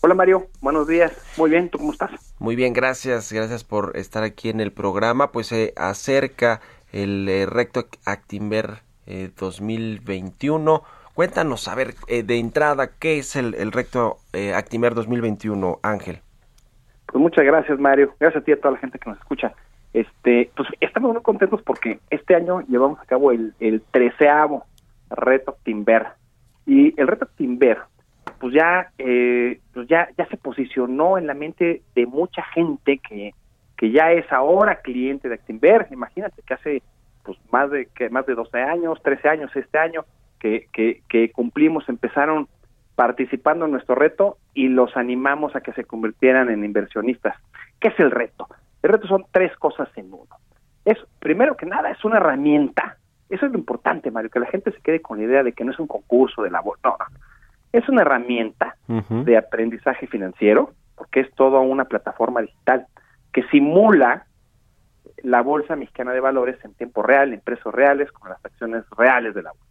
Hola 0.00 0.14
Mario, 0.14 0.48
buenos 0.62 0.86
días. 0.86 1.12
Muy 1.36 1.50
bien, 1.50 1.68
¿tú 1.68 1.78
cómo 1.78 1.92
estás? 1.92 2.34
Muy 2.38 2.56
bien, 2.56 2.72
gracias. 2.72 3.30
Gracias 3.30 3.62
por 3.62 3.94
estar 3.96 4.22
aquí 4.22 4.48
en 4.48 4.60
el 4.60 4.72
programa. 4.72 5.32
Pues 5.32 5.46
se 5.48 5.74
acerca 5.76 6.60
el 6.94 7.28
eh, 7.28 7.46
recto 7.46 7.84
Actimber 8.06 8.82
2021. 9.06 10.82
Cuéntanos, 11.12 11.68
a 11.68 11.74
ver, 11.74 11.94
de 12.06 12.38
entrada, 12.38 12.88
¿qué 12.98 13.18
es 13.18 13.36
el, 13.36 13.54
el 13.54 13.70
recto 13.70 14.16
Actimber 14.54 14.94
2021, 14.94 15.78
Ángel? 15.82 16.20
Pues 17.06 17.20
muchas 17.20 17.44
gracias, 17.44 17.78
Mario. 17.78 18.14
Gracias 18.18 18.40
a 18.40 18.44
ti 18.44 18.50
y 18.52 18.54
a 18.54 18.60
toda 18.60 18.72
la 18.72 18.78
gente 18.78 18.98
que 18.98 19.10
nos 19.10 19.18
escucha. 19.18 19.52
Este, 19.92 20.50
pues 20.56 20.68
estamos 20.80 21.12
muy 21.12 21.22
contentos 21.22 21.62
porque 21.62 22.00
este 22.10 22.34
año 22.34 22.62
llevamos 22.62 22.98
a 22.98 23.04
cabo 23.04 23.30
el, 23.30 23.54
el 23.60 23.82
treceavo 23.92 24.64
reto 25.10 25.56
Timber. 25.62 26.08
Y 26.66 26.98
el 27.00 27.06
reto 27.06 27.26
Timber, 27.36 27.78
pues 28.40 28.54
ya, 28.54 28.90
eh, 28.98 29.60
pues 29.72 29.86
ya, 29.88 30.08
ya 30.16 30.26
se 30.26 30.36
posicionó 30.36 31.18
en 31.18 31.26
la 31.26 31.34
mente 31.34 31.82
de 31.94 32.06
mucha 32.06 32.42
gente 32.42 32.98
que, 32.98 33.34
que 33.76 33.90
ya 33.90 34.12
es 34.12 34.30
ahora 34.32 34.80
cliente 34.80 35.28
de 35.28 35.34
Actimber. 35.34 35.88
Imagínate 35.90 36.42
que 36.42 36.54
hace 36.54 36.82
pues 37.22 37.38
más 37.50 37.70
de 37.70 37.86
que 37.86 38.10
más 38.10 38.26
de 38.26 38.34
12 38.34 38.60
años, 38.60 39.02
13 39.02 39.28
años 39.28 39.50
este 39.54 39.78
año 39.78 40.04
que, 40.38 40.68
que, 40.72 41.02
que 41.08 41.32
cumplimos, 41.32 41.88
empezaron 41.88 42.48
participando 42.94 43.64
en 43.64 43.72
nuestro 43.72 43.94
reto 43.94 44.38
y 44.52 44.68
los 44.68 44.96
animamos 44.96 45.56
a 45.56 45.60
que 45.60 45.72
se 45.72 45.84
convirtieran 45.84 46.50
en 46.50 46.64
inversionistas. 46.64 47.34
¿Qué 47.80 47.88
es 47.88 47.98
el 47.98 48.10
reto? 48.10 48.46
El 48.82 48.90
reto 48.90 49.08
son 49.08 49.24
tres 49.32 49.56
cosas 49.56 49.88
en 49.96 50.12
uno. 50.12 50.36
Es, 50.84 50.98
primero 51.18 51.56
que 51.56 51.66
nada, 51.66 51.90
es 51.90 52.04
una 52.04 52.18
herramienta. 52.18 52.98
Eso 53.30 53.46
es 53.46 53.52
lo 53.52 53.58
importante, 53.58 54.10
Mario, 54.10 54.30
que 54.30 54.38
la 54.38 54.46
gente 54.46 54.70
se 54.70 54.80
quede 54.80 55.00
con 55.00 55.18
la 55.18 55.24
idea 55.24 55.42
de 55.42 55.52
que 55.52 55.64
no 55.64 55.72
es 55.72 55.78
un 55.78 55.86
concurso 55.86 56.42
de 56.42 56.50
labor. 56.50 56.78
No, 56.84 56.90
no. 56.90 57.06
Es 57.72 57.88
una 57.88 58.02
herramienta 58.02 58.76
de 58.86 59.36
aprendizaje 59.36 60.06
financiero, 60.06 60.72
porque 60.94 61.20
es 61.20 61.34
toda 61.34 61.58
una 61.58 61.86
plataforma 61.86 62.42
digital 62.42 62.86
que 63.34 63.42
simula 63.48 64.26
la 65.22 65.42
Bolsa 65.42 65.74
Mexicana 65.74 66.12
de 66.12 66.20
Valores 66.20 66.64
en 66.64 66.72
tiempo 66.74 67.02
real, 67.02 67.34
en 67.34 67.40
precios 67.40 67.74
reales, 67.74 68.10
con 68.12 68.30
las 68.30 68.42
acciones 68.44 68.84
reales 68.96 69.34
de 69.34 69.42
la 69.42 69.50
bolsa. 69.50 69.66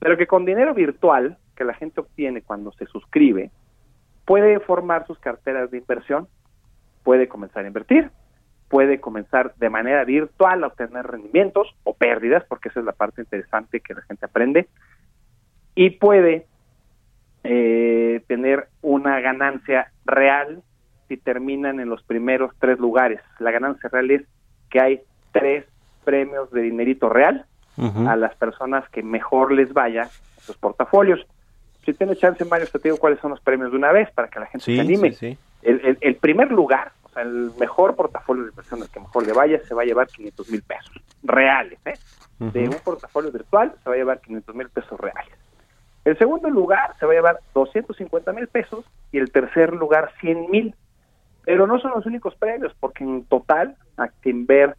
Pero 0.00 0.16
que 0.16 0.26
con 0.26 0.44
dinero 0.44 0.74
virtual 0.74 1.38
que 1.54 1.64
la 1.64 1.74
gente 1.74 2.00
obtiene 2.00 2.42
cuando 2.42 2.72
se 2.72 2.86
suscribe, 2.86 3.52
puede 4.24 4.58
formar 4.58 5.06
sus 5.06 5.18
carteras 5.20 5.70
de 5.70 5.78
inversión, 5.78 6.26
puede 7.04 7.28
comenzar 7.28 7.64
a 7.64 7.68
invertir, 7.68 8.10
puede 8.68 9.00
comenzar 9.00 9.54
de 9.54 9.70
manera 9.70 10.04
virtual 10.04 10.64
a 10.64 10.68
obtener 10.68 11.06
rendimientos 11.06 11.68
o 11.84 11.94
pérdidas, 11.94 12.44
porque 12.48 12.70
esa 12.70 12.80
es 12.80 12.86
la 12.86 12.92
parte 12.92 13.22
interesante 13.22 13.80
que 13.80 13.94
la 13.94 14.02
gente 14.02 14.26
aprende, 14.26 14.68
y 15.76 15.90
puede 15.90 16.46
eh, 17.44 18.22
tener 18.26 18.68
una 18.82 19.20
ganancia 19.20 19.92
real 20.04 20.64
si 21.10 21.16
terminan 21.16 21.80
en 21.80 21.88
los 21.88 22.02
primeros 22.04 22.52
tres 22.60 22.78
lugares. 22.78 23.20
La 23.40 23.50
ganancia 23.50 23.90
real 23.90 24.10
es 24.12 24.22
que 24.70 24.80
hay 24.80 25.00
tres 25.32 25.66
premios 26.04 26.50
de 26.52 26.62
dinerito 26.62 27.08
real 27.08 27.44
a 28.06 28.14
las 28.14 28.34
personas 28.36 28.88
que 28.90 29.02
mejor 29.02 29.52
les 29.52 29.72
vaya 29.72 30.02
en 30.02 30.42
sus 30.42 30.56
portafolios 30.56 31.26
si 31.84 31.94
tiene 31.94 32.16
chance, 32.16 32.44
Mario, 32.44 32.66
te 32.66 32.78
digo 32.78 32.98
cuáles 32.98 33.20
son 33.20 33.30
los 33.30 33.40
premios 33.40 33.70
de 33.70 33.76
una 33.76 33.92
vez 33.92 34.10
para 34.12 34.28
que 34.28 34.38
la 34.38 34.46
gente 34.46 34.64
se 34.64 34.80
anime. 34.80 35.16
El, 35.62 35.98
el, 36.00 36.16
primer 36.16 36.50
lugar, 36.50 36.92
o 37.02 37.08
sea, 37.10 37.22
el 37.22 37.52
mejor 37.58 37.96
portafolio 37.96 38.44
de 38.44 38.50
el 38.50 38.88
que 38.88 39.00
mejor 39.00 39.26
le 39.26 39.32
vaya, 39.32 39.60
se 39.66 39.74
va 39.74 39.82
a 39.82 39.84
llevar 39.84 40.06
500 40.06 40.50
mil 40.50 40.62
pesos 40.62 40.92
reales. 41.22 41.78
¿eh? 41.84 41.94
De 42.38 42.68
un 42.68 42.76
portafolio 42.82 43.30
virtual 43.30 43.74
se 43.82 43.90
va 43.90 43.94
a 43.94 43.98
llevar 43.98 44.20
500 44.20 44.54
mil 44.54 44.68
pesos 44.70 44.98
reales. 44.98 45.34
El 46.04 46.16
segundo 46.16 46.48
lugar 46.48 46.94
se 46.98 47.04
va 47.04 47.12
a 47.12 47.14
llevar 47.14 47.40
250 47.54 48.32
mil 48.32 48.46
pesos 48.48 48.84
y 49.12 49.18
el 49.18 49.30
tercer 49.30 49.74
lugar 49.74 50.12
100 50.20 50.50
mil. 50.50 50.74
Pero 51.44 51.66
no 51.66 51.78
son 51.80 51.92
los 51.94 52.06
únicos 52.06 52.34
premios, 52.36 52.74
porque 52.80 53.04
en 53.04 53.24
total 53.24 53.76
Actinver 53.96 54.76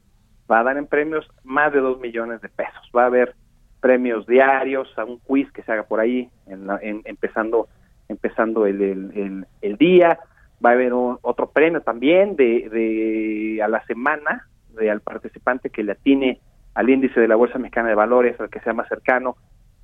va 0.49 0.59
a 0.59 0.63
dar 0.63 0.77
en 0.77 0.87
premios 0.87 1.27
más 1.43 1.73
de 1.73 1.79
2 1.79 1.99
millones 1.99 2.41
de 2.41 2.49
pesos. 2.49 2.89
Va 2.95 3.03
a 3.03 3.07
haber 3.07 3.35
premios 3.79 4.27
diarios, 4.27 4.87
a 4.97 5.05
un 5.05 5.19
quiz 5.19 5.51
que 5.51 5.63
se 5.63 5.71
haga 5.71 5.83
por 5.83 5.99
ahí, 5.99 6.29
en 6.47 7.01
empezando 7.05 7.67
empezando 8.11 8.65
el, 8.65 9.45
el, 9.61 9.77
día. 9.77 10.19
Va 10.63 10.71
a 10.71 10.73
haber 10.73 10.91
otro 10.93 11.49
premio 11.49 11.81
también 11.81 12.35
de, 12.35 12.69
de 12.69 13.63
a 13.63 13.67
la 13.67 13.83
semana 13.85 14.47
de 14.69 14.91
al 14.91 15.01
participante 15.01 15.69
que 15.69 15.83
le 15.83 15.93
atine 15.93 16.39
al 16.75 16.89
índice 16.89 17.19
de 17.19 17.27
la 17.27 17.35
Bolsa 17.35 17.57
Mexicana 17.57 17.89
de 17.89 17.95
Valores, 17.95 18.39
al 18.39 18.49
que 18.49 18.59
sea 18.61 18.73
más 18.73 18.87
cercano, 18.87 19.35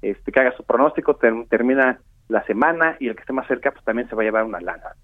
este, 0.02 0.32
que 0.32 0.40
haga 0.40 0.56
su 0.56 0.64
pronóstico, 0.64 1.16
termina 1.16 2.00
la 2.30 2.44
semana 2.46 2.96
y 3.00 3.08
el 3.08 3.16
que 3.16 3.22
esté 3.22 3.34
más 3.34 3.48
cerca 3.48 3.72
pues 3.72 3.84
también 3.84 4.08
se 4.08 4.16
va 4.16 4.22
a 4.22 4.26
llevar 4.26 4.44
una 4.44 4.62
lana. 4.62 4.96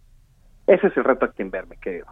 Ese 0.68 0.88
es 0.88 0.98
el 0.98 1.04
reto 1.04 1.26
a 1.26 1.32
quien 1.32 1.52
verme, 1.52 1.78
querido. 1.78 2.06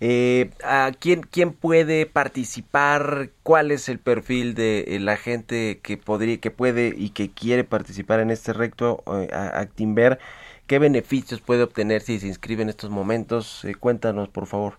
Eh, 0.00 0.50
¿a 0.64 0.90
quién, 0.98 1.22
quién 1.22 1.52
puede 1.52 2.06
participar? 2.06 3.30
¿Cuál 3.42 3.70
es 3.70 3.88
el 3.88 3.98
perfil 3.98 4.54
de 4.54 4.80
eh, 4.88 5.00
la 5.00 5.16
gente 5.16 5.80
que 5.82 5.96
podría, 5.96 6.38
que 6.38 6.50
puede 6.50 6.92
y 6.96 7.10
que 7.10 7.30
quiere 7.30 7.64
participar 7.64 8.20
en 8.20 8.30
este 8.30 8.52
recto 8.52 9.02
eh, 9.06 9.28
Actimber? 9.32 10.18
¿Qué 10.66 10.78
beneficios 10.78 11.40
puede 11.40 11.62
obtener 11.62 12.00
si 12.00 12.18
se 12.18 12.26
inscribe 12.26 12.62
en 12.62 12.70
estos 12.70 12.90
momentos? 12.90 13.64
Eh, 13.64 13.74
cuéntanos, 13.74 14.28
por 14.28 14.46
favor. 14.46 14.74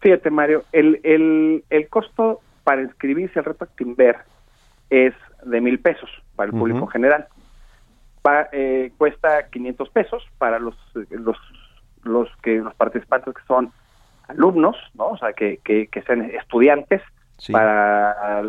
Fíjate, 0.00 0.30
Mario, 0.30 0.64
el, 0.72 1.00
el, 1.02 1.64
el 1.70 1.88
costo 1.88 2.40
para 2.62 2.82
inscribirse 2.82 3.38
al 3.38 3.46
reto 3.46 3.64
Actimber 3.64 4.16
es 4.90 5.14
de 5.44 5.60
mil 5.60 5.80
pesos 5.80 6.10
para 6.36 6.50
el 6.50 6.56
público 6.56 6.86
general. 6.86 7.26
Eh, 8.52 8.92
cuesta 8.96 9.48
500 9.50 9.88
pesos 9.90 10.24
para 10.38 10.58
los, 10.58 10.74
los, 11.10 11.36
los, 12.02 12.28
que, 12.42 12.58
los 12.58 12.74
participantes 12.74 13.34
que 13.34 13.42
son 13.46 13.72
alumnos, 14.28 14.76
¿no? 14.94 15.08
O 15.08 15.18
sea, 15.18 15.32
que, 15.32 15.58
que, 15.64 16.02
sean 16.06 16.22
estudiantes 16.22 17.02
para, 17.50 18.42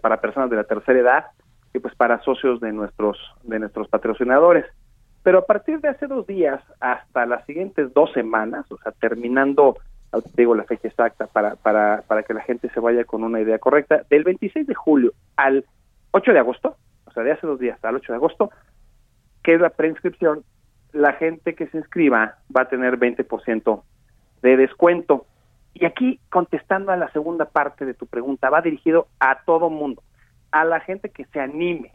para 0.00 0.20
personas 0.20 0.50
de 0.50 0.56
la 0.56 0.64
tercera 0.64 0.98
edad 0.98 1.26
y 1.74 1.78
pues 1.78 1.94
para 1.94 2.22
socios 2.22 2.60
de 2.60 2.72
nuestros, 2.72 3.18
de 3.42 3.58
nuestros 3.58 3.88
patrocinadores. 3.88 4.64
Pero 5.22 5.38
a 5.38 5.44
partir 5.46 5.80
de 5.80 5.88
hace 5.88 6.06
dos 6.06 6.26
días 6.26 6.62
hasta 6.80 7.26
las 7.26 7.44
siguientes 7.46 7.92
dos 7.92 8.12
semanas, 8.12 8.70
o 8.70 8.78
sea, 8.78 8.92
terminando, 8.92 9.76
te 10.12 10.20
digo 10.36 10.54
la 10.54 10.64
fecha 10.64 10.88
exacta 10.88 11.26
para, 11.26 11.56
para, 11.56 12.02
para 12.06 12.22
que 12.22 12.32
la 12.32 12.42
gente 12.42 12.70
se 12.70 12.80
vaya 12.80 13.04
con 13.04 13.24
una 13.24 13.40
idea 13.40 13.58
correcta, 13.58 14.02
del 14.08 14.24
26 14.24 14.66
de 14.66 14.74
julio 14.74 15.12
al 15.36 15.64
8 16.12 16.32
de 16.32 16.38
agosto, 16.38 16.76
o 17.06 17.10
sea, 17.10 17.24
de 17.24 17.32
hace 17.32 17.46
dos 17.46 17.58
días 17.58 17.78
al 17.84 17.96
8 17.96 18.12
de 18.12 18.16
agosto, 18.16 18.50
que 19.46 19.54
es 19.54 19.60
la 19.60 19.70
preinscripción, 19.70 20.42
la 20.92 21.12
gente 21.12 21.54
que 21.54 21.68
se 21.68 21.78
inscriba 21.78 22.38
va 22.54 22.62
a 22.62 22.68
tener 22.68 22.98
20% 22.98 23.82
de 24.42 24.56
descuento. 24.56 25.24
Y 25.72 25.84
aquí, 25.84 26.18
contestando 26.30 26.90
a 26.90 26.96
la 26.96 27.12
segunda 27.12 27.44
parte 27.44 27.84
de 27.84 27.94
tu 27.94 28.06
pregunta, 28.06 28.50
va 28.50 28.60
dirigido 28.60 29.06
a 29.20 29.44
todo 29.44 29.70
mundo, 29.70 30.02
a 30.50 30.64
la 30.64 30.80
gente 30.80 31.10
que 31.10 31.26
se 31.26 31.38
anime 31.38 31.92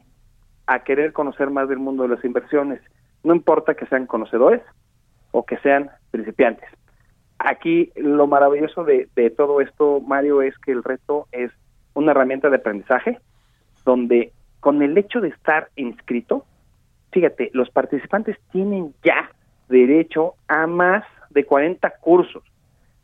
a 0.65 0.85
querer 0.85 1.11
conocer 1.11 1.49
más 1.49 1.67
del 1.67 1.79
mundo 1.79 2.03
de 2.03 2.15
las 2.15 2.23
inversiones, 2.23 2.79
no 3.21 3.35
importa 3.35 3.73
que 3.73 3.85
sean 3.87 4.07
conocedores 4.07 4.61
o 5.31 5.45
que 5.45 5.57
sean 5.57 5.89
principiantes. 6.11 6.69
Aquí 7.37 7.91
lo 7.97 8.27
maravilloso 8.27 8.85
de, 8.85 9.09
de 9.13 9.29
todo 9.29 9.59
esto, 9.59 9.99
Mario, 9.99 10.41
es 10.41 10.57
que 10.59 10.71
el 10.71 10.85
reto 10.85 11.27
es 11.33 11.51
una 11.95 12.11
herramienta 12.11 12.49
de 12.49 12.55
aprendizaje 12.55 13.19
donde 13.83 14.31
con 14.61 14.81
el 14.81 14.97
hecho 14.97 15.19
de 15.19 15.27
estar 15.27 15.67
inscrito, 15.75 16.45
fíjate, 17.12 17.49
los 17.53 17.70
participantes 17.70 18.38
tienen 18.51 18.93
ya 19.03 19.32
derecho 19.70 20.36
a 20.47 20.68
más 20.68 21.03
de 21.30 21.45
40 21.45 21.89
cursos 22.01 22.43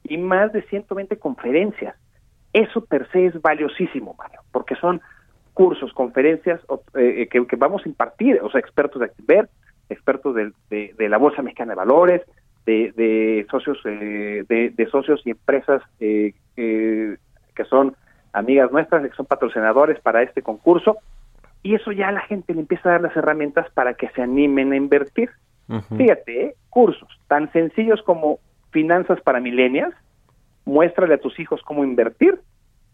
y 0.04 0.18
más 0.18 0.52
de 0.54 0.62
120 0.64 1.18
conferencias. 1.18 1.96
Eso 2.54 2.84
per 2.86 3.10
se 3.12 3.28
es 3.28 3.42
valiosísimo, 3.42 4.16
Mario, 4.18 4.42
porque 4.52 4.76
son 4.76 5.02
cursos, 5.54 5.94
conferencias 5.94 6.62
eh, 6.94 7.28
que, 7.30 7.56
vamos 7.56 7.86
a 7.86 7.90
impartir, 7.90 8.40
o 8.42 8.50
sea, 8.50 8.60
expertos 8.60 9.00
de 9.00 9.06
Activer, 9.06 9.50
expertos 9.90 10.36
de, 10.36 10.94
la 10.98 11.18
Bolsa 11.18 11.42
Mexicana 11.42 11.72
de 11.72 11.76
Valores, 11.76 12.22
de, 12.66 12.92
de 12.96 13.48
socios 13.50 13.80
eh, 13.86 14.44
de, 14.48 14.88
socios 14.92 15.22
y 15.26 15.32
empresas 15.32 15.82
eh, 16.00 16.34
que 16.56 17.66
son 17.70 17.96
amigas 18.34 18.72
nuestras, 18.72 19.08
que 19.10 19.16
son 19.16 19.26
patrocinadores 19.26 20.00
para 20.02 20.22
este 20.22 20.42
concurso, 20.42 20.98
y 21.64 21.76
eso 21.76 21.92
ya 21.92 22.10
a 22.10 22.12
la 22.12 22.22
gente 22.22 22.54
le 22.54 22.62
empieza 22.62 22.90
a 22.90 22.92
dar 22.94 23.02
las 23.02 23.16
herramientas 23.16 23.70
para 23.74 23.94
que 23.96 24.10
se 24.10 24.22
animen 24.22 24.72
a 24.72 24.76
invertir. 24.76 25.30
Fíjate, 25.98 26.46
¿eh? 26.46 26.56
cursos 26.70 27.10
tan 27.28 27.52
sencillos 27.52 28.02
como 28.04 28.40
finanzas 28.72 29.20
para 29.22 29.42
millennials, 29.42 29.96
muéstrale 30.64 31.16
a 31.16 31.20
tus 31.20 31.38
hijos 31.40 31.62
cómo 31.64 31.84
invertir, 31.84 32.40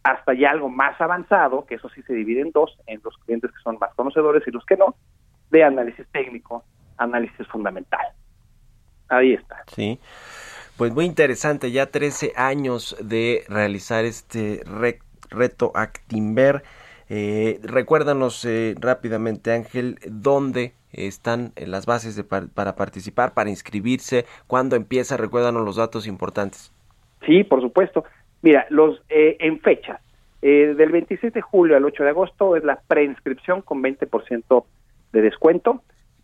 hasta 0.03 0.33
ya 0.33 0.51
algo 0.51 0.69
más 0.69 0.99
avanzado, 0.99 1.65
que 1.65 1.75
eso 1.75 1.89
sí 1.89 2.01
se 2.03 2.13
divide 2.13 2.41
en 2.41 2.51
dos, 2.51 2.77
en 2.87 2.99
los 3.03 3.15
clientes 3.19 3.51
que 3.51 3.61
son 3.63 3.77
más 3.79 3.93
conocedores 3.95 4.43
y 4.47 4.51
los 4.51 4.65
que 4.65 4.75
no, 4.75 4.95
de 5.51 5.63
análisis 5.63 6.07
técnico, 6.11 6.63
análisis 6.97 7.47
fundamental. 7.47 8.05
Ahí 9.07 9.33
está. 9.33 9.63
Sí. 9.67 9.99
Pues 10.77 10.91
muy 10.91 11.05
interesante, 11.05 11.71
ya 11.71 11.85
13 11.85 12.33
años 12.35 12.97
de 12.99 13.43
realizar 13.47 14.05
este 14.05 14.63
reto 15.29 15.71
Actimber. 15.75 16.63
Eh, 17.09 17.59
recuérdanos 17.63 18.45
eh, 18.45 18.75
rápidamente, 18.79 19.51
Ángel, 19.51 19.99
dónde 20.09 20.73
están 20.91 21.53
las 21.55 21.85
bases 21.85 22.23
para 22.23 22.75
participar, 22.75 23.33
para 23.33 23.49
inscribirse, 23.49 24.25
cuándo 24.47 24.75
empieza, 24.75 25.17
recuérdanos 25.17 25.65
los 25.65 25.77
datos 25.77 26.07
importantes. 26.07 26.71
Sí, 27.25 27.43
por 27.43 27.61
supuesto. 27.61 28.03
Mira, 28.41 28.65
los 28.69 29.01
eh, 29.09 29.37
en 29.39 29.59
fecha, 29.59 30.01
eh, 30.41 30.75
del 30.75 30.91
26 30.91 31.33
de 31.33 31.41
julio 31.41 31.77
al 31.77 31.85
8 31.85 32.03
de 32.03 32.09
agosto 32.09 32.55
es 32.57 32.63
la 32.63 32.79
preinscripción 32.87 33.61
con 33.61 33.81
20% 33.81 34.65
de 35.13 35.21
descuento. 35.21 35.81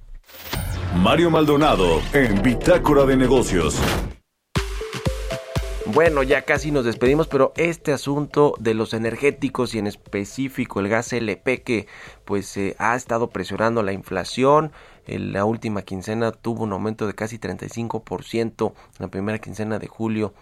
Mario 0.96 1.30
Maldonado 1.30 2.00
en 2.14 2.42
Bitácora 2.42 3.04
de 3.04 3.16
Negocios. 3.16 3.80
Bueno, 5.86 6.24
ya 6.24 6.42
casi 6.42 6.72
nos 6.72 6.84
despedimos, 6.84 7.28
pero 7.28 7.52
este 7.56 7.92
asunto 7.92 8.54
de 8.58 8.74
los 8.74 8.92
energéticos 8.92 9.72
y 9.76 9.78
en 9.78 9.86
específico 9.86 10.80
el 10.80 10.88
gas 10.88 11.12
LP 11.12 11.62
que 11.62 11.86
pues 12.24 12.56
eh, 12.56 12.74
ha 12.80 12.96
estado 12.96 13.30
presionando 13.30 13.84
la 13.84 13.92
inflación, 13.92 14.72
en 15.06 15.32
la 15.32 15.44
última 15.44 15.82
quincena 15.82 16.32
tuvo 16.32 16.64
un 16.64 16.72
aumento 16.72 17.06
de 17.06 17.14
casi 17.14 17.38
35%, 17.38 18.72
la 18.98 19.06
primera 19.06 19.38
quincena 19.38 19.78
de 19.78 19.86
julio 19.86 20.34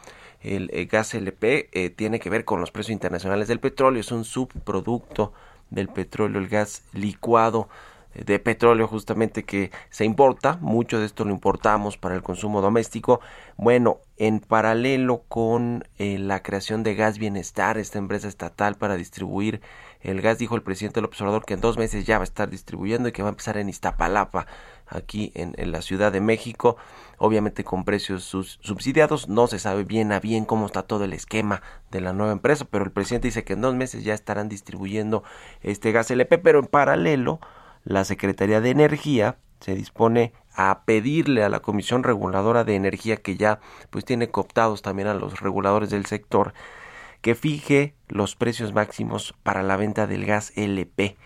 el, 0.42 0.68
gas 0.86 1.14
LP 1.14 1.68
eh, 1.72 1.90
tiene 1.90 2.20
que 2.20 2.30
ver 2.30 2.44
con 2.44 2.60
los 2.60 2.70
precios 2.70 2.92
internacionales 2.92 3.48
del 3.48 3.60
petróleo, 3.60 4.00
es 4.00 4.12
un 4.12 4.24
subproducto 4.24 5.32
del 5.70 5.88
petróleo, 5.88 6.40
el 6.40 6.48
gas 6.48 6.82
licuado 6.92 7.68
de 8.14 8.38
petróleo 8.38 8.86
justamente 8.86 9.44
que 9.44 9.70
se 9.90 10.04
importa, 10.04 10.58
mucho 10.60 10.98
de 10.98 11.06
esto 11.06 11.24
lo 11.24 11.30
importamos 11.30 11.96
para 11.96 12.14
el 12.14 12.22
consumo 12.22 12.60
doméstico. 12.60 13.20
Bueno, 13.56 14.00
en 14.18 14.40
paralelo 14.40 15.22
con 15.28 15.84
eh, 15.98 16.18
la 16.18 16.42
creación 16.42 16.82
de 16.82 16.94
Gas 16.94 17.18
Bienestar, 17.18 17.78
esta 17.78 17.98
empresa 17.98 18.28
estatal 18.28 18.76
para 18.76 18.96
distribuir 18.96 19.60
el 20.00 20.20
gas, 20.20 20.38
dijo 20.38 20.56
el 20.56 20.62
presidente 20.62 20.96
del 20.96 21.06
observador 21.06 21.44
que 21.44 21.54
en 21.54 21.60
dos 21.60 21.78
meses 21.78 22.04
ya 22.04 22.18
va 22.18 22.22
a 22.22 22.24
estar 22.24 22.50
distribuyendo 22.50 23.08
y 23.08 23.12
que 23.12 23.22
va 23.22 23.28
a 23.28 23.30
empezar 23.30 23.56
en 23.56 23.68
Iztapalapa, 23.68 24.46
aquí 24.92 25.32
en, 25.34 25.54
la 25.72 25.82
Ciudad 25.82 26.12
de 26.12 26.20
México, 26.20 26.76
obviamente 27.18 27.64
con 27.64 27.84
precios 27.84 28.24
subsidiados, 28.24 29.28
no 29.28 29.46
se 29.46 29.58
sabe 29.58 29.84
bien 29.84 30.12
a 30.12 30.20
bien 30.20 30.44
cómo 30.44 30.66
está 30.66 30.82
todo 30.82 31.04
el 31.04 31.12
esquema 31.12 31.62
de 31.90 32.00
la 32.00 32.12
nueva 32.12 32.32
empresa, 32.32 32.66
pero 32.70 32.84
el 32.84 32.92
presidente 32.92 33.28
dice 33.28 33.44
que 33.44 33.54
en 33.54 33.60
dos 33.60 33.74
meses 33.74 34.04
ya 34.04 34.14
estarán 34.14 34.48
distribuyendo 34.48 35.22
este 35.62 35.92
gas 35.92 36.10
LP, 36.10 36.38
pero 36.38 36.58
en 36.58 36.66
paralelo 36.66 37.40
la 37.84 38.04
Secretaría 38.04 38.60
de 38.60 38.70
Energía 38.70 39.38
se 39.60 39.74
dispone 39.74 40.32
a 40.54 40.82
pedirle 40.84 41.44
a 41.44 41.48
la 41.48 41.60
Comisión 41.60 42.02
Reguladora 42.02 42.64
de 42.64 42.74
Energía 42.74 43.16
que 43.16 43.36
ya 43.36 43.60
pues 43.90 44.04
tiene 44.04 44.28
cooptados 44.28 44.82
también 44.82 45.08
a 45.08 45.14
los 45.14 45.40
reguladores 45.40 45.90
del 45.90 46.06
sector 46.06 46.52
que 47.20 47.34
fije 47.34 47.94
los 48.08 48.34
precios 48.34 48.74
máximos 48.74 49.34
para 49.42 49.62
la 49.62 49.76
venta 49.76 50.06
del 50.06 50.26
gas 50.26 50.52
LP 50.56 51.16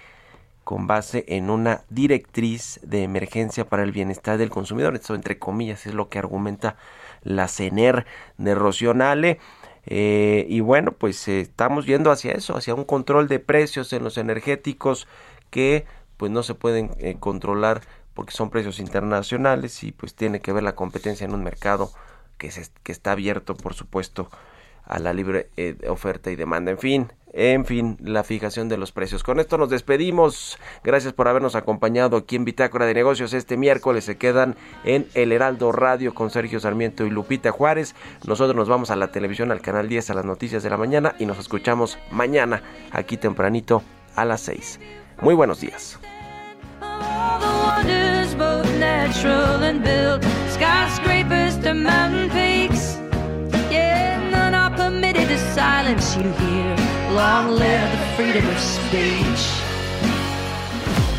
con 0.67 0.89
base 0.89 1.25
en 1.29 1.49
una 1.49 1.85
directriz 1.91 2.81
de 2.83 3.05
emergencia 3.05 3.69
para 3.69 3.85
el 3.85 3.93
bienestar 3.93 4.37
del 4.37 4.51
consumidor. 4.51 4.97
Esto, 4.97 5.15
entre 5.15 5.39
comillas, 5.39 5.87
es 5.87 5.95
lo 5.95 6.09
que 6.09 6.19
argumenta 6.19 6.75
la 7.23 7.47
CENER 7.47 8.05
de 8.37 8.57
Rocionale. 8.57 9.39
Eh, 9.87 10.45
y 10.49 10.59
bueno, 10.59 10.91
pues 10.91 11.29
eh, 11.29 11.41
estamos 11.41 11.87
yendo 11.87 12.11
hacia 12.11 12.33
eso, 12.33 12.57
hacia 12.57 12.75
un 12.75 12.83
control 12.83 13.29
de 13.29 13.39
precios 13.39 13.93
en 13.93 14.03
los 14.03 14.19
energéticos 14.19 15.07
que 15.51 15.87
pues 16.17 16.33
no 16.33 16.43
se 16.43 16.55
pueden 16.55 16.91
eh, 16.99 17.15
controlar 17.21 17.83
porque 18.13 18.33
son 18.33 18.51
precios 18.51 18.81
internacionales 18.81 19.85
y 19.85 19.93
pues 19.93 20.17
tiene 20.17 20.41
que 20.41 20.53
ver 20.53 20.65
la 20.65 20.75
competencia 20.75 21.27
en 21.27 21.33
un 21.33 21.45
mercado 21.45 21.93
que, 22.39 22.51
se, 22.51 22.67
que 22.83 22.91
está 22.91 23.13
abierto 23.13 23.55
por 23.55 23.75
supuesto 23.75 24.31
a 24.87 24.99
la 24.99 25.13
libre 25.13 25.51
eh, 25.57 25.77
oferta 25.89 26.31
y 26.31 26.37
demanda. 26.37 26.71
En 26.71 26.79
fin, 26.79 27.13
en 27.33 27.67
fin, 27.67 27.99
la 28.01 28.25
fijación 28.25 28.71
de 28.71 28.79
los 28.79 28.93
precios. 28.93 29.23
Con 29.23 29.41
esto 29.41 29.59
nos 29.59 29.69
despedimos. 29.69 30.59
Gracias 30.83 31.13
por 31.13 31.29
habernos 31.29 31.55
acompañado 31.55 32.17
aquí 32.17 32.37
en 32.37 32.47
Bitácora 32.47 32.87
de 32.87 32.95
Negocios. 32.95 33.35
Este 33.35 33.59
miércoles 33.59 34.05
se 34.05 34.17
quedan 34.17 34.57
en 34.85 35.07
El 35.13 35.33
Heraldo 35.33 35.71
Radio 35.71 36.15
con 36.15 36.31
Sergio 36.31 36.61
Sarmiento 36.61 37.05
y 37.05 37.11
Lupita 37.11 37.51
Juárez. 37.51 37.95
Nosotros 38.27 38.57
nos 38.57 38.71
vamos 38.71 38.91
a 38.91 38.97
la 38.97 39.13
televisión, 39.13 39.53
al 39.53 39.61
canal 39.61 39.87
10 39.87 40.11
a 40.11 40.15
las 40.15 40.25
noticias 40.25 40.63
de 40.63 40.71
la 40.71 40.79
mañana 40.79 41.15
y 41.19 41.27
nos 41.27 41.39
escuchamos 41.39 41.99
mañana 42.11 42.63
aquí 42.91 43.19
tempranito 43.19 43.83
a 44.15 44.25
las 44.25 44.41
6. 44.41 44.81
Muy 45.21 45.35
buenos 45.35 45.61
días. 45.61 46.01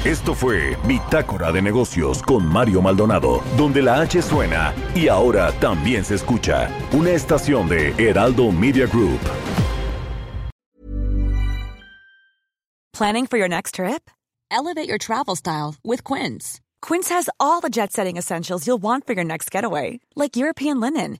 Esto 0.05 0.33
fue 0.33 0.77
Bitácora 0.85 1.51
de 1.51 1.61
Negocios 1.61 2.21
con 2.21 2.45
Mario 2.45 2.81
Maldonado, 2.81 3.43
donde 3.57 3.81
la 3.81 3.99
H 4.01 4.21
suena 4.21 4.73
y 4.95 5.09
ahora 5.09 5.51
también 5.59 6.05
se 6.05 6.15
escucha. 6.15 6.69
Una 6.93 7.11
estación 7.11 7.67
de 7.67 7.93
Heraldo 7.97 8.51
Media 8.51 8.87
Group. 8.87 9.19
Planning 12.93 13.27
for 13.27 13.37
your 13.37 13.49
next 13.49 13.75
trip? 13.75 14.09
Elevate 14.49 14.87
your 14.87 14.97
travel 14.97 15.35
style 15.35 15.75
with 15.83 16.03
Quince. 16.03 16.61
Quince 16.81 17.09
has 17.09 17.29
all 17.39 17.59
the 17.59 17.69
jet 17.69 17.91
setting 17.91 18.17
essentials 18.17 18.65
you'll 18.65 18.81
want 18.81 19.05
for 19.05 19.13
your 19.13 19.25
next 19.25 19.51
getaway, 19.51 19.99
like 20.15 20.35
European 20.35 20.79
linen, 20.79 21.19